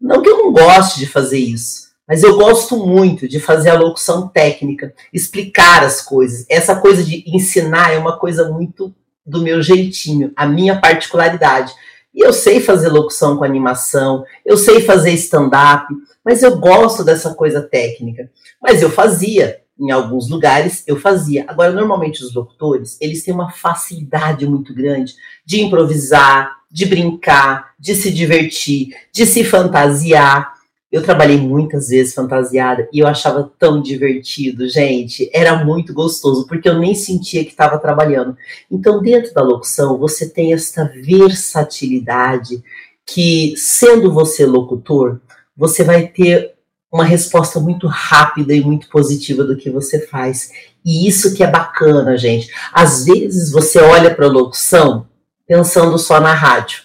Não 0.00 0.22
que 0.22 0.28
eu 0.28 0.38
não 0.38 0.52
goste 0.52 0.98
de 0.98 1.06
fazer 1.06 1.38
isso, 1.38 1.88
mas 2.06 2.22
eu 2.22 2.36
gosto 2.36 2.76
muito 2.86 3.28
de 3.28 3.38
fazer 3.38 3.70
a 3.70 3.78
locução 3.78 4.28
técnica, 4.28 4.94
explicar 5.12 5.84
as 5.84 6.00
coisas. 6.00 6.46
Essa 6.48 6.76
coisa 6.76 7.02
de 7.02 7.22
ensinar 7.26 7.92
é 7.92 7.98
uma 7.98 8.18
coisa 8.18 8.48
muito 8.48 8.94
do 9.26 9.42
meu 9.42 9.62
jeitinho, 9.62 10.32
a 10.34 10.46
minha 10.46 10.80
particularidade. 10.80 11.74
E 12.14 12.24
eu 12.24 12.32
sei 12.32 12.60
fazer 12.60 12.88
locução 12.88 13.36
com 13.36 13.44
animação, 13.44 14.24
eu 14.44 14.56
sei 14.56 14.80
fazer 14.80 15.12
stand-up, 15.12 15.86
mas 16.24 16.42
eu 16.42 16.58
gosto 16.58 17.04
dessa 17.04 17.34
coisa 17.34 17.62
técnica. 17.62 18.30
Mas 18.60 18.82
eu 18.82 18.90
fazia, 18.90 19.60
em 19.78 19.90
alguns 19.90 20.28
lugares 20.28 20.82
eu 20.86 20.96
fazia. 20.96 21.44
Agora, 21.46 21.72
normalmente 21.72 22.22
os 22.24 22.34
locutores, 22.34 22.98
eles 23.00 23.22
têm 23.22 23.32
uma 23.32 23.50
facilidade 23.50 24.46
muito 24.46 24.74
grande 24.74 25.14
de 25.44 25.60
improvisar, 25.60 26.56
de 26.70 26.86
brincar, 26.86 27.72
de 27.78 27.94
se 27.94 28.10
divertir, 28.10 28.88
de 29.12 29.24
se 29.24 29.44
fantasiar. 29.44 30.54
Eu 30.90 31.02
trabalhei 31.02 31.36
muitas 31.36 31.88
vezes 31.88 32.14
fantasiada 32.14 32.88
e 32.90 33.00
eu 33.00 33.06
achava 33.06 33.52
tão 33.58 33.82
divertido, 33.82 34.68
gente. 34.68 35.30
Era 35.34 35.62
muito 35.62 35.92
gostoso, 35.92 36.46
porque 36.46 36.66
eu 36.66 36.78
nem 36.78 36.94
sentia 36.94 37.44
que 37.44 37.50
estava 37.50 37.78
trabalhando. 37.78 38.36
Então, 38.70 39.02
dentro 39.02 39.34
da 39.34 39.42
locução, 39.42 39.98
você 39.98 40.28
tem 40.28 40.54
esta 40.54 40.84
versatilidade 40.84 42.62
que, 43.04 43.54
sendo 43.56 44.12
você 44.12 44.46
locutor, 44.46 45.20
você 45.54 45.84
vai 45.84 46.06
ter 46.06 46.54
uma 46.90 47.04
resposta 47.04 47.60
muito 47.60 47.86
rápida 47.86 48.54
e 48.54 48.64
muito 48.64 48.88
positiva 48.88 49.44
do 49.44 49.56
que 49.56 49.68
você 49.68 50.06
faz. 50.06 50.50
E 50.84 51.06
isso 51.06 51.34
que 51.34 51.42
é 51.42 51.46
bacana, 51.46 52.16
gente. 52.16 52.50
Às 52.72 53.04
vezes 53.04 53.52
você 53.52 53.78
olha 53.78 54.14
para 54.14 54.24
a 54.24 54.30
locução 54.30 55.06
pensando 55.46 55.98
só 55.98 56.18
na 56.18 56.32
rádio. 56.32 56.84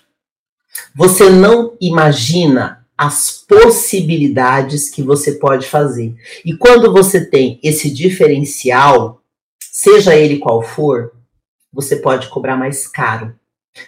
Você 0.95 1.29
não 1.29 1.77
imagina 1.79 2.82
as 3.03 3.43
possibilidades 3.47 4.89
que 4.89 5.03
você 5.03 5.33
pode 5.33 5.67
fazer. 5.67 6.15
E 6.45 6.55
quando 6.55 6.91
você 6.93 7.25
tem 7.29 7.59
esse 7.61 7.93
diferencial, 7.93 9.21
seja 9.61 10.15
ele 10.15 10.39
qual 10.39 10.61
for, 10.61 11.11
você 11.71 11.97
pode 11.97 12.29
cobrar 12.29 12.55
mais 12.55 12.87
caro. 12.87 13.35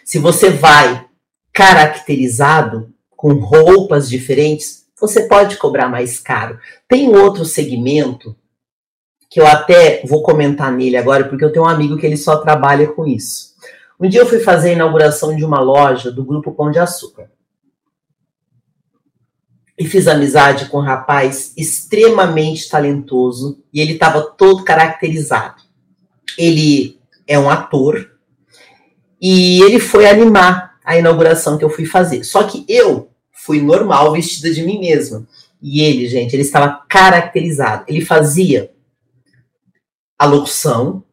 Se 0.04 0.19
você 0.19 0.49
vai 0.49 1.06
caracterizado 1.54 2.93
com 3.15 3.34
roupas 3.34 4.10
diferentes, 4.10 4.86
você 4.99 5.28
pode 5.28 5.58
cobrar 5.58 5.88
mais 5.88 6.19
caro. 6.19 6.60
Tem 6.88 7.15
outro 7.15 7.45
segmento 7.45 8.36
que 9.30 9.39
eu 9.39 9.47
até 9.47 10.01
vou 10.06 10.23
comentar 10.23 10.71
nele 10.71 10.97
agora, 10.97 11.23
porque 11.25 11.45
eu 11.45 11.51
tenho 11.51 11.65
um 11.65 11.69
amigo 11.69 11.97
que 11.97 12.06
ele 12.06 12.17
só 12.17 12.38
trabalha 12.38 12.88
com 12.88 13.06
isso. 13.06 13.56
Um 13.97 14.10
dia 14.10 14.21
eu 14.21 14.25
fui 14.25 14.39
fazer 14.39 14.71
a 14.71 14.73
inauguração 14.73 15.36
de 15.36 15.45
uma 15.45 15.62
loja 15.62 16.12
do 16.12 16.25
Grupo 16.25 16.51
Pão 16.51 16.69
de 16.69 16.80
Açúcar. 16.80 17.30
E 19.77 19.85
fiz 19.85 20.07
amizade 20.07 20.69
com 20.69 20.77
um 20.77 20.81
rapaz 20.81 21.51
extremamente 21.57 22.69
talentoso 22.69 23.61
e 23.73 23.81
ele 23.81 23.93
estava 23.93 24.21
todo 24.21 24.63
caracterizado. 24.63 25.61
Ele 26.38 26.97
é 27.27 27.38
um 27.38 27.49
ator 27.49 28.11
e 29.21 29.61
ele 29.63 29.79
foi 29.79 30.07
animar 30.07 30.75
a 30.83 30.97
inauguração 30.97 31.57
que 31.57 31.65
eu 31.65 31.69
fui 31.69 31.85
fazer. 31.85 32.23
Só 32.23 32.43
que 32.43 32.63
eu 32.69 33.09
fui 33.31 33.61
normal, 33.61 34.13
vestida 34.13 34.53
de 34.53 34.63
mim 34.63 34.79
mesma. 34.79 35.27
E 35.61 35.81
ele, 35.81 36.07
gente, 36.07 36.33
ele 36.33 36.43
estava 36.43 36.83
caracterizado. 36.88 37.83
Ele 37.88 38.01
fazia 38.01 38.71
a 40.17 40.25
locução, 40.25 41.03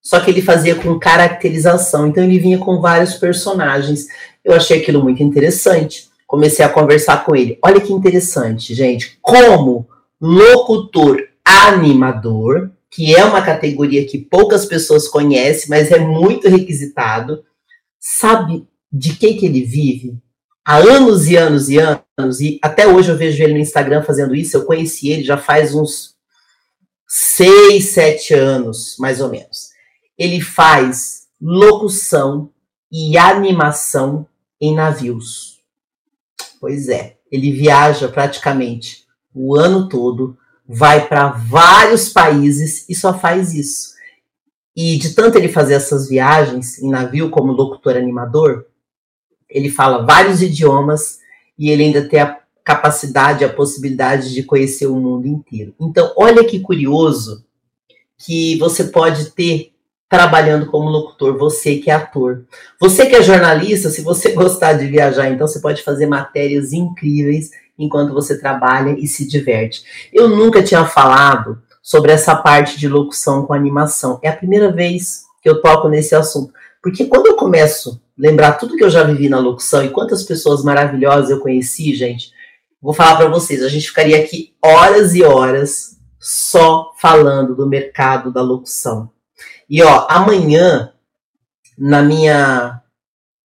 só 0.00 0.20
que 0.20 0.30
ele 0.30 0.42
fazia 0.42 0.74
com 0.74 0.98
caracterização. 0.98 2.06
Então 2.06 2.22
ele 2.22 2.38
vinha 2.38 2.58
com 2.58 2.80
vários 2.80 3.14
personagens. 3.14 4.06
Eu 4.44 4.52
achei 4.52 4.80
aquilo 4.80 5.02
muito 5.02 5.22
interessante. 5.22 6.08
Comecei 6.34 6.64
a 6.64 6.68
conversar 6.68 7.24
com 7.24 7.36
ele. 7.36 7.56
Olha 7.62 7.80
que 7.80 7.92
interessante, 7.92 8.74
gente. 8.74 9.20
Como 9.22 9.88
locutor 10.20 11.22
animador, 11.44 12.72
que 12.90 13.14
é 13.14 13.24
uma 13.24 13.40
categoria 13.40 14.04
que 14.04 14.18
poucas 14.18 14.66
pessoas 14.66 15.06
conhecem, 15.06 15.70
mas 15.70 15.92
é 15.92 16.00
muito 16.00 16.48
requisitado, 16.48 17.44
sabe 18.00 18.66
de 18.92 19.14
que 19.14 19.34
que 19.34 19.46
ele 19.46 19.62
vive? 19.62 20.18
Há 20.64 20.78
anos 20.78 21.28
e 21.28 21.36
anos 21.36 21.68
e 21.68 21.78
anos, 21.78 22.40
e 22.40 22.58
até 22.60 22.84
hoje 22.84 23.12
eu 23.12 23.16
vejo 23.16 23.40
ele 23.40 23.52
no 23.52 23.60
Instagram 23.60 24.02
fazendo 24.02 24.34
isso. 24.34 24.56
Eu 24.56 24.64
conheci 24.64 25.10
ele 25.10 25.22
já 25.22 25.38
faz 25.38 25.72
uns 25.72 26.16
seis, 27.06 27.90
sete 27.90 28.34
anos, 28.34 28.96
mais 28.98 29.20
ou 29.20 29.28
menos. 29.28 29.68
Ele 30.18 30.40
faz 30.40 31.28
locução 31.40 32.50
e 32.90 33.16
animação 33.16 34.26
em 34.60 34.74
navios. 34.74 35.53
Pois 36.64 36.88
é, 36.88 37.18
ele 37.30 37.52
viaja 37.52 38.08
praticamente 38.08 39.04
o 39.34 39.54
ano 39.54 39.86
todo, 39.86 40.34
vai 40.66 41.06
para 41.06 41.28
vários 41.28 42.08
países 42.08 42.88
e 42.88 42.94
só 42.94 43.12
faz 43.12 43.52
isso. 43.52 43.92
E 44.74 44.96
de 44.96 45.14
tanto 45.14 45.36
ele 45.36 45.48
fazer 45.48 45.74
essas 45.74 46.08
viagens 46.08 46.78
em 46.78 46.88
navio 46.88 47.28
como 47.28 47.52
locutor 47.52 47.98
animador, 47.98 48.64
ele 49.46 49.68
fala 49.68 50.06
vários 50.06 50.40
idiomas 50.40 51.18
e 51.58 51.68
ele 51.68 51.84
ainda 51.84 52.08
tem 52.08 52.20
a 52.20 52.40
capacidade, 52.64 53.44
a 53.44 53.52
possibilidade 53.52 54.32
de 54.32 54.42
conhecer 54.42 54.86
o 54.86 54.96
mundo 54.96 55.26
inteiro. 55.26 55.74
Então, 55.78 56.14
olha 56.16 56.46
que 56.46 56.60
curioso 56.60 57.44
que 58.16 58.56
você 58.58 58.84
pode 58.84 59.32
ter 59.32 59.73
trabalhando 60.14 60.66
como 60.66 60.88
locutor, 60.88 61.36
você 61.36 61.76
que 61.76 61.90
é 61.90 61.94
ator. 61.94 62.44
Você 62.80 63.06
que 63.06 63.16
é 63.16 63.22
jornalista, 63.22 63.90
se 63.90 64.02
você 64.02 64.30
gostar 64.34 64.74
de 64.74 64.86
viajar, 64.86 65.30
então 65.30 65.46
você 65.46 65.60
pode 65.60 65.82
fazer 65.82 66.06
matérias 66.06 66.72
incríveis 66.72 67.50
enquanto 67.78 68.14
você 68.14 68.38
trabalha 68.38 68.96
e 68.98 69.06
se 69.06 69.26
diverte. 69.26 69.84
Eu 70.12 70.28
nunca 70.28 70.62
tinha 70.62 70.84
falado 70.84 71.60
sobre 71.82 72.12
essa 72.12 72.36
parte 72.36 72.78
de 72.78 72.88
locução 72.88 73.44
com 73.44 73.52
animação. 73.52 74.20
É 74.22 74.28
a 74.28 74.36
primeira 74.36 74.70
vez 74.70 75.24
que 75.42 75.48
eu 75.48 75.60
toco 75.60 75.88
nesse 75.88 76.14
assunto. 76.14 76.52
Porque 76.82 77.06
quando 77.06 77.26
eu 77.26 77.34
começo 77.34 78.00
a 78.18 78.22
lembrar 78.22 78.52
tudo 78.52 78.76
que 78.76 78.84
eu 78.84 78.90
já 78.90 79.02
vivi 79.02 79.28
na 79.28 79.38
locução 79.38 79.84
e 79.84 79.90
quantas 79.90 80.22
pessoas 80.22 80.62
maravilhosas 80.62 81.30
eu 81.30 81.40
conheci, 81.40 81.94
gente, 81.94 82.32
Vou 82.84 82.92
falar 82.92 83.16
para 83.16 83.30
vocês, 83.30 83.62
a 83.62 83.68
gente 83.70 83.88
ficaria 83.88 84.22
aqui 84.22 84.54
horas 84.62 85.14
e 85.14 85.24
horas 85.24 85.98
só 86.20 86.92
falando 86.98 87.56
do 87.56 87.66
mercado 87.66 88.30
da 88.30 88.42
locução. 88.42 89.10
E 89.68 89.82
ó, 89.82 90.06
amanhã 90.08 90.92
na 91.76 92.02
minha 92.02 92.80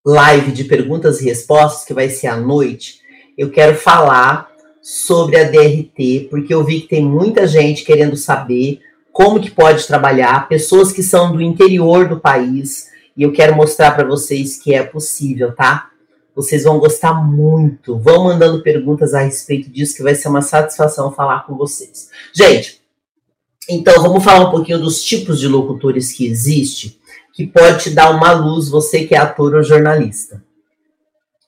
live 0.04 0.52
de 0.52 0.64
perguntas 0.64 1.20
e 1.20 1.24
respostas, 1.24 1.84
que 1.84 1.94
vai 1.94 2.08
ser 2.08 2.28
à 2.28 2.36
noite, 2.36 3.00
eu 3.36 3.50
quero 3.50 3.76
falar 3.76 4.48
sobre 4.82 5.36
a 5.36 5.44
DRT, 5.44 6.28
porque 6.30 6.54
eu 6.54 6.64
vi 6.64 6.82
que 6.82 6.88
tem 6.88 7.04
muita 7.04 7.46
gente 7.46 7.84
querendo 7.84 8.16
saber 8.16 8.80
como 9.12 9.40
que 9.40 9.50
pode 9.50 9.86
trabalhar, 9.86 10.48
pessoas 10.48 10.92
que 10.92 11.02
são 11.02 11.32
do 11.32 11.40
interior 11.40 12.08
do 12.08 12.20
país, 12.20 12.88
e 13.16 13.22
eu 13.22 13.32
quero 13.32 13.56
mostrar 13.56 13.92
para 13.92 14.06
vocês 14.06 14.58
que 14.58 14.74
é 14.74 14.82
possível, 14.82 15.54
tá? 15.54 15.90
Vocês 16.34 16.64
vão 16.64 16.78
gostar 16.78 17.14
muito. 17.14 17.98
Vão 17.98 18.24
mandando 18.24 18.62
perguntas 18.62 19.14
a 19.14 19.20
respeito 19.22 19.70
disso, 19.70 19.96
que 19.96 20.02
vai 20.02 20.14
ser 20.14 20.28
uma 20.28 20.42
satisfação 20.42 21.10
falar 21.10 21.46
com 21.46 21.56
vocês. 21.56 22.10
Gente, 22.32 22.82
então 23.68 24.02
vamos 24.02 24.22
falar 24.22 24.48
um 24.48 24.50
pouquinho 24.50 24.78
dos 24.78 25.02
tipos 25.02 25.40
de 25.40 25.48
locutores 25.48 26.12
que 26.12 26.26
existe, 26.26 27.00
que 27.32 27.46
pode 27.46 27.84
te 27.84 27.90
dar 27.90 28.10
uma 28.10 28.32
luz, 28.32 28.68
você 28.68 29.04
que 29.04 29.14
é 29.14 29.18
ator 29.18 29.54
ou 29.54 29.62
jornalista. 29.62 30.42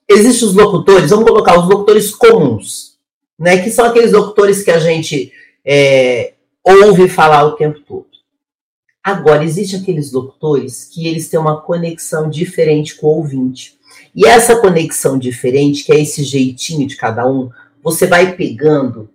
Existem 0.08 0.48
os 0.48 0.54
locutores, 0.54 1.10
vamos 1.10 1.28
colocar 1.28 1.58
os 1.58 1.68
locutores 1.68 2.14
comuns, 2.14 2.98
né? 3.38 3.62
Que 3.62 3.70
são 3.70 3.84
aqueles 3.84 4.12
locutores 4.12 4.62
que 4.62 4.70
a 4.70 4.78
gente 4.78 5.32
é, 5.64 6.34
ouve 6.64 7.08
falar 7.08 7.44
o 7.44 7.52
tempo 7.52 7.80
todo. 7.80 8.06
Agora, 9.02 9.44
existem 9.44 9.80
aqueles 9.80 10.12
locutores 10.12 10.84
que 10.84 11.06
eles 11.06 11.28
têm 11.28 11.38
uma 11.38 11.60
conexão 11.60 12.28
diferente 12.28 12.96
com 12.96 13.06
o 13.06 13.16
ouvinte. 13.16 13.78
E 14.14 14.26
essa 14.26 14.56
conexão 14.56 15.18
diferente, 15.18 15.84
que 15.84 15.92
é 15.92 16.00
esse 16.00 16.24
jeitinho 16.24 16.86
de 16.86 16.96
cada 16.96 17.26
um, 17.26 17.50
você 17.82 18.06
vai 18.06 18.34
pegando 18.34 19.08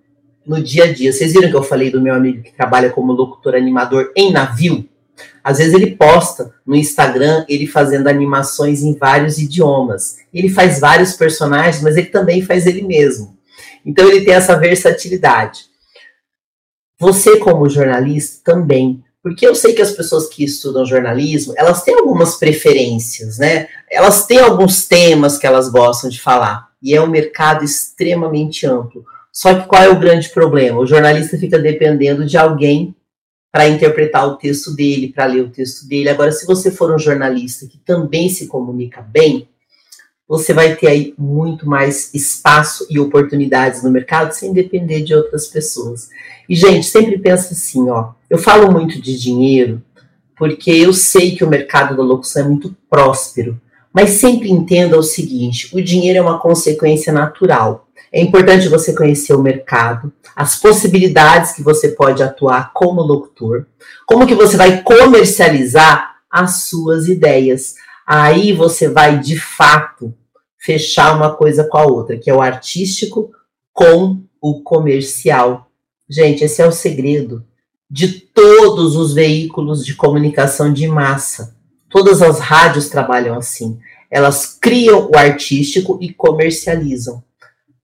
no 0.46 0.62
dia 0.62 0.86
a 0.86 0.94
dia. 0.94 1.12
Vocês 1.12 1.34
viram 1.34 1.50
que 1.50 1.56
eu 1.56 1.64
falei 1.64 1.90
do 1.90 2.02
meu 2.02 2.14
amigo 2.14 2.44
que 2.44 2.54
trabalha 2.54 2.90
como 2.90 3.14
locutor 3.14 3.56
animador 3.56 4.12
em 4.16 4.32
navio? 4.32 4.88
Às 5.44 5.58
vezes 5.58 5.74
ele 5.74 5.96
posta 5.96 6.54
no 6.66 6.76
Instagram 6.76 7.46
ele 7.48 7.68
fazendo 7.68 8.08
animações 8.08 8.82
em 8.82 8.96
vários 8.96 9.38
idiomas. 9.38 10.18
Ele 10.34 10.50
faz 10.50 10.80
vários 10.80 11.14
personagens, 11.14 11.82
mas 11.84 11.98
ele 11.98 12.08
também 12.08 12.42
faz 12.42 12.66
ele 12.66 12.82
mesmo. 12.82 13.38
Então 13.86 14.08
ele 14.08 14.26
tem 14.26 14.34
essa 14.34 14.58
versatilidade. 14.58 15.66
Você, 17.00 17.38
como 17.38 17.70
jornalista, 17.70 18.54
também 18.54 19.04
porque 19.24 19.48
eu 19.48 19.56
sei 19.56 19.72
que 19.72 19.82
as 19.82 19.94
pessoas 19.94 20.28
que 20.28 20.44
estudam 20.44 20.86
jornalismo, 20.86 21.54
elas 21.56 21.82
têm 21.82 21.96
algumas 21.96 22.36
preferências, 22.36 23.38
né? 23.38 23.70
Elas 23.90 24.28
têm 24.28 24.40
alguns 24.40 24.86
temas 24.86 25.38
que 25.38 25.48
elas 25.48 25.70
gostam 25.70 26.10
de 26.10 26.20
falar. 26.20 26.68
E 26.82 26.94
é 26.94 27.02
um 27.02 27.08
mercado 27.08 27.64
extremamente 27.64 28.68
amplo. 28.68 29.06
Só 29.34 29.60
que 29.60 29.68
qual 29.68 29.82
é 29.82 29.90
o 29.90 30.00
grande 30.00 30.30
problema? 30.30 30.80
O 30.80 30.86
jornalista 30.86 31.40
fica 31.40 31.58
dependendo 31.58 32.24
de 32.24 32.38
alguém 32.38 32.96
para 33.52 33.68
interpretar 33.68 34.28
o 34.28 34.38
texto 34.38 34.76
dele, 34.76 35.12
para 35.12 35.26
ler 35.26 35.42
o 35.42 35.50
texto 35.50 35.88
dele. 35.88 36.10
Agora, 36.10 36.32
se 36.32 36.46
você 36.46 36.70
for 36.70 36.94
um 36.94 37.00
jornalista 37.00 37.68
que 37.68 37.80
também 37.80 38.30
se 38.30 38.48
comunica 38.48 39.02
bem, 39.02 39.48
você 40.28 40.54
vai 40.54 40.76
ter 40.76 40.88
aí 40.88 41.14
muito 41.18 41.68
mais 41.68 42.14
espaço 42.14 42.86
e 42.90 43.00
oportunidades 43.00 43.84
no 43.84 43.92
mercado 43.92 44.32
sem 44.34 44.54
depender 44.54 45.02
de 45.02 45.14
outras 45.16 45.48
pessoas. 45.48 46.10
E, 46.48 46.56
gente, 46.56 46.86
sempre 46.86 47.18
pensa 47.18 47.54
assim, 47.54 47.90
ó. 47.90 48.12
Eu 48.30 48.38
falo 48.38 48.72
muito 48.72 49.02
de 49.02 49.20
dinheiro 49.20 49.82
porque 50.38 50.72
eu 50.72 50.94
sei 50.94 51.36
que 51.36 51.44
o 51.44 51.50
mercado 51.50 51.96
da 51.96 52.04
locução 52.04 52.44
é 52.44 52.48
muito 52.48 52.76
próspero. 52.90 53.60
Mas 53.92 54.12
sempre 54.12 54.50
entenda 54.50 54.98
o 54.98 55.04
seguinte: 55.04 55.70
o 55.76 55.82
dinheiro 55.82 56.20
é 56.20 56.22
uma 56.22 56.40
consequência 56.40 57.14
natural. 57.14 57.83
É 58.14 58.22
importante 58.22 58.70
você 58.70 58.94
conhecer 58.94 59.34
o 59.34 59.42
mercado, 59.42 60.14
as 60.36 60.56
possibilidades 60.60 61.54
que 61.54 61.64
você 61.64 61.90
pode 61.90 62.22
atuar 62.22 62.72
como 62.72 63.02
locutor, 63.02 63.66
como 64.06 64.28
que 64.28 64.36
você 64.36 64.56
vai 64.56 64.84
comercializar 64.84 66.18
as 66.30 66.66
suas 66.66 67.08
ideias, 67.08 67.76
Aí 68.06 68.52
você 68.52 68.90
vai 68.90 69.20
de 69.20 69.40
fato 69.40 70.14
fechar 70.58 71.16
uma 71.16 71.34
coisa 71.36 71.64
com 71.66 71.78
a 71.78 71.86
outra, 71.86 72.18
que 72.18 72.30
é 72.30 72.34
o 72.34 72.42
artístico 72.42 73.32
com 73.72 74.22
o 74.42 74.62
comercial. 74.62 75.70
Gente, 76.10 76.44
esse 76.44 76.62
é 76.62 76.68
o 76.68 76.72
segredo 76.72 77.46
de 77.90 78.08
todos 78.10 78.96
os 78.96 79.14
veículos 79.14 79.86
de 79.86 79.96
comunicação 79.96 80.72
de 80.72 80.88
massa. 80.88 81.56
Todas 81.90 82.22
as 82.22 82.40
rádios 82.40 82.90
trabalham 82.90 83.38
assim. 83.38 83.80
Elas 84.12 84.58
criam 84.60 85.10
o 85.10 85.18
artístico 85.18 85.98
e 86.02 86.12
comercializam. 86.12 87.24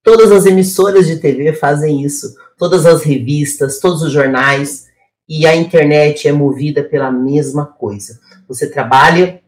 Todas 0.10 0.32
as 0.32 0.48
emissoras 0.48 1.06
de 1.06 1.18
TV 1.18 1.54
fazem 1.54 2.02
isso. 2.02 2.34
Todas 2.58 2.88
as 2.88 3.04
revistas, 3.04 3.80
todos 3.80 4.02
os 4.02 4.12
jornais 4.12 4.88
e 5.30 5.46
a 5.46 5.56
internet 5.56 6.28
é 6.28 6.32
movida 6.32 6.84
pela 6.84 7.12
mesma 7.12 7.64
coisa. 7.64 8.20
Você 8.48 8.68
trabalha 8.72 9.40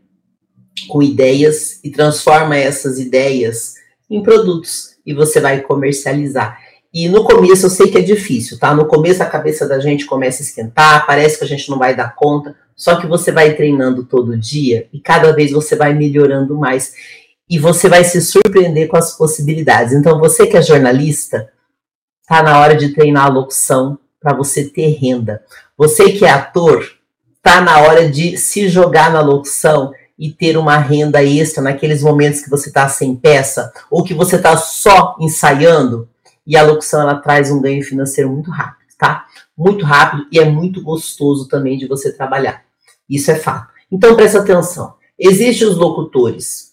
com 0.88 1.02
ideias 1.02 1.80
e 1.84 1.90
transforma 1.90 2.56
essas 2.56 3.00
ideias 3.00 3.74
em 4.08 4.22
produtos 4.22 4.98
e 5.04 5.16
você 5.16 5.40
vai 5.40 5.62
comercializar. 5.62 6.60
E 6.94 7.10
no 7.10 7.24
começo 7.24 7.66
eu 7.66 7.70
sei 7.72 7.88
que 7.88 7.98
é 7.98 8.02
difícil, 8.02 8.60
tá? 8.60 8.76
No 8.76 8.86
começo 8.86 9.24
a 9.24 9.26
cabeça 9.26 9.68
da 9.68 9.80
gente 9.80 10.06
começa 10.06 10.44
a 10.44 10.46
esquentar, 10.46 11.08
parece 11.08 11.40
que 11.40 11.44
a 11.44 11.48
gente 11.48 11.72
não 11.72 11.80
vai 11.80 11.96
dar 11.96 12.14
conta, 12.14 12.56
só 12.76 12.98
que 12.98 13.08
você 13.08 13.32
vai 13.32 13.56
treinando 13.56 14.04
todo 14.06 14.38
dia 14.38 14.88
e 14.94 15.00
cada 15.00 15.32
vez 15.32 15.52
você 15.52 15.76
vai 15.76 15.96
melhorando 15.96 16.56
mais 16.56 16.94
e 17.52 17.60
você 17.60 17.90
vai 17.90 18.06
se 18.06 18.22
surpreender 18.22 18.88
com 18.88 18.96
as 18.96 19.18
possibilidades. 19.18 19.94
Então 19.94 20.18
você 20.18 20.48
que 20.48 20.56
é 20.56 20.62
jornalista, 20.62 21.52
tá 22.26 22.42
na 22.42 22.58
hora 22.58 22.78
de 22.78 22.94
treinar 22.94 23.26
a 23.26 23.30
locução 23.30 24.00
para 24.22 24.34
você 24.34 24.70
ter 24.70 24.92
renda. 24.92 25.44
Você 25.78 26.14
que 26.14 26.24
é 26.24 26.30
ator, 26.30 26.90
tá 27.44 27.60
na 27.60 27.80
hora 27.80 28.10
de 28.10 28.38
se 28.38 28.70
jogar 28.70 29.12
na 29.12 29.20
locução 29.20 29.92
e 30.18 30.32
ter 30.32 30.56
uma 30.56 30.78
renda 30.78 31.22
extra 31.22 31.62
naqueles 31.62 32.02
momentos 32.02 32.40
que 32.40 32.50
você 32.50 32.70
está 32.70 32.88
sem 32.88 33.18
peça 33.18 33.70
ou 33.90 34.02
que 34.02 34.14
você 34.14 34.38
está 34.38 34.56
só 34.56 35.18
ensaiando. 35.20 36.08
E 36.48 36.56
a 36.56 36.64
locução 36.64 37.02
ela 37.02 37.16
traz 37.16 37.52
um 37.52 37.60
ganho 37.60 37.84
financeiro 37.84 38.32
muito 38.32 38.50
rápido, 38.50 38.88
tá? 38.98 39.26
Muito 39.58 39.84
rápido 39.84 40.26
e 40.32 40.40
é 40.40 40.46
muito 40.46 40.82
gostoso 40.82 41.50
também 41.50 41.78
de 41.78 41.86
você 41.86 42.14
trabalhar. 42.14 42.64
Isso 43.10 43.30
é 43.30 43.36
fato. 43.36 43.74
Então 43.92 44.16
presta 44.16 44.40
atenção. 44.40 44.94
Existem 45.20 45.68
os 45.68 45.76
locutores 45.76 46.71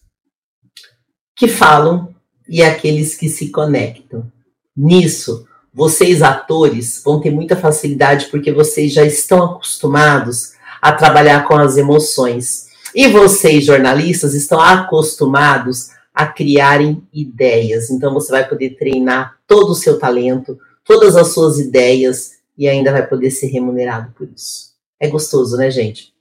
que 1.38 1.46
falam 1.46 2.12
e 2.48 2.62
aqueles 2.62 3.14
que 3.14 3.28
se 3.28 3.50
conectam. 3.50 4.30
Nisso, 4.76 5.46
vocês 5.72 6.20
atores 6.20 7.00
vão 7.04 7.20
ter 7.20 7.30
muita 7.30 7.56
facilidade 7.56 8.26
porque 8.26 8.50
vocês 8.50 8.92
já 8.92 9.04
estão 9.04 9.44
acostumados 9.44 10.54
a 10.82 10.92
trabalhar 10.92 11.46
com 11.46 11.54
as 11.54 11.76
emoções. 11.76 12.66
E 12.92 13.06
vocês, 13.06 13.64
jornalistas, 13.64 14.34
estão 14.34 14.60
acostumados 14.60 15.90
a 16.12 16.26
criarem 16.26 17.06
ideias. 17.12 17.90
Então 17.90 18.12
você 18.12 18.32
vai 18.32 18.48
poder 18.48 18.70
treinar 18.70 19.36
todo 19.46 19.70
o 19.70 19.76
seu 19.76 19.98
talento, 19.98 20.58
todas 20.84 21.16
as 21.16 21.28
suas 21.28 21.60
ideias 21.60 22.38
e 22.56 22.66
ainda 22.68 22.90
vai 22.90 23.06
poder 23.06 23.30
ser 23.30 23.46
remunerado 23.46 24.12
por 24.16 24.28
isso. 24.34 24.72
É 24.98 25.06
gostoso, 25.06 25.56
né, 25.56 25.70
gente? 25.70 26.12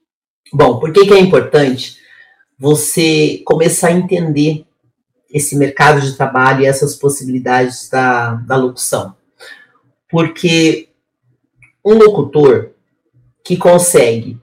Bom, 0.54 0.80
por 0.80 0.94
que, 0.94 1.08
que 1.08 1.14
é 1.14 1.20
importante 1.20 1.98
você 2.60 3.42
começar 3.44 3.88
a 3.88 3.94
entender 3.94 4.67
esse 5.32 5.56
mercado 5.56 6.02
de 6.02 6.14
trabalho 6.14 6.62
e 6.62 6.66
essas 6.66 6.96
possibilidades 6.96 7.90
da, 7.90 8.36
da 8.36 8.56
locução? 8.56 9.16
Porque 10.10 10.90
um 11.84 11.94
locutor 11.94 12.72
que 13.44 13.58
consegue 13.58 14.38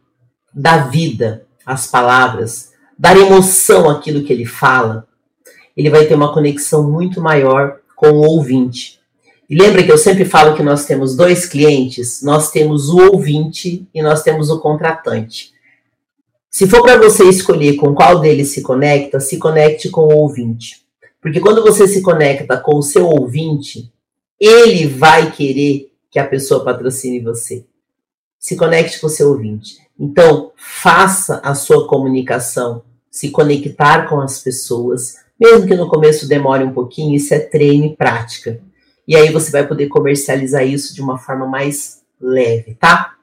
dar 0.53 0.91
vida 0.91 1.47
às 1.65 1.87
palavras, 1.87 2.73
dar 2.99 3.17
emoção 3.17 3.89
àquilo 3.89 4.23
que 4.25 4.33
ele 4.33 4.47
fala, 4.47 5.07
ele 5.77 5.91
vai 5.91 6.07
ter 6.07 6.15
uma 6.15 6.33
conexão 6.33 6.91
muito 6.91 7.21
maior 7.21 7.79
com 7.97 8.11
o 8.11 8.27
ouvinte. 8.27 9.01
E 9.49 9.57
lembra 9.57 9.83
que 9.83 9.93
eu 9.93 9.99
sempre 9.99 10.25
falo 10.25 10.57
que 10.57 10.63
nós 10.63 10.87
temos 10.87 11.17
dois 11.17 11.47
clientes, 11.47 12.23
nós 12.23 12.51
temos 12.51 12.89
o 12.89 12.99
ouvinte 13.13 13.87
e 13.93 14.03
nós 14.03 14.23
temos 14.23 14.51
o 14.51 14.61
contratante. 14.61 15.54
Se 16.55 16.69
for 16.69 16.83
para 16.83 16.97
você 16.97 17.25
escolher 17.25 17.75
com 17.75 17.93
qual 17.97 18.21
deles 18.21 18.51
se 18.51 18.63
conecta, 18.63 19.19
se 19.19 19.39
conecte 19.39 19.89
com 19.91 20.03
o 20.03 20.19
ouvinte. 20.19 20.87
Porque 21.21 21.41
quando 21.41 21.65
você 21.65 21.89
se 21.89 22.01
conecta 22.01 22.57
com 22.57 22.77
o 22.77 22.83
seu 22.83 23.09
ouvinte, 23.09 23.93
ele 24.39 24.87
vai 24.87 25.33
querer 25.33 25.91
que 26.09 26.17
a 26.17 26.25
pessoa 26.25 26.63
patrocine 26.63 27.19
você. 27.19 27.65
Se 28.39 28.55
conecte 28.55 29.01
com 29.01 29.09
o 29.09 29.11
seu 29.11 29.31
ouvinte. 29.31 29.79
Então, 29.99 30.53
faça 30.55 31.41
a 31.43 31.57
sua 31.57 31.89
comunicação, 31.89 32.85
se 33.11 33.31
conectar 33.31 34.09
com 34.09 34.21
as 34.21 34.41
pessoas, 34.41 35.17
mesmo 35.41 35.67
que 35.67 35.75
no 35.75 35.89
começo 35.89 36.29
demore 36.29 36.63
um 36.63 36.73
pouquinho, 36.73 37.17
isso 37.17 37.35
é 37.35 37.41
treino 37.41 37.87
e 37.87 37.97
prática. 37.97 38.61
E 39.09 39.17
aí 39.17 39.29
você 39.33 39.51
vai 39.51 39.67
poder 39.67 39.89
comercializar 39.89 40.65
isso 40.65 40.95
de 40.95 41.03
uma 41.03 41.19
forma 41.19 41.49
mais 41.49 42.01
leve, 42.21 42.77
tá? 42.77 43.15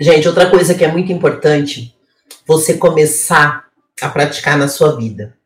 Gente, 0.00 0.28
outra 0.28 0.48
coisa 0.48 0.76
que 0.76 0.84
é 0.84 0.92
muito 0.92 1.10
importante, 1.10 1.92
você 2.46 2.74
começar 2.74 3.66
a 4.00 4.08
praticar 4.08 4.56
na 4.56 4.68
sua 4.68 4.96
vida. 4.96 5.36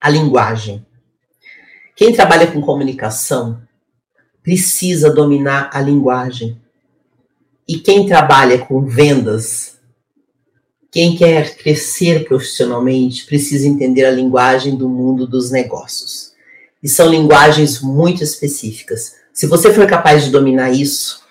A 0.00 0.10
linguagem. 0.10 0.84
Quem 1.94 2.12
trabalha 2.12 2.48
com 2.48 2.60
comunicação 2.60 3.62
precisa 4.42 5.12
dominar 5.12 5.70
a 5.72 5.80
linguagem. 5.80 6.60
E 7.68 7.78
quem 7.78 8.06
trabalha 8.06 8.58
com 8.58 8.84
vendas, 8.84 9.78
quem 10.90 11.16
quer 11.16 11.56
crescer 11.56 12.24
profissionalmente, 12.24 13.24
precisa 13.24 13.68
entender 13.68 14.04
a 14.04 14.10
linguagem 14.10 14.74
do 14.74 14.88
mundo 14.88 15.28
dos 15.28 15.52
negócios. 15.52 16.32
E 16.82 16.88
são 16.88 17.08
linguagens 17.08 17.80
muito 17.80 18.24
específicas. 18.24 19.14
Se 19.32 19.46
você 19.46 19.72
for 19.72 19.86
capaz 19.86 20.24
de 20.24 20.30
dominar 20.30 20.70
isso, 20.70 21.27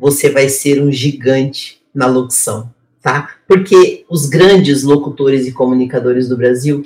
você 0.00 0.30
vai 0.30 0.48
ser 0.48 0.82
um 0.82 0.90
gigante 0.90 1.82
na 1.94 2.06
locução, 2.06 2.72
tá? 3.02 3.34
Porque 3.46 4.06
os 4.08 4.26
grandes 4.26 4.82
locutores 4.82 5.46
e 5.46 5.52
comunicadores 5.52 6.26
do 6.26 6.38
Brasil, 6.38 6.82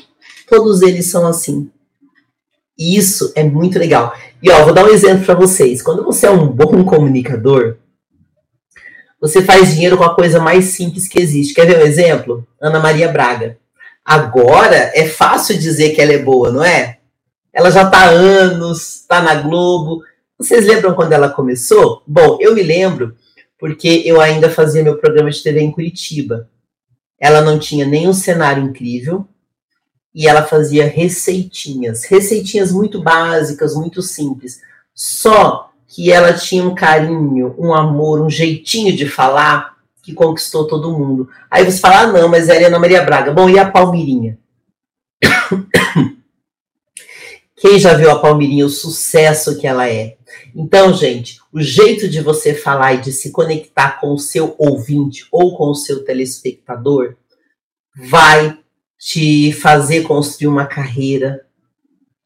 todos 0.48 0.83
eles 0.83 1.07
são 1.07 1.24
assim. 1.24 1.70
E 2.77 2.96
isso 2.96 3.33
é 3.37 3.44
muito 3.44 3.79
legal. 3.79 4.12
E 4.42 4.50
ó, 4.50 4.64
vou 4.64 4.74
dar 4.74 4.85
um 4.85 4.88
exemplo 4.88 5.24
para 5.24 5.35
vocês. 5.35 5.81
Quando 5.81 6.03
você 6.03 6.27
é 6.27 6.31
um 6.31 6.48
bom 6.48 6.85
comunicador, 6.85 7.77
você 9.20 9.40
faz 9.40 9.72
dinheiro 9.72 9.96
com 9.96 10.03
a 10.03 10.14
coisa 10.14 10.40
mais 10.40 10.64
simples 10.64 11.07
que 11.07 11.20
existe. 11.20 11.55
Quer 11.55 11.66
ver 11.66 11.79
um 11.79 11.87
exemplo? 11.87 12.44
Ana 12.61 12.81
Maria 12.81 13.09
Braga. 13.09 13.57
Agora 14.05 14.90
é 14.92 15.07
fácil 15.07 15.57
dizer 15.57 15.90
que 15.94 16.03
ela 16.03 16.12
é 16.12 16.18
boa, 16.18 16.50
não 16.50 16.64
é? 16.64 16.98
Ela 17.53 17.70
já 17.70 17.85
está 17.85 17.98
há 17.98 18.11
anos, 18.11 18.96
está 18.96 19.22
na 19.22 19.37
Globo. 19.37 20.03
Vocês 20.44 20.66
lembram 20.66 20.94
quando 20.94 21.12
ela 21.14 21.30
começou? 21.30 22.02
Bom, 22.07 22.37
eu 22.38 22.54
me 22.54 22.62
lembro 22.62 23.16
porque 23.59 24.02
eu 24.04 24.20
ainda 24.20 24.50
fazia 24.50 24.83
meu 24.83 24.98
programa 24.98 25.30
de 25.30 25.42
TV 25.42 25.59
em 25.61 25.70
Curitiba. 25.70 26.50
Ela 27.18 27.40
não 27.40 27.59
tinha 27.59 27.87
nenhum 27.87 28.12
cenário 28.12 28.62
incrível 28.62 29.26
e 30.14 30.28
ela 30.28 30.42
fazia 30.42 30.87
receitinhas, 30.87 32.04
receitinhas 32.04 32.70
muito 32.70 33.02
básicas, 33.02 33.74
muito 33.74 34.02
simples. 34.02 34.61
Só 34.94 35.70
que 35.88 36.12
ela 36.12 36.35
tinha 36.35 36.62
um 36.62 36.74
carinho, 36.74 37.54
um 37.59 37.72
amor, 37.72 38.20
um 38.20 38.28
jeitinho 38.28 38.94
de 38.94 39.09
falar 39.09 39.78
que 40.02 40.12
conquistou 40.12 40.66
todo 40.66 40.92
mundo. 40.92 41.26
Aí 41.50 41.64
você 41.64 41.78
fala, 41.78 42.00
ah, 42.00 42.07
não, 42.07 42.28
mas 42.28 42.50
é 42.50 42.62
Ana 42.64 42.78
Maria 42.78 43.02
Braga. 43.02 43.33
Bom, 43.33 43.48
e 43.48 43.59
a 43.59 43.70
Palmirinha? 43.70 44.38
Quem 47.57 47.78
já 47.78 47.94
viu 47.94 48.11
a 48.11 48.18
Palmirinha, 48.18 48.66
o 48.66 48.68
sucesso 48.68 49.59
que 49.59 49.66
ela 49.66 49.88
é? 49.88 50.18
Então, 50.55 50.92
gente, 50.92 51.38
o 51.53 51.61
jeito 51.61 52.09
de 52.09 52.20
você 52.20 52.55
falar 52.55 52.94
e 52.94 53.01
de 53.01 53.12
se 53.12 53.31
conectar 53.31 54.01
com 54.01 54.12
o 54.12 54.18
seu 54.18 54.55
ouvinte 54.59 55.27
ou 55.31 55.57
com 55.57 55.70
o 55.70 55.75
seu 55.75 56.05
telespectador 56.05 57.16
vai 57.97 58.59
te 58.99 59.53
fazer 59.53 60.03
construir 60.03 60.49
uma 60.49 60.66
carreira, 60.66 61.44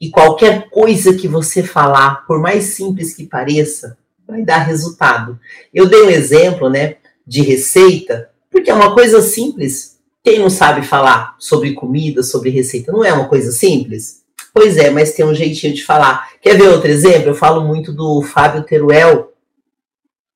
e 0.01 0.11
qualquer 0.11 0.71
coisa 0.71 1.12
que 1.14 1.27
você 1.27 1.62
falar, 1.62 2.25
por 2.27 2.40
mais 2.40 2.64
simples 2.64 3.14
que 3.14 3.27
pareça, 3.27 3.99
vai 4.27 4.44
dar 4.44 4.59
resultado. 4.59 5.38
Eu 5.75 5.87
dei 5.87 6.03
um 6.03 6.11
exemplo, 6.11 6.71
né, 6.71 6.97
de 7.27 7.42
receita, 7.42 8.31
porque 8.51 8.71
é 8.71 8.75
uma 8.75 8.94
coisa 8.94 9.21
simples. 9.21 9.99
Quem 10.23 10.38
não 10.38 10.49
sabe 10.49 10.87
falar 10.87 11.35
sobre 11.38 11.75
comida, 11.75 12.23
sobre 12.23 12.51
receita, 12.51 12.92
não 12.92 13.05
é 13.05 13.12
uma 13.12 13.29
coisa 13.29 13.51
simples? 13.51 14.23
Pois 14.59 14.77
é, 14.77 14.90
mas 14.90 15.12
tem 15.12 15.25
um 15.25 15.33
jeitinho 15.33 15.73
de 15.73 15.85
falar. 15.85 16.31
Quer 16.42 16.57
ver 16.57 16.66
outro 16.66 16.90
exemplo? 16.90 17.29
Eu 17.29 17.35
falo 17.37 17.62
muito 17.62 17.92
do 17.92 18.21
Fábio 18.23 18.64
Teruel, 18.64 19.33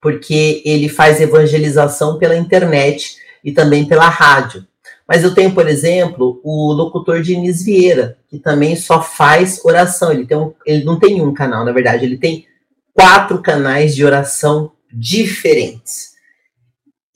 porque 0.00 0.62
ele 0.64 0.88
faz 0.88 1.20
evangelização 1.20 2.20
pela 2.20 2.36
internet 2.36 3.16
e 3.42 3.50
também 3.50 3.84
pela 3.84 4.08
rádio. 4.08 4.64
Mas 5.08 5.24
eu 5.24 5.34
tenho, 5.34 5.52
por 5.52 5.66
exemplo, 5.66 6.40
o 6.44 6.72
locutor 6.72 7.20
Diniz 7.20 7.64
Vieira, 7.64 8.16
que 8.30 8.38
também 8.38 8.76
só 8.76 9.02
faz 9.02 9.60
oração. 9.64 10.12
Ele, 10.12 10.24
tem 10.24 10.38
um, 10.38 10.54
ele 10.64 10.84
não 10.84 11.00
tem 11.00 11.20
um 11.20 11.34
canal, 11.34 11.64
na 11.64 11.72
verdade, 11.72 12.04
ele 12.04 12.16
tem 12.16 12.46
quatro 12.94 13.42
canais 13.42 13.92
de 13.92 14.04
oração 14.04 14.70
diferentes. 14.92 16.12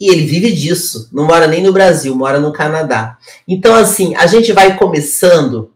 E 0.01 0.11
ele 0.11 0.27
vive 0.27 0.51
disso, 0.51 1.09
não 1.13 1.25
mora 1.25 1.47
nem 1.47 1.63
no 1.63 1.73
Brasil, 1.73 2.17
mora 2.17 2.41
no 2.41 2.53
Canadá. 2.53 3.17
Então, 3.47 3.77
assim, 3.77 4.17
a 4.17 4.27
gente 4.27 4.53
vai 4.53 4.77
começando 4.77 5.76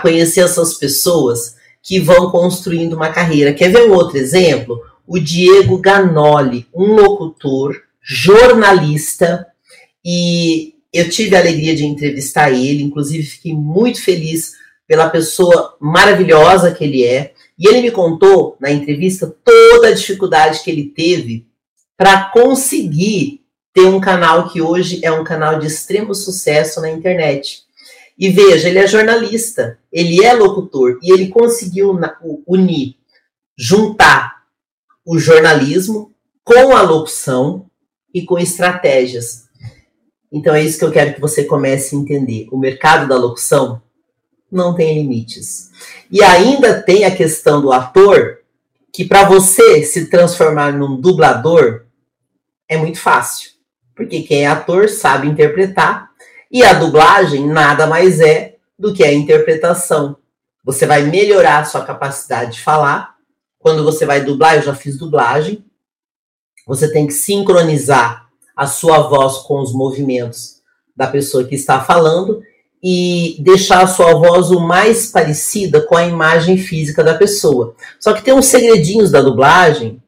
conhecer 0.00 0.40
essas 0.40 0.74
pessoas 0.74 1.56
que 1.82 2.00
vão 2.00 2.30
construindo 2.30 2.94
uma 2.94 3.10
carreira. 3.10 3.52
Quer 3.52 3.70
ver 3.70 3.88
um 3.88 3.94
outro 3.94 4.18
exemplo? 4.18 4.80
O 5.06 5.18
Diego 5.18 5.78
Ganoli, 5.78 6.66
um 6.74 6.94
locutor, 6.94 7.76
jornalista, 8.02 9.46
e 10.04 10.74
eu 10.92 11.08
tive 11.08 11.36
a 11.36 11.40
alegria 11.40 11.76
de 11.76 11.84
entrevistar 11.84 12.50
ele, 12.50 12.82
inclusive 12.82 13.22
fiquei 13.22 13.54
muito 13.54 14.02
feliz 14.02 14.54
pela 14.86 15.10
pessoa 15.10 15.76
maravilhosa 15.80 16.72
que 16.72 16.84
ele 16.84 17.04
é. 17.04 17.34
E 17.58 17.68
ele 17.68 17.82
me 17.82 17.90
contou 17.90 18.56
na 18.60 18.70
entrevista 18.70 19.34
toda 19.44 19.88
a 19.88 19.92
dificuldade 19.92 20.62
que 20.62 20.70
ele 20.70 20.84
teve 20.84 21.46
para 21.96 22.30
conseguir 22.30 23.40
ter 23.72 23.86
um 23.86 24.00
canal 24.00 24.48
que 24.48 24.60
hoje 24.60 25.00
é 25.04 25.10
um 25.10 25.24
canal 25.24 25.58
de 25.58 25.66
extremo 25.66 26.14
sucesso 26.14 26.80
na 26.80 26.90
internet. 26.90 27.65
E 28.18 28.30
veja, 28.30 28.68
ele 28.68 28.78
é 28.78 28.86
jornalista, 28.86 29.78
ele 29.92 30.24
é 30.24 30.32
locutor 30.32 30.98
e 31.02 31.12
ele 31.12 31.28
conseguiu 31.28 31.98
unir, 32.46 32.96
juntar 33.56 34.44
o 35.04 35.18
jornalismo 35.18 36.14
com 36.42 36.74
a 36.74 36.82
locução 36.82 37.70
e 38.14 38.24
com 38.24 38.38
estratégias. 38.38 39.46
Então 40.32 40.54
é 40.54 40.62
isso 40.62 40.78
que 40.78 40.84
eu 40.84 40.92
quero 40.92 41.14
que 41.14 41.20
você 41.20 41.44
comece 41.44 41.94
a 41.94 41.98
entender. 41.98 42.48
O 42.50 42.58
mercado 42.58 43.06
da 43.06 43.16
locução 43.16 43.82
não 44.50 44.74
tem 44.74 44.94
limites. 44.94 45.70
E 46.10 46.22
ainda 46.22 46.80
tem 46.80 47.04
a 47.04 47.14
questão 47.14 47.60
do 47.60 47.72
ator 47.72 48.38
que 48.92 49.04
para 49.04 49.28
você 49.28 49.82
se 49.82 50.08
transformar 50.08 50.72
num 50.72 50.98
dublador 50.98 51.84
é 52.68 52.76
muito 52.76 52.98
fácil. 52.98 53.50
Porque 53.94 54.22
quem 54.22 54.44
é 54.44 54.46
ator 54.46 54.88
sabe 54.88 55.28
interpretar 55.28 56.05
e 56.50 56.62
a 56.62 56.74
dublagem 56.74 57.46
nada 57.46 57.86
mais 57.86 58.20
é 58.20 58.56
do 58.78 58.92
que 58.92 59.04
a 59.04 59.12
interpretação. 59.12 60.16
Você 60.64 60.86
vai 60.86 61.02
melhorar 61.04 61.58
a 61.58 61.64
sua 61.64 61.84
capacidade 61.84 62.54
de 62.54 62.60
falar. 62.60 63.14
Quando 63.58 63.84
você 63.84 64.04
vai 64.04 64.20
dublar, 64.20 64.56
eu 64.56 64.62
já 64.62 64.74
fiz 64.74 64.98
dublagem. 64.98 65.64
Você 66.66 66.92
tem 66.92 67.06
que 67.06 67.12
sincronizar 67.12 68.26
a 68.56 68.66
sua 68.66 68.98
voz 69.00 69.38
com 69.38 69.60
os 69.60 69.72
movimentos 69.72 70.56
da 70.96 71.06
pessoa 71.06 71.44
que 71.44 71.54
está 71.54 71.80
falando 71.80 72.42
e 72.82 73.36
deixar 73.40 73.82
a 73.82 73.86
sua 73.86 74.14
voz 74.14 74.50
o 74.50 74.60
mais 74.60 75.06
parecida 75.06 75.80
com 75.80 75.96
a 75.96 76.06
imagem 76.06 76.56
física 76.58 77.02
da 77.02 77.14
pessoa. 77.14 77.74
Só 78.00 78.12
que 78.12 78.22
tem 78.22 78.34
uns 78.34 78.46
segredinhos 78.46 79.10
da 79.10 79.20
dublagem 79.20 80.02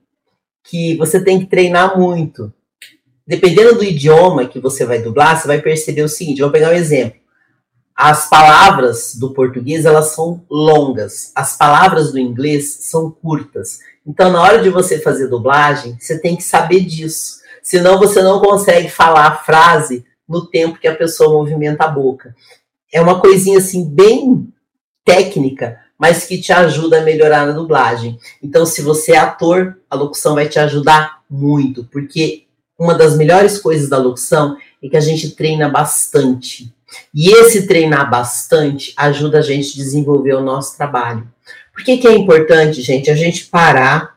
que 0.65 0.97
você 0.97 1.23
tem 1.23 1.39
que 1.41 1.47
treinar 1.47 1.99
muito. 1.99 2.53
Dependendo 3.29 3.75
do 3.75 3.85
idioma 3.85 4.47
que 4.47 4.59
você 4.59 4.87
vai 4.87 5.03
dublar, 5.03 5.39
você 5.39 5.47
vai 5.47 5.61
perceber 5.61 6.01
o 6.01 6.09
seguinte, 6.09 6.41
vou 6.41 6.51
pegar 6.51 6.71
um 6.71 6.73
exemplo. 6.73 7.21
As 7.95 8.27
palavras 8.27 9.15
do 9.17 9.35
português, 9.35 9.85
elas 9.85 10.13
são 10.13 10.43
longas. 10.51 11.31
As 11.35 11.55
palavras 11.55 12.11
do 12.11 12.19
inglês 12.19 12.79
são 12.81 13.11
curtas. 13.11 13.81
Então, 14.07 14.33
na 14.33 14.41
hora 14.41 14.63
de 14.63 14.71
você 14.71 14.99
fazer 14.99 15.27
dublagem, 15.27 15.95
você 16.01 16.19
tem 16.19 16.37
que 16.37 16.43
saber 16.43 16.81
disso. 16.81 17.41
Senão 17.63 17.99
você 17.99 18.23
não 18.23 18.41
consegue 18.41 18.89
falar 18.89 19.27
a 19.27 19.37
frase 19.37 20.07
no 20.27 20.47
tempo 20.47 20.79
que 20.79 20.89
a 20.89 20.97
pessoa 20.97 21.31
movimenta 21.31 21.85
a 21.85 21.89
boca. 21.89 22.35
É 22.91 22.99
uma 22.99 23.21
coisinha 23.21 23.59
assim 23.59 23.85
bem 23.85 24.51
técnica, 25.05 25.79
mas 25.99 26.25
que 26.25 26.41
te 26.41 26.51
ajuda 26.51 27.01
a 27.01 27.05
melhorar 27.05 27.45
na 27.45 27.53
dublagem. 27.53 28.19
Então, 28.43 28.65
se 28.65 28.81
você 28.81 29.13
é 29.13 29.19
ator, 29.19 29.77
a 29.91 29.97
locução 29.97 30.35
vai 30.35 30.49
te 30.49 30.59
ajudar 30.59 31.21
muito, 31.29 31.85
porque 31.93 32.48
uma 32.79 32.95
das 32.95 33.17
melhores 33.17 33.59
coisas 33.59 33.89
da 33.89 33.99
locução 33.99 34.57
é 34.83 34.89
que 34.89 34.97
a 34.97 35.01
gente 35.01 35.31
treina 35.31 35.69
bastante. 35.69 36.73
E 37.15 37.31
esse 37.31 37.67
treinar 37.67 38.09
bastante 38.09 38.95
ajuda 38.97 39.39
a 39.39 39.43
gente 39.43 39.73
a 39.73 39.83
desenvolver 39.83 40.35
o 40.35 40.43
nosso 40.43 40.77
trabalho. 40.77 41.27
Por 41.75 41.85
que, 41.85 41.99
que 41.99 42.09
é 42.09 42.15
importante, 42.15 42.81
gente, 42.81 43.11
a 43.11 43.15
gente 43.15 43.47
parar 43.47 44.17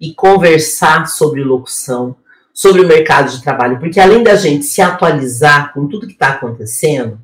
e 0.00 0.12
conversar 0.12 1.06
sobre 1.08 1.42
locução, 1.42 2.16
sobre 2.52 2.82
o 2.82 2.86
mercado 2.86 3.30
de 3.30 3.42
trabalho, 3.42 3.78
porque 3.78 3.98
além 3.98 4.22
da 4.22 4.36
gente 4.36 4.64
se 4.64 4.80
atualizar 4.80 5.72
com 5.72 5.88
tudo 5.88 6.06
que 6.06 6.12
está 6.12 6.28
acontecendo, 6.30 7.18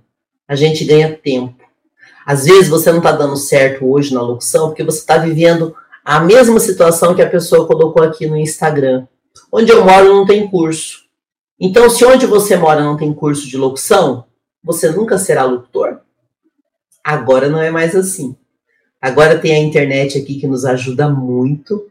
a 0.49 0.55
gente 0.55 0.85
ganha 0.85 1.17
tempo. 1.17 1.63
Às 2.27 2.45
vezes 2.45 2.69
você 2.69 2.91
não 2.91 2.99
está 2.99 3.13
dando 3.13 3.37
certo 3.37 3.91
hoje 3.91 4.13
na 4.13 4.23
locução 4.23 4.69
porque 4.69 4.83
você 4.83 4.99
está 4.99 5.19
vivendo 5.19 5.75
a 6.05 6.21
mesma 6.21 6.59
situação 6.59 7.15
que 7.15 7.23
a 7.23 7.29
pessoa 7.29 7.67
colocou 7.67 8.03
aqui 8.03 8.27
no 8.27 8.37
Instagram. 8.37 9.07
Onde 9.53 9.73
eu 9.73 9.85
moro 9.85 10.15
não 10.15 10.27
tem 10.27 10.49
curso. 10.49 11.05
Então, 11.59 11.91
se 11.91 12.05
onde 12.05 12.27
você 12.27 12.57
mora 12.57 12.83
não 12.83 12.97
tem 12.97 13.13
curso 13.13 13.47
de 13.47 13.57
locução, 13.57 14.25
você 14.63 14.91
nunca 14.91 15.19
será 15.19 15.45
locutor? 15.45 16.01
Agora 17.05 17.49
não 17.49 17.61
é 17.61 17.71
mais 17.71 17.95
assim. 17.95 18.37
Agora 19.01 19.39
tem 19.39 19.55
a 19.55 19.59
internet 19.59 20.19
aqui 20.19 20.39
que 20.39 20.47
nos 20.47 20.65
ajuda 20.65 21.09
muito 21.09 21.91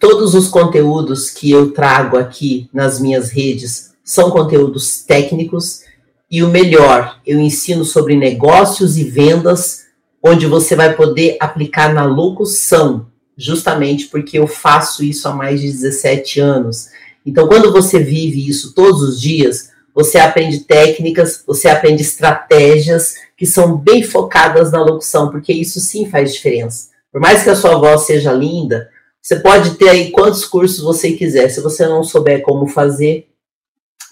Todos 0.00 0.34
os 0.34 0.48
conteúdos 0.48 1.28
que 1.28 1.50
eu 1.50 1.72
trago 1.72 2.16
aqui 2.16 2.70
nas 2.72 2.98
minhas 2.98 3.28
redes 3.28 3.92
são 4.02 4.30
conteúdos 4.30 5.02
técnicos 5.02 5.82
e 6.30 6.42
o 6.42 6.48
melhor, 6.48 7.20
eu 7.26 7.38
ensino 7.38 7.84
sobre 7.84 8.16
negócios 8.16 8.96
e 8.96 9.04
vendas, 9.04 9.88
onde 10.24 10.46
você 10.46 10.74
vai 10.74 10.96
poder 10.96 11.36
aplicar 11.38 11.92
na 11.92 12.02
locução, 12.06 13.09
justamente 13.36 14.06
porque 14.06 14.38
eu 14.38 14.46
faço 14.46 15.02
isso 15.04 15.28
há 15.28 15.32
mais 15.32 15.60
de 15.60 15.70
17 15.70 16.40
anos. 16.40 16.88
Então, 17.24 17.48
quando 17.48 17.72
você 17.72 17.98
vive 17.98 18.48
isso 18.48 18.74
todos 18.74 19.02
os 19.02 19.20
dias, 19.20 19.70
você 19.94 20.18
aprende 20.18 20.60
técnicas, 20.60 21.42
você 21.46 21.68
aprende 21.68 22.02
estratégias 22.02 23.14
que 23.36 23.46
são 23.46 23.76
bem 23.76 24.02
focadas 24.02 24.70
na 24.70 24.82
locução, 24.82 25.30
porque 25.30 25.52
isso 25.52 25.80
sim 25.80 26.08
faz 26.08 26.32
diferença. 26.32 26.90
Por 27.10 27.20
mais 27.20 27.42
que 27.42 27.50
a 27.50 27.56
sua 27.56 27.76
voz 27.76 28.02
seja 28.02 28.32
linda, 28.32 28.88
você 29.20 29.36
pode 29.36 29.74
ter 29.74 29.88
aí 29.88 30.10
quantos 30.10 30.44
cursos 30.44 30.80
você 30.80 31.12
quiser. 31.12 31.48
Se 31.48 31.60
você 31.60 31.86
não 31.86 32.02
souber 32.02 32.42
como 32.42 32.66
fazer, 32.66 33.28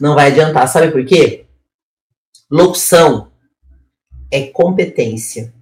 não 0.00 0.14
vai 0.14 0.28
adiantar. 0.28 0.68
Sabe 0.68 0.90
por 0.90 1.04
quê? 1.04 1.46
Locução 2.50 3.28
é 4.30 4.46
competência. 4.46 5.52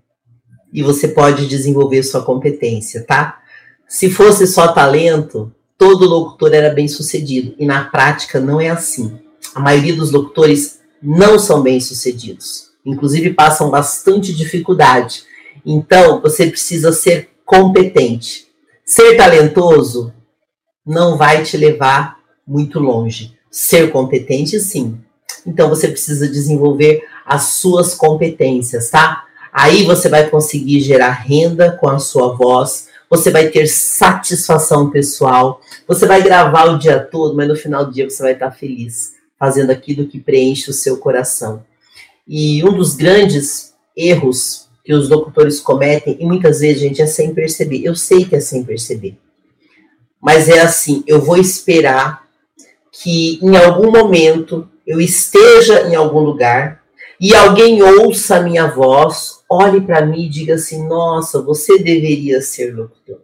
E 0.73 0.83
você 0.83 1.09
pode 1.09 1.47
desenvolver 1.47 2.03
sua 2.03 2.23
competência, 2.23 3.05
tá? 3.05 3.40
Se 3.88 4.11
fosse 4.11 4.46
só 4.46 4.68
talento, 4.68 5.53
todo 5.79 6.09
locutor 6.09 6.53
era 6.53 6.75
bem 6.75 6.88
sucedido. 6.88 7.55
E 7.59 7.64
na 7.64 7.85
prática 7.85 8.40
não 8.40 8.61
é 8.61 8.68
assim. 8.68 9.18
A 9.55 9.61
maioria 9.61 9.94
dos 9.94 10.11
locutores 10.11 10.81
não 11.03 11.38
são 11.38 11.62
bem 11.62 11.81
sucedidos. 11.81 12.70
Inclusive 12.85 13.35
passam 13.35 13.70
bastante 13.70 14.35
dificuldade. 14.35 15.25
Então, 15.64 16.20
você 16.20 16.46
precisa 16.46 16.92
ser 16.92 17.31
competente. 17.44 18.46
Ser 18.85 19.16
talentoso 19.16 20.12
não 20.85 21.16
vai 21.16 21.42
te 21.42 21.57
levar 21.57 22.18
muito 22.46 22.79
longe. 22.79 23.37
Ser 23.51 23.90
competente, 23.90 24.61
sim. 24.61 25.01
Então 25.46 25.68
você 25.68 25.88
precisa 25.88 26.29
desenvolver 26.29 27.03
as 27.25 27.42
suas 27.44 27.94
competências, 27.94 28.90
tá? 28.90 29.25
Aí 29.53 29.85
você 29.85 30.09
vai 30.09 30.29
conseguir 30.29 30.81
gerar 30.81 31.11
renda 31.11 31.72
com 31.81 31.88
a 31.88 31.99
sua 31.99 32.35
voz, 32.35 32.88
você 33.09 33.31
vai 33.31 33.49
ter 33.49 33.66
satisfação 33.66 34.90
pessoal, 34.90 35.61
você 35.87 36.07
vai 36.07 36.23
gravar 36.23 36.64
o 36.64 36.79
dia 36.79 36.99
todo, 36.99 37.37
mas 37.37 37.49
no 37.49 37.57
final 37.57 37.85
do 37.85 37.92
dia 37.92 38.09
você 38.09 38.23
vai 38.23 38.33
estar 38.33 38.51
feliz, 38.51 39.14
fazendo 39.38 39.71
aquilo 39.71 40.07
que 40.07 40.19
preenche 40.19 40.71
o 40.71 40.75
seu 40.75 40.97
coração. 40.99 41.64
E 42.27 42.64
um 42.64 42.73
dos 42.73 42.95
grandes 42.95 43.75
erros 43.97 44.66
que 44.85 44.92
os 44.92 45.09
locutores 45.09 45.61
cometem, 45.61 46.16
e 46.21 46.25
muitas 46.25 46.61
vezes, 46.61 46.81
gente, 46.81 47.03
é 47.03 47.07
sem 47.07 47.35
perceber. 47.35 47.83
Eu 47.83 47.95
sei 47.95 48.25
que 48.25 48.37
é 48.37 48.40
sem 48.40 48.62
perceber. 48.62 49.16
Mas 50.21 50.49
é 50.49 50.61
assim, 50.61 51.03
eu 51.07 51.21
vou 51.21 51.37
esperar 51.37 52.27
que 52.90 53.38
em 53.42 53.57
algum 53.57 53.90
momento 53.90 54.69
eu 54.87 55.01
esteja 55.01 55.88
em 55.88 55.95
algum 55.95 56.21
lugar 56.21 56.83
e 57.21 57.35
alguém 57.35 57.83
ouça 57.83 58.37
a 58.37 58.40
minha 58.40 58.66
voz, 58.66 59.36
olhe 59.49 59.81
para 59.81 60.05
mim 60.05 60.25
e 60.25 60.29
diga 60.29 60.55
assim: 60.55 60.87
nossa, 60.87 61.43
você 61.43 61.79
deveria 61.79 62.41
ser 62.41 62.75
locutor. 62.75 63.21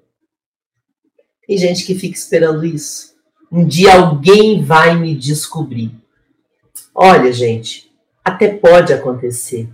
Tem 1.47 1.59
gente 1.59 1.85
que 1.85 1.95
fica 1.95 2.17
esperando 2.17 2.65
isso. 2.65 3.13
Um 3.51 3.67
dia 3.67 3.95
alguém 3.95 4.65
vai 4.65 4.97
me 4.97 5.15
descobrir. 5.15 5.95
Olha, 6.95 7.33
gente, 7.33 7.93
até 8.25 8.49
pode 8.49 8.93
acontecer, 8.93 9.69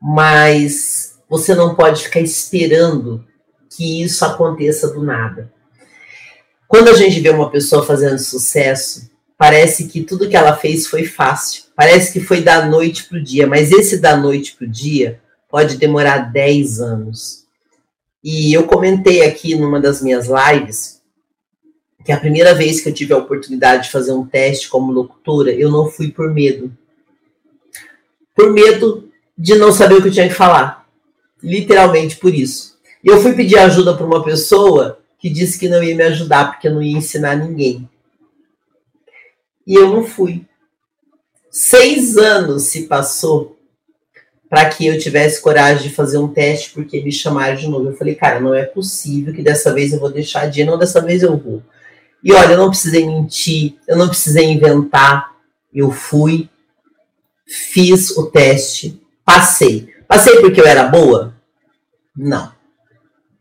mas 0.00 1.18
você 1.28 1.54
não 1.54 1.74
pode 1.74 2.04
ficar 2.04 2.20
esperando 2.20 3.24
que 3.74 4.02
isso 4.02 4.24
aconteça 4.24 4.88
do 4.88 5.02
nada. 5.02 5.52
Quando 6.68 6.88
a 6.88 6.94
gente 6.94 7.20
vê 7.20 7.28
uma 7.28 7.50
pessoa 7.50 7.84
fazendo 7.84 8.18
sucesso, 8.18 9.10
parece 9.36 9.88
que 9.88 10.02
tudo 10.02 10.28
que 10.28 10.36
ela 10.36 10.56
fez 10.56 10.86
foi 10.86 11.04
fácil. 11.04 11.64
Parece 11.76 12.12
que 12.12 12.20
foi 12.20 12.40
da 12.40 12.64
noite 12.64 13.04
para 13.04 13.18
o 13.18 13.22
dia, 13.22 13.46
mas 13.46 13.72
esse 13.72 13.98
da 13.98 14.16
noite 14.16 14.54
para 14.56 14.66
o 14.66 14.70
dia 14.70 15.21
pode 15.52 15.76
demorar 15.76 16.32
10 16.32 16.80
anos. 16.80 17.44
E 18.24 18.56
eu 18.56 18.64
comentei 18.64 19.22
aqui 19.22 19.54
numa 19.54 19.78
das 19.78 20.00
minhas 20.00 20.26
lives 20.26 21.02
que 22.02 22.10
a 22.10 22.18
primeira 22.18 22.54
vez 22.54 22.80
que 22.80 22.88
eu 22.88 22.94
tive 22.94 23.12
a 23.12 23.18
oportunidade 23.18 23.84
de 23.84 23.92
fazer 23.92 24.12
um 24.12 24.26
teste 24.26 24.70
como 24.70 24.90
locutora, 24.90 25.52
eu 25.52 25.70
não 25.70 25.90
fui 25.90 26.10
por 26.10 26.32
medo. 26.32 26.72
Por 28.34 28.50
medo 28.50 29.12
de 29.36 29.54
não 29.56 29.70
saber 29.70 29.96
o 29.96 30.02
que 30.02 30.08
eu 30.08 30.12
tinha 30.12 30.28
que 30.28 30.34
falar 30.34 30.88
literalmente 31.42 32.16
por 32.16 32.34
isso. 32.34 32.78
E 33.04 33.08
eu 33.08 33.20
fui 33.20 33.34
pedir 33.34 33.58
ajuda 33.58 33.94
para 33.94 34.06
uma 34.06 34.24
pessoa 34.24 35.00
que 35.18 35.28
disse 35.28 35.58
que 35.58 35.68
não 35.68 35.82
ia 35.82 35.94
me 35.94 36.04
ajudar 36.04 36.50
porque 36.50 36.68
eu 36.68 36.74
não 36.74 36.82
ia 36.82 36.96
ensinar 36.96 37.36
ninguém. 37.36 37.88
E 39.66 39.74
eu 39.74 39.90
não 39.90 40.04
fui. 40.04 40.46
Seis 41.50 42.16
anos 42.16 42.64
se 42.64 42.86
passou 42.86 43.58
para 44.52 44.68
que 44.68 44.86
eu 44.86 44.98
tivesse 44.98 45.40
coragem 45.40 45.88
de 45.88 45.94
fazer 45.94 46.18
um 46.18 46.28
teste 46.28 46.72
porque 46.74 47.00
me 47.00 47.10
chamaram 47.10 47.56
de 47.56 47.66
novo. 47.66 47.88
Eu 47.88 47.96
falei, 47.96 48.14
cara, 48.14 48.38
não 48.38 48.54
é 48.54 48.64
possível 48.64 49.32
que 49.32 49.40
dessa 49.40 49.72
vez 49.72 49.94
eu 49.94 49.98
vou 49.98 50.12
deixar 50.12 50.44
de 50.44 50.60
ir, 50.60 50.66
não, 50.66 50.76
dessa 50.76 51.00
vez 51.00 51.22
eu 51.22 51.34
vou. 51.38 51.62
E 52.22 52.34
olha, 52.34 52.52
eu 52.52 52.58
não 52.58 52.68
precisei 52.68 53.06
mentir, 53.06 53.76
eu 53.88 53.96
não 53.96 54.08
precisei 54.08 54.44
inventar. 54.44 55.32
Eu 55.72 55.90
fui, 55.90 56.50
fiz 57.46 58.10
o 58.10 58.26
teste, 58.26 59.00
passei. 59.24 59.88
Passei 60.06 60.38
porque 60.42 60.60
eu 60.60 60.66
era 60.66 60.84
boa? 60.84 61.34
Não. 62.14 62.52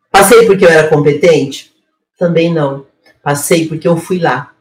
Passei 0.10 0.46
porque 0.46 0.64
eu 0.64 0.70
era 0.70 0.88
competente? 0.88 1.74
Também 2.18 2.54
não. 2.54 2.86
Passei 3.22 3.68
porque 3.68 3.86
eu 3.86 3.98
fui 3.98 4.18
lá. 4.18 4.54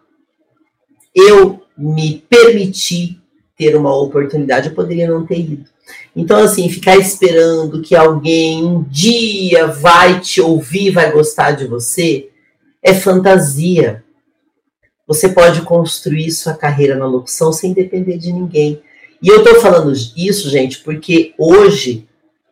Eu 1.14 1.62
me 1.78 2.24
permiti 2.28 3.20
ter 3.56 3.76
uma 3.76 3.94
oportunidade, 3.94 4.70
eu 4.70 4.74
poderia 4.74 5.08
não 5.08 5.24
ter 5.24 5.38
ido. 5.38 5.70
Então, 6.14 6.38
assim, 6.38 6.68
ficar 6.68 6.96
esperando 6.96 7.82
que 7.82 7.94
alguém 7.94 8.64
um 8.64 8.82
dia 8.82 9.66
vai 9.66 10.20
te 10.20 10.40
ouvir, 10.40 10.90
vai 10.90 11.10
gostar 11.12 11.52
de 11.52 11.66
você, 11.66 12.28
é 12.82 12.94
fantasia. 12.94 14.02
Você 15.06 15.28
pode 15.28 15.62
construir 15.62 16.30
sua 16.30 16.54
carreira 16.54 16.96
na 16.96 17.06
locução 17.06 17.52
sem 17.52 17.72
depender 17.72 18.16
de 18.16 18.32
ninguém. 18.32 18.80
E 19.22 19.28
eu 19.28 19.44
tô 19.44 19.60
falando 19.60 19.92
isso, 20.16 20.48
gente, 20.48 20.78
porque 20.78 21.34
hoje, 21.36 22.08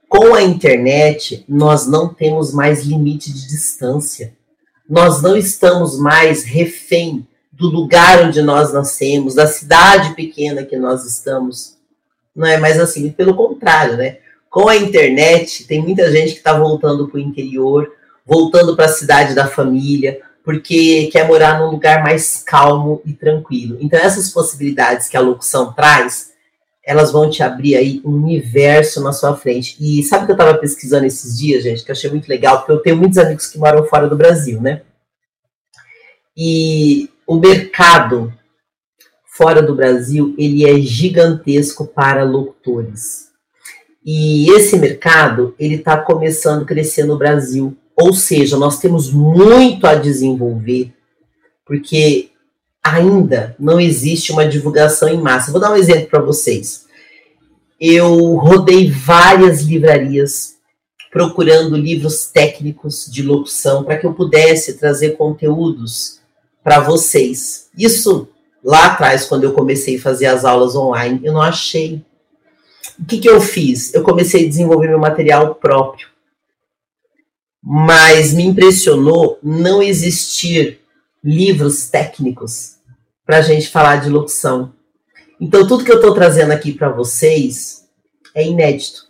com 0.09 0.34
a 0.34 0.43
internet, 0.43 1.45
nós 1.49 1.86
não 1.86 2.12
temos 2.12 2.53
mais 2.53 2.84
limite 2.84 3.32
de 3.32 3.47
distância. 3.47 4.34
Nós 4.89 5.22
não 5.22 5.36
estamos 5.36 5.99
mais 5.99 6.45
refém 6.45 7.26
do 7.53 7.68
lugar 7.68 8.24
onde 8.24 8.43
nós 8.43 8.72
nascemos, 8.72 9.34
da 9.34 9.47
cidade 9.47 10.14
pequena 10.14 10.64
que 10.64 10.76
nós 10.76 11.05
estamos. 11.05 11.77
Não 12.39 12.47
é 12.47 12.57
mais 12.57 12.78
assim, 12.78 13.11
pelo 13.11 13.34
contrário, 13.34 13.97
né? 13.97 14.18
Com 14.49 14.68
a 14.68 14.76
internet, 14.76 15.66
tem 15.66 15.82
muita 15.82 16.09
gente 16.12 16.30
que 16.30 16.39
está 16.39 16.57
voltando 16.57 17.09
para 17.09 17.16
o 17.16 17.20
interior, 17.20 17.93
voltando 18.24 18.76
para 18.76 18.84
a 18.84 18.89
cidade 18.89 19.34
da 19.34 19.49
família, 19.49 20.20
porque 20.45 21.09
quer 21.11 21.26
morar 21.26 21.59
num 21.59 21.68
lugar 21.68 22.01
mais 22.01 22.41
calmo 22.41 23.03
e 23.05 23.12
tranquilo. 23.12 23.76
Então, 23.80 23.99
essas 23.99 24.30
possibilidades 24.30 25.09
que 25.09 25.16
a 25.16 25.20
locução 25.20 25.72
traz, 25.72 26.30
elas 26.86 27.11
vão 27.11 27.28
te 27.28 27.43
abrir 27.43 27.74
aí 27.74 28.01
um 28.05 28.12
universo 28.12 29.03
na 29.03 29.12
sua 29.12 29.36
frente. 29.36 29.76
E 29.80 30.05
sabe 30.05 30.22
o 30.22 30.26
que 30.26 30.32
eu 30.32 30.36
estava 30.36 30.57
pesquisando 30.57 31.07
esses 31.07 31.36
dias, 31.36 31.64
gente, 31.64 31.84
que 31.84 31.91
eu 31.91 31.95
achei 31.95 32.09
muito 32.09 32.28
legal, 32.28 32.59
porque 32.59 32.72
eu 32.72 32.78
tenho 32.78 32.97
muitos 32.97 33.18
amigos 33.18 33.49
que 33.49 33.59
moram 33.59 33.84
fora 33.84 34.09
do 34.09 34.16
Brasil, 34.16 34.62
né? 34.62 34.82
E 36.36 37.11
o 37.26 37.34
mercado 37.34 38.32
fora 39.39 39.62
do 39.62 39.72
Brasil, 39.72 40.34
ele 40.36 40.68
é 40.68 40.80
gigantesco 40.80 41.86
para 41.86 42.24
locutores. 42.24 43.28
E 44.05 44.51
esse 44.51 44.76
mercado, 44.76 45.55
ele 45.61 45.76
está 45.76 45.97
começando 45.97 46.62
a 46.62 46.66
crescer 46.66 47.05
no 47.05 47.16
Brasil. 47.16 47.76
Ou 47.95 48.12
seja, 48.12 48.57
nós 48.57 48.80
temos 48.80 49.12
muito 49.12 49.86
a 49.86 49.95
desenvolver, 49.95 50.93
porque 51.64 52.30
ainda 52.82 53.55
não 53.61 53.78
existe 53.78 54.32
uma 54.32 54.45
divulgação 54.45 55.09
em 55.09 55.20
massa. 55.20 55.53
Vou 55.53 55.61
dar 55.61 55.70
um 55.70 55.76
exemplo 55.76 56.09
para 56.09 56.20
vocês. 56.20 56.86
Eu 57.80 58.34
rodei 58.34 58.91
várias 58.91 59.62
livrarias 59.62 60.57
procurando 61.12 61.76
livros 61.76 62.26
técnicos 62.26 63.07
de 63.09 63.22
locução 63.22 63.84
para 63.84 63.99
que 63.99 64.07
eu 64.07 64.14
pudesse 64.14 64.74
trazer 64.74 65.11
conteúdos 65.11 66.18
para 66.64 66.80
vocês. 66.80 67.68
Isso 67.78 68.28
lá 68.68 68.88
atrás, 68.88 69.24
quando 69.24 69.44
eu 69.44 69.54
comecei 69.54 69.96
a 69.96 70.00
fazer 70.00 70.26
as 70.26 70.44
aulas 70.44 70.76
online, 70.76 71.20
eu 71.24 71.32
não 71.32 71.40
achei. 71.40 72.04
O 73.00 73.06
que, 73.06 73.16
que 73.16 73.28
eu 73.28 73.40
fiz? 73.40 73.94
Eu 73.94 74.02
comecei 74.02 74.44
a 74.44 74.48
desenvolver 74.48 74.88
meu 74.88 74.98
material 74.98 75.54
próprio. 75.54 76.06
Mas 77.62 78.34
me 78.34 78.44
impressionou 78.44 79.38
não 79.42 79.82
existir 79.82 80.80
livros 81.24 81.88
técnicos 81.88 82.74
para 83.24 83.38
a 83.38 83.42
gente 83.42 83.68
falar 83.68 83.96
de 83.96 84.10
locução. 84.10 84.74
Então, 85.40 85.66
tudo 85.66 85.82
que 85.82 85.90
eu 85.90 85.96
estou 85.96 86.12
trazendo 86.12 86.52
aqui 86.52 86.72
para 86.72 86.90
vocês 86.90 87.88
é 88.34 88.46
inédito. 88.46 89.08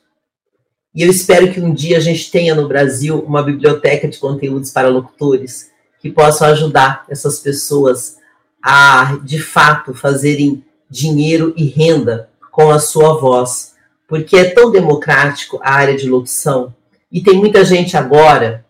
E 0.95 1.03
eu 1.03 1.11
espero 1.11 1.53
que 1.53 1.61
um 1.61 1.75
dia 1.75 1.97
a 1.97 2.01
gente 2.01 2.31
tenha 2.31 2.55
no 2.55 2.69
Brasil 2.69 3.19
uma 3.27 3.43
biblioteca 3.43 4.07
de 4.07 4.19
conteúdos 4.19 4.71
para 4.71 4.89
locutores 4.89 5.69
que 6.01 6.13
possam 6.13 6.47
ajudar 6.47 7.05
essas 7.09 7.41
pessoas 7.41 8.19
a, 8.63 9.19
de 9.23 9.41
fato, 9.41 9.95
fazerem 9.95 10.65
dinheiro 10.91 11.53
e 11.57 11.65
renda 11.65 12.31
com 12.51 12.71
a 12.71 12.79
sua 12.79 13.15
voz. 13.15 13.75
Porque 14.07 14.37
é 14.37 14.51
tão 14.51 14.71
democrático 14.71 15.59
a 15.63 15.73
área 15.73 15.97
de 15.97 16.09
locução. 16.09 16.75
E 17.11 17.23
tem 17.23 17.37
muita 17.37 17.65
gente 17.65 17.97
agora 17.97 18.65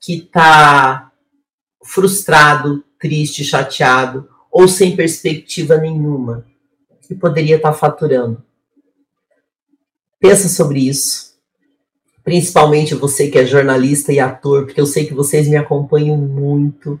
que 0.00 0.18
está 0.18 1.10
frustrado, 1.82 2.84
triste, 2.98 3.44
chateado, 3.44 4.28
ou 4.50 4.68
sem 4.68 4.94
perspectiva 4.94 5.76
nenhuma, 5.76 6.46
que 7.02 7.14
poderia 7.14 7.56
estar 7.56 7.72
tá 7.72 7.76
faturando. 7.76 8.42
Pensa 10.20 10.48
sobre 10.48 10.88
isso. 10.88 11.34
Principalmente 12.22 12.94
você 12.94 13.28
que 13.28 13.38
é 13.38 13.44
jornalista 13.44 14.12
e 14.12 14.18
ator, 14.18 14.64
porque 14.64 14.80
eu 14.80 14.86
sei 14.86 15.06
que 15.06 15.12
vocês 15.12 15.48
me 15.48 15.56
acompanham 15.56 16.16
muito 16.16 16.98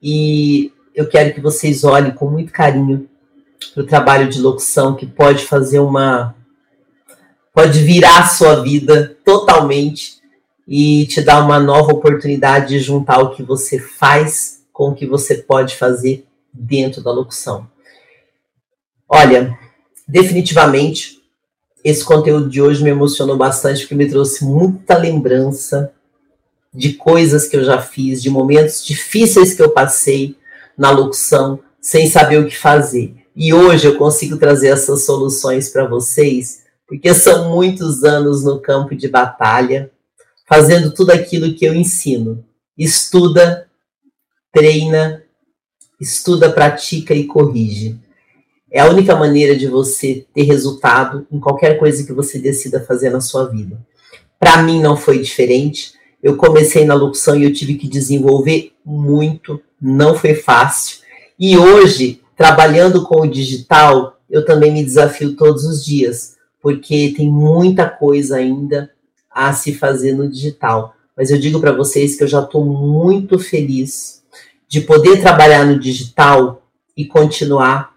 e 0.00 0.72
eu 1.00 1.08
quero 1.08 1.32
que 1.32 1.40
vocês 1.40 1.82
olhem 1.82 2.10
com 2.10 2.28
muito 2.30 2.52
carinho 2.52 3.08
para 3.72 3.82
o 3.82 3.86
trabalho 3.86 4.28
de 4.28 4.38
locução 4.38 4.94
que 4.94 5.06
pode 5.06 5.46
fazer 5.46 5.78
uma. 5.78 6.34
pode 7.54 7.78
virar 7.80 8.20
a 8.20 8.26
sua 8.26 8.62
vida 8.62 9.16
totalmente 9.24 10.20
e 10.68 11.06
te 11.06 11.22
dar 11.22 11.42
uma 11.42 11.58
nova 11.58 11.92
oportunidade 11.92 12.68
de 12.68 12.80
juntar 12.80 13.18
o 13.20 13.30
que 13.30 13.42
você 13.42 13.78
faz 13.78 14.62
com 14.72 14.90
o 14.90 14.94
que 14.94 15.06
você 15.06 15.36
pode 15.36 15.74
fazer 15.74 16.26
dentro 16.52 17.02
da 17.02 17.10
locução. 17.10 17.66
Olha, 19.08 19.58
definitivamente, 20.06 21.22
esse 21.82 22.04
conteúdo 22.04 22.50
de 22.50 22.60
hoje 22.60 22.84
me 22.84 22.90
emocionou 22.90 23.38
bastante 23.38 23.80
porque 23.80 23.94
me 23.94 24.08
trouxe 24.08 24.44
muita 24.44 24.98
lembrança 24.98 25.92
de 26.72 26.92
coisas 26.92 27.48
que 27.48 27.56
eu 27.56 27.64
já 27.64 27.80
fiz, 27.80 28.22
de 28.22 28.28
momentos 28.28 28.84
difíceis 28.84 29.54
que 29.54 29.62
eu 29.62 29.70
passei 29.70 30.38
na 30.76 30.90
locução, 30.90 31.60
sem 31.80 32.08
saber 32.08 32.38
o 32.38 32.46
que 32.46 32.56
fazer. 32.56 33.14
E 33.34 33.54
hoje 33.54 33.86
eu 33.86 33.96
consigo 33.96 34.36
trazer 34.36 34.68
essas 34.68 35.04
soluções 35.04 35.68
para 35.68 35.86
vocês, 35.86 36.62
porque 36.86 37.14
são 37.14 37.50
muitos 37.50 38.04
anos 38.04 38.44
no 38.44 38.60
campo 38.60 38.94
de 38.94 39.08
batalha, 39.08 39.90
fazendo 40.48 40.92
tudo 40.92 41.10
aquilo 41.10 41.54
que 41.54 41.64
eu 41.64 41.74
ensino. 41.74 42.44
Estuda, 42.76 43.68
treina, 44.52 45.22
estuda, 46.00 46.50
pratica 46.50 47.14
e 47.14 47.24
corrige. 47.24 47.98
É 48.70 48.80
a 48.80 48.88
única 48.88 49.16
maneira 49.16 49.56
de 49.56 49.66
você 49.66 50.26
ter 50.32 50.42
resultado 50.42 51.26
em 51.30 51.40
qualquer 51.40 51.78
coisa 51.78 52.04
que 52.04 52.12
você 52.12 52.38
decida 52.38 52.84
fazer 52.84 53.10
na 53.10 53.20
sua 53.20 53.46
vida. 53.46 53.78
Para 54.38 54.62
mim 54.62 54.80
não 54.80 54.96
foi 54.96 55.18
diferente. 55.18 55.92
Eu 56.22 56.36
comecei 56.36 56.84
na 56.84 56.94
locução 56.94 57.36
e 57.36 57.44
eu 57.44 57.52
tive 57.52 57.74
que 57.74 57.88
desenvolver 57.88 58.72
muito, 58.84 59.60
não 59.80 60.14
foi 60.14 60.34
fácil. 60.34 60.98
E 61.38 61.56
hoje, 61.56 62.20
trabalhando 62.36 63.04
com 63.04 63.22
o 63.22 63.30
digital, 63.30 64.18
eu 64.28 64.44
também 64.44 64.72
me 64.72 64.84
desafio 64.84 65.34
todos 65.34 65.64
os 65.64 65.84
dias, 65.84 66.36
porque 66.60 67.14
tem 67.16 67.30
muita 67.30 67.88
coisa 67.88 68.36
ainda 68.36 68.90
a 69.30 69.52
se 69.52 69.72
fazer 69.72 70.12
no 70.12 70.28
digital. 70.28 70.94
Mas 71.16 71.30
eu 71.30 71.38
digo 71.38 71.60
para 71.60 71.72
vocês 71.72 72.16
que 72.16 72.24
eu 72.24 72.28
já 72.28 72.40
estou 72.40 72.64
muito 72.64 73.38
feliz 73.38 74.22
de 74.68 74.80
poder 74.80 75.20
trabalhar 75.20 75.64
no 75.64 75.78
digital 75.78 76.62
e 76.96 77.04
continuar 77.04 77.94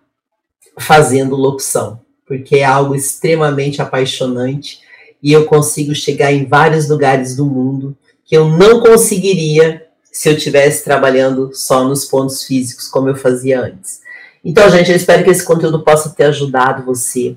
fazendo 0.78 1.36
locução, 1.36 2.00
porque 2.26 2.58
é 2.58 2.66
algo 2.66 2.96
extremamente 2.96 3.82
apaixonante 3.82 4.80
e 5.22 5.32
eu 5.32 5.46
consigo 5.46 5.94
chegar 5.94 6.34
em 6.34 6.46
vários 6.46 6.90
lugares 6.90 7.36
do 7.36 7.46
mundo 7.46 7.96
que 8.26 8.36
eu 8.36 8.50
não 8.50 8.82
conseguiria 8.82 9.86
se 10.14 10.30
eu 10.30 10.38
estivesse 10.38 10.84
trabalhando 10.84 11.50
só 11.54 11.84
nos 11.84 12.06
pontos 12.06 12.44
físicos, 12.44 12.88
como 12.88 13.10
eu 13.10 13.16
fazia 13.16 13.60
antes. 13.60 14.00
Então, 14.46 14.70
gente, 14.70 14.92
eu 14.92 14.96
espero 14.96 15.24
que 15.24 15.32
esse 15.32 15.44
conteúdo 15.44 15.84
possa 15.84 16.12
ter 16.12 16.26
ajudado 16.26 16.86
você. 16.86 17.36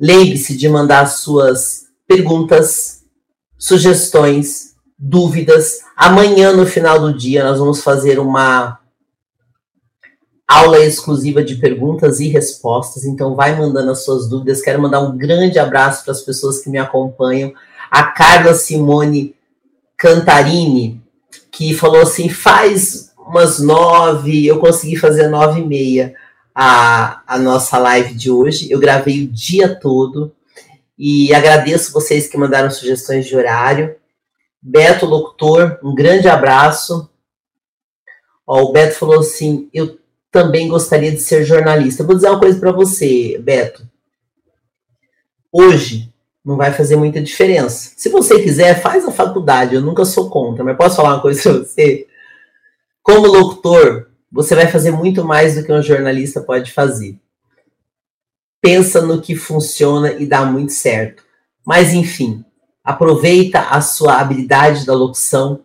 Lembre-se 0.00 0.56
de 0.56 0.66
mandar 0.66 1.06
suas 1.06 1.84
perguntas, 2.08 3.02
sugestões, 3.58 4.74
dúvidas. 4.98 5.80
Amanhã, 5.94 6.52
no 6.52 6.64
final 6.64 6.98
do 6.98 7.12
dia, 7.12 7.44
nós 7.44 7.58
vamos 7.58 7.82
fazer 7.82 8.18
uma 8.18 8.80
aula 10.48 10.78
exclusiva 10.80 11.44
de 11.44 11.56
perguntas 11.56 12.20
e 12.20 12.28
respostas. 12.28 13.04
Então, 13.04 13.34
vai 13.34 13.54
mandando 13.54 13.90
as 13.90 14.02
suas 14.02 14.30
dúvidas. 14.30 14.62
Quero 14.62 14.80
mandar 14.80 15.00
um 15.00 15.14
grande 15.14 15.58
abraço 15.58 16.04
para 16.04 16.12
as 16.12 16.22
pessoas 16.22 16.60
que 16.60 16.70
me 16.70 16.78
acompanham. 16.78 17.52
A 17.90 18.04
Carla 18.04 18.54
Simone 18.54 19.36
Cantarini, 19.98 21.03
que 21.56 21.74
falou 21.74 22.02
assim: 22.02 22.28
faz 22.28 23.12
umas 23.16 23.58
nove, 23.58 24.46
eu 24.46 24.58
consegui 24.58 24.96
fazer 24.96 25.28
nove 25.28 25.60
e 25.60 25.66
meia 25.66 26.14
a, 26.54 27.22
a 27.26 27.38
nossa 27.38 27.78
live 27.78 28.14
de 28.14 28.30
hoje. 28.30 28.70
Eu 28.70 28.78
gravei 28.78 29.24
o 29.24 29.28
dia 29.28 29.74
todo 29.74 30.34
e 30.98 31.34
agradeço 31.34 31.92
vocês 31.92 32.28
que 32.28 32.36
mandaram 32.36 32.70
sugestões 32.70 33.26
de 33.26 33.36
horário. 33.36 33.96
Beto 34.60 35.06
Locutor, 35.06 35.78
um 35.82 35.94
grande 35.94 36.28
abraço. 36.28 37.08
Ó, 38.46 38.62
o 38.62 38.72
Beto 38.72 38.96
falou 38.96 39.20
assim: 39.20 39.68
eu 39.72 39.98
também 40.30 40.68
gostaria 40.68 41.12
de 41.12 41.20
ser 41.20 41.44
jornalista. 41.44 42.04
vou 42.04 42.16
dizer 42.16 42.28
uma 42.28 42.40
coisa 42.40 42.58
para 42.58 42.72
você, 42.72 43.38
Beto. 43.38 43.88
Hoje, 45.52 46.12
não 46.44 46.56
vai 46.56 46.72
fazer 46.72 46.96
muita 46.96 47.22
diferença. 47.22 47.92
Se 47.96 48.08
você 48.08 48.42
quiser, 48.42 48.80
faz 48.80 49.04
a 49.06 49.10
faculdade, 49.10 49.74
eu 49.74 49.80
nunca 49.80 50.04
sou 50.04 50.28
contra, 50.28 50.62
mas 50.62 50.76
posso 50.76 50.96
falar 50.96 51.14
uma 51.14 51.22
coisa 51.22 51.42
para 51.42 51.52
você? 51.52 52.06
Como 53.02 53.26
locutor, 53.26 54.08
você 54.30 54.54
vai 54.54 54.66
fazer 54.66 54.90
muito 54.90 55.24
mais 55.24 55.54
do 55.54 55.64
que 55.64 55.72
um 55.72 55.82
jornalista 55.82 56.40
pode 56.40 56.72
fazer. 56.72 57.18
pensa 58.60 59.02
no 59.02 59.20
que 59.20 59.36
funciona 59.36 60.12
e 60.14 60.26
dá 60.26 60.44
muito 60.44 60.72
certo. 60.72 61.22
Mas 61.66 61.92
enfim, 61.92 62.42
aproveita 62.82 63.60
a 63.60 63.80
sua 63.82 64.18
habilidade 64.18 64.86
da 64.86 64.94
locução 64.94 65.60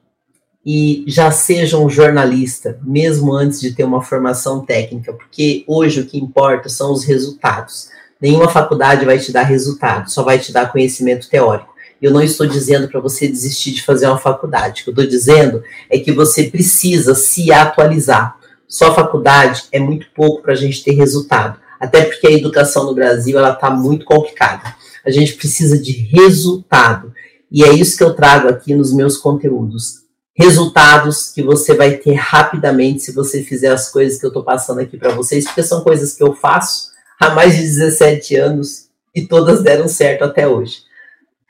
e 0.65 1.05
já 1.07 1.31
seja 1.31 1.77
um 1.77 1.89
jornalista, 1.89 2.77
mesmo 2.83 3.33
antes 3.33 3.61
de 3.61 3.73
ter 3.73 3.85
uma 3.85 4.01
formação 4.01 4.65
técnica, 4.65 5.13
porque 5.13 5.63
hoje 5.65 6.01
o 6.01 6.05
que 6.05 6.17
importa 6.19 6.67
são 6.67 6.91
os 6.91 7.05
resultados. 7.05 7.89
Nenhuma 8.21 8.49
faculdade 8.49 9.05
vai 9.05 9.17
te 9.17 9.31
dar 9.31 9.43
resultado, 9.43 10.11
só 10.11 10.23
vai 10.23 10.37
te 10.37 10.51
dar 10.51 10.71
conhecimento 10.71 11.29
teórico. 11.29 11.73
Eu 12.01 12.11
não 12.11 12.21
estou 12.21 12.45
dizendo 12.45 12.87
para 12.87 12.99
você 12.99 13.27
desistir 13.27 13.71
de 13.71 13.83
fazer 13.83 14.07
uma 14.07 14.17
faculdade. 14.17 14.81
O 14.81 14.83
que 14.83 14.89
eu 14.89 14.93
estou 14.93 15.07
dizendo 15.07 15.63
é 15.89 15.99
que 15.99 16.11
você 16.11 16.43
precisa 16.43 17.13
se 17.13 17.51
atualizar. 17.51 18.37
Só 18.67 18.93
faculdade 18.93 19.63
é 19.71 19.79
muito 19.79 20.07
pouco 20.15 20.41
para 20.41 20.53
a 20.53 20.55
gente 20.55 20.83
ter 20.83 20.91
resultado. 20.93 21.59
Até 21.79 22.03
porque 22.03 22.27
a 22.27 22.31
educação 22.31 22.85
no 22.85 22.93
Brasil 22.93 23.37
ela 23.37 23.53
está 23.53 23.69
muito 23.69 24.05
complicada. 24.05 24.75
A 25.05 25.11
gente 25.11 25.33
precisa 25.33 25.77
de 25.77 25.91
resultado. 25.91 27.13
E 27.51 27.63
é 27.63 27.71
isso 27.73 27.97
que 27.97 28.03
eu 28.03 28.13
trago 28.13 28.47
aqui 28.47 28.75
nos 28.75 28.93
meus 28.93 29.17
conteúdos. 29.17 29.99
Resultados 30.35 31.31
que 31.31 31.41
você 31.41 31.73
vai 31.73 31.97
ter 31.97 32.13
rapidamente 32.13 33.01
se 33.01 33.13
você 33.13 33.43
fizer 33.43 33.71
as 33.71 33.89
coisas 33.89 34.19
que 34.19 34.25
eu 34.25 34.29
estou 34.29 34.43
passando 34.43 34.79
aqui 34.79 34.97
para 34.97 35.11
vocês, 35.11 35.45
porque 35.45 35.63
são 35.63 35.81
coisas 35.81 36.13
que 36.13 36.23
eu 36.23 36.33
faço 36.33 36.89
há 37.19 37.29
mais 37.31 37.55
de 37.55 37.63
17 37.63 38.35
anos 38.35 38.87
e 39.13 39.27
todas 39.27 39.61
deram 39.61 39.87
certo 39.87 40.23
até 40.23 40.47
hoje. 40.47 40.83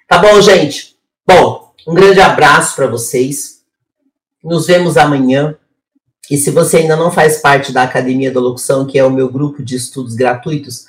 Tá 0.08 0.18
bom, 0.18 0.42
gente? 0.42 0.96
Bom, 1.26 1.72
um 1.88 1.94
grande 1.94 2.20
abraço 2.20 2.76
para 2.76 2.88
vocês. 2.88 3.62
Nos 4.44 4.66
vemos 4.66 4.98
amanhã. 4.98 5.56
E 6.32 6.38
se 6.38 6.50
você 6.50 6.78
ainda 6.78 6.96
não 6.96 7.12
faz 7.12 7.38
parte 7.38 7.72
da 7.72 7.84
Academia 7.84 8.32
da 8.32 8.40
Locução, 8.40 8.86
que 8.86 8.98
é 8.98 9.04
o 9.04 9.12
meu 9.12 9.30
grupo 9.30 9.62
de 9.64 9.76
estudos 9.76 10.16
gratuitos, 10.16 10.86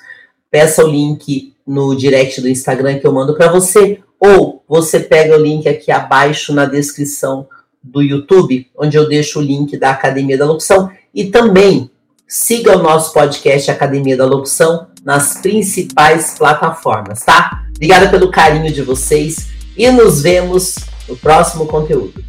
peça 0.49 0.83
o 0.83 0.87
link 0.87 1.55
no 1.65 1.95
direct 1.95 2.41
do 2.41 2.49
Instagram 2.49 2.99
que 2.99 3.05
eu 3.05 3.13
mando 3.13 3.35
para 3.35 3.51
você, 3.51 4.01
ou 4.19 4.63
você 4.67 4.99
pega 4.99 5.35
o 5.35 5.41
link 5.41 5.67
aqui 5.67 5.91
abaixo 5.91 6.53
na 6.53 6.65
descrição 6.65 7.47
do 7.83 8.01
YouTube, 8.01 8.69
onde 8.75 8.97
eu 8.97 9.07
deixo 9.07 9.39
o 9.39 9.41
link 9.41 9.77
da 9.77 9.91
Academia 9.91 10.37
da 10.37 10.45
Locução, 10.45 10.91
e 11.13 11.25
também 11.25 11.90
siga 12.31 12.77
o 12.77 12.81
nosso 12.81 13.11
podcast 13.11 13.69
Academia 13.69 14.15
da 14.15 14.25
Locução 14.25 14.87
nas 15.03 15.41
principais 15.41 16.35
plataformas, 16.37 17.23
tá? 17.23 17.63
Obrigada 17.75 18.07
pelo 18.07 18.31
carinho 18.31 18.73
de 18.73 18.81
vocês 18.81 19.47
e 19.75 19.91
nos 19.91 20.21
vemos 20.21 20.75
no 21.09 21.17
próximo 21.17 21.65
conteúdo. 21.65 22.23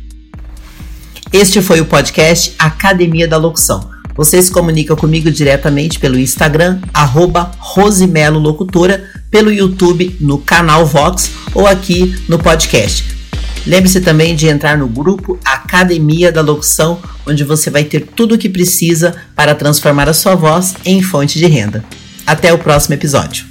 Este 1.33 1.63
foi 1.63 1.81
o 1.81 1.87
podcast 1.87 2.53
Academia 2.59 3.29
da 3.29 3.37
Locução. 3.37 3.93
Você 4.17 4.43
se 4.43 4.51
comigo 4.97 5.31
diretamente 5.31 6.01
pelo 6.01 6.19
Instagram, 6.19 6.81
arroba 6.93 7.53
Rosimelo 7.59 8.41
Locutora, 8.41 9.09
pelo 9.31 9.53
YouTube, 9.53 10.17
no 10.21 10.39
canal 10.39 10.85
Vox 10.85 11.31
ou 11.55 11.65
aqui 11.65 12.13
no 12.29 12.41
podcast. 12.41 13.22
Lembre-se 13.67 14.01
também 14.01 14.35
de 14.35 14.49
entrar 14.49 14.77
no 14.77 14.89
grupo 14.89 15.39
Academia 15.45 16.33
da 16.33 16.41
Locução, 16.41 17.01
onde 17.27 17.45
você 17.45 17.71
vai 17.71 17.85
ter 17.85 18.01
tudo 18.01 18.35
o 18.35 18.39
que 18.39 18.49
precisa 18.49 19.15
para 19.37 19.55
transformar 19.55 20.09
a 20.09 20.15
sua 20.15 20.35
voz 20.35 20.75
em 20.85 21.01
fonte 21.03 21.39
de 21.39 21.47
renda. 21.47 21.85
Até 22.27 22.53
o 22.53 22.59
próximo 22.59 22.95
episódio. 22.95 23.47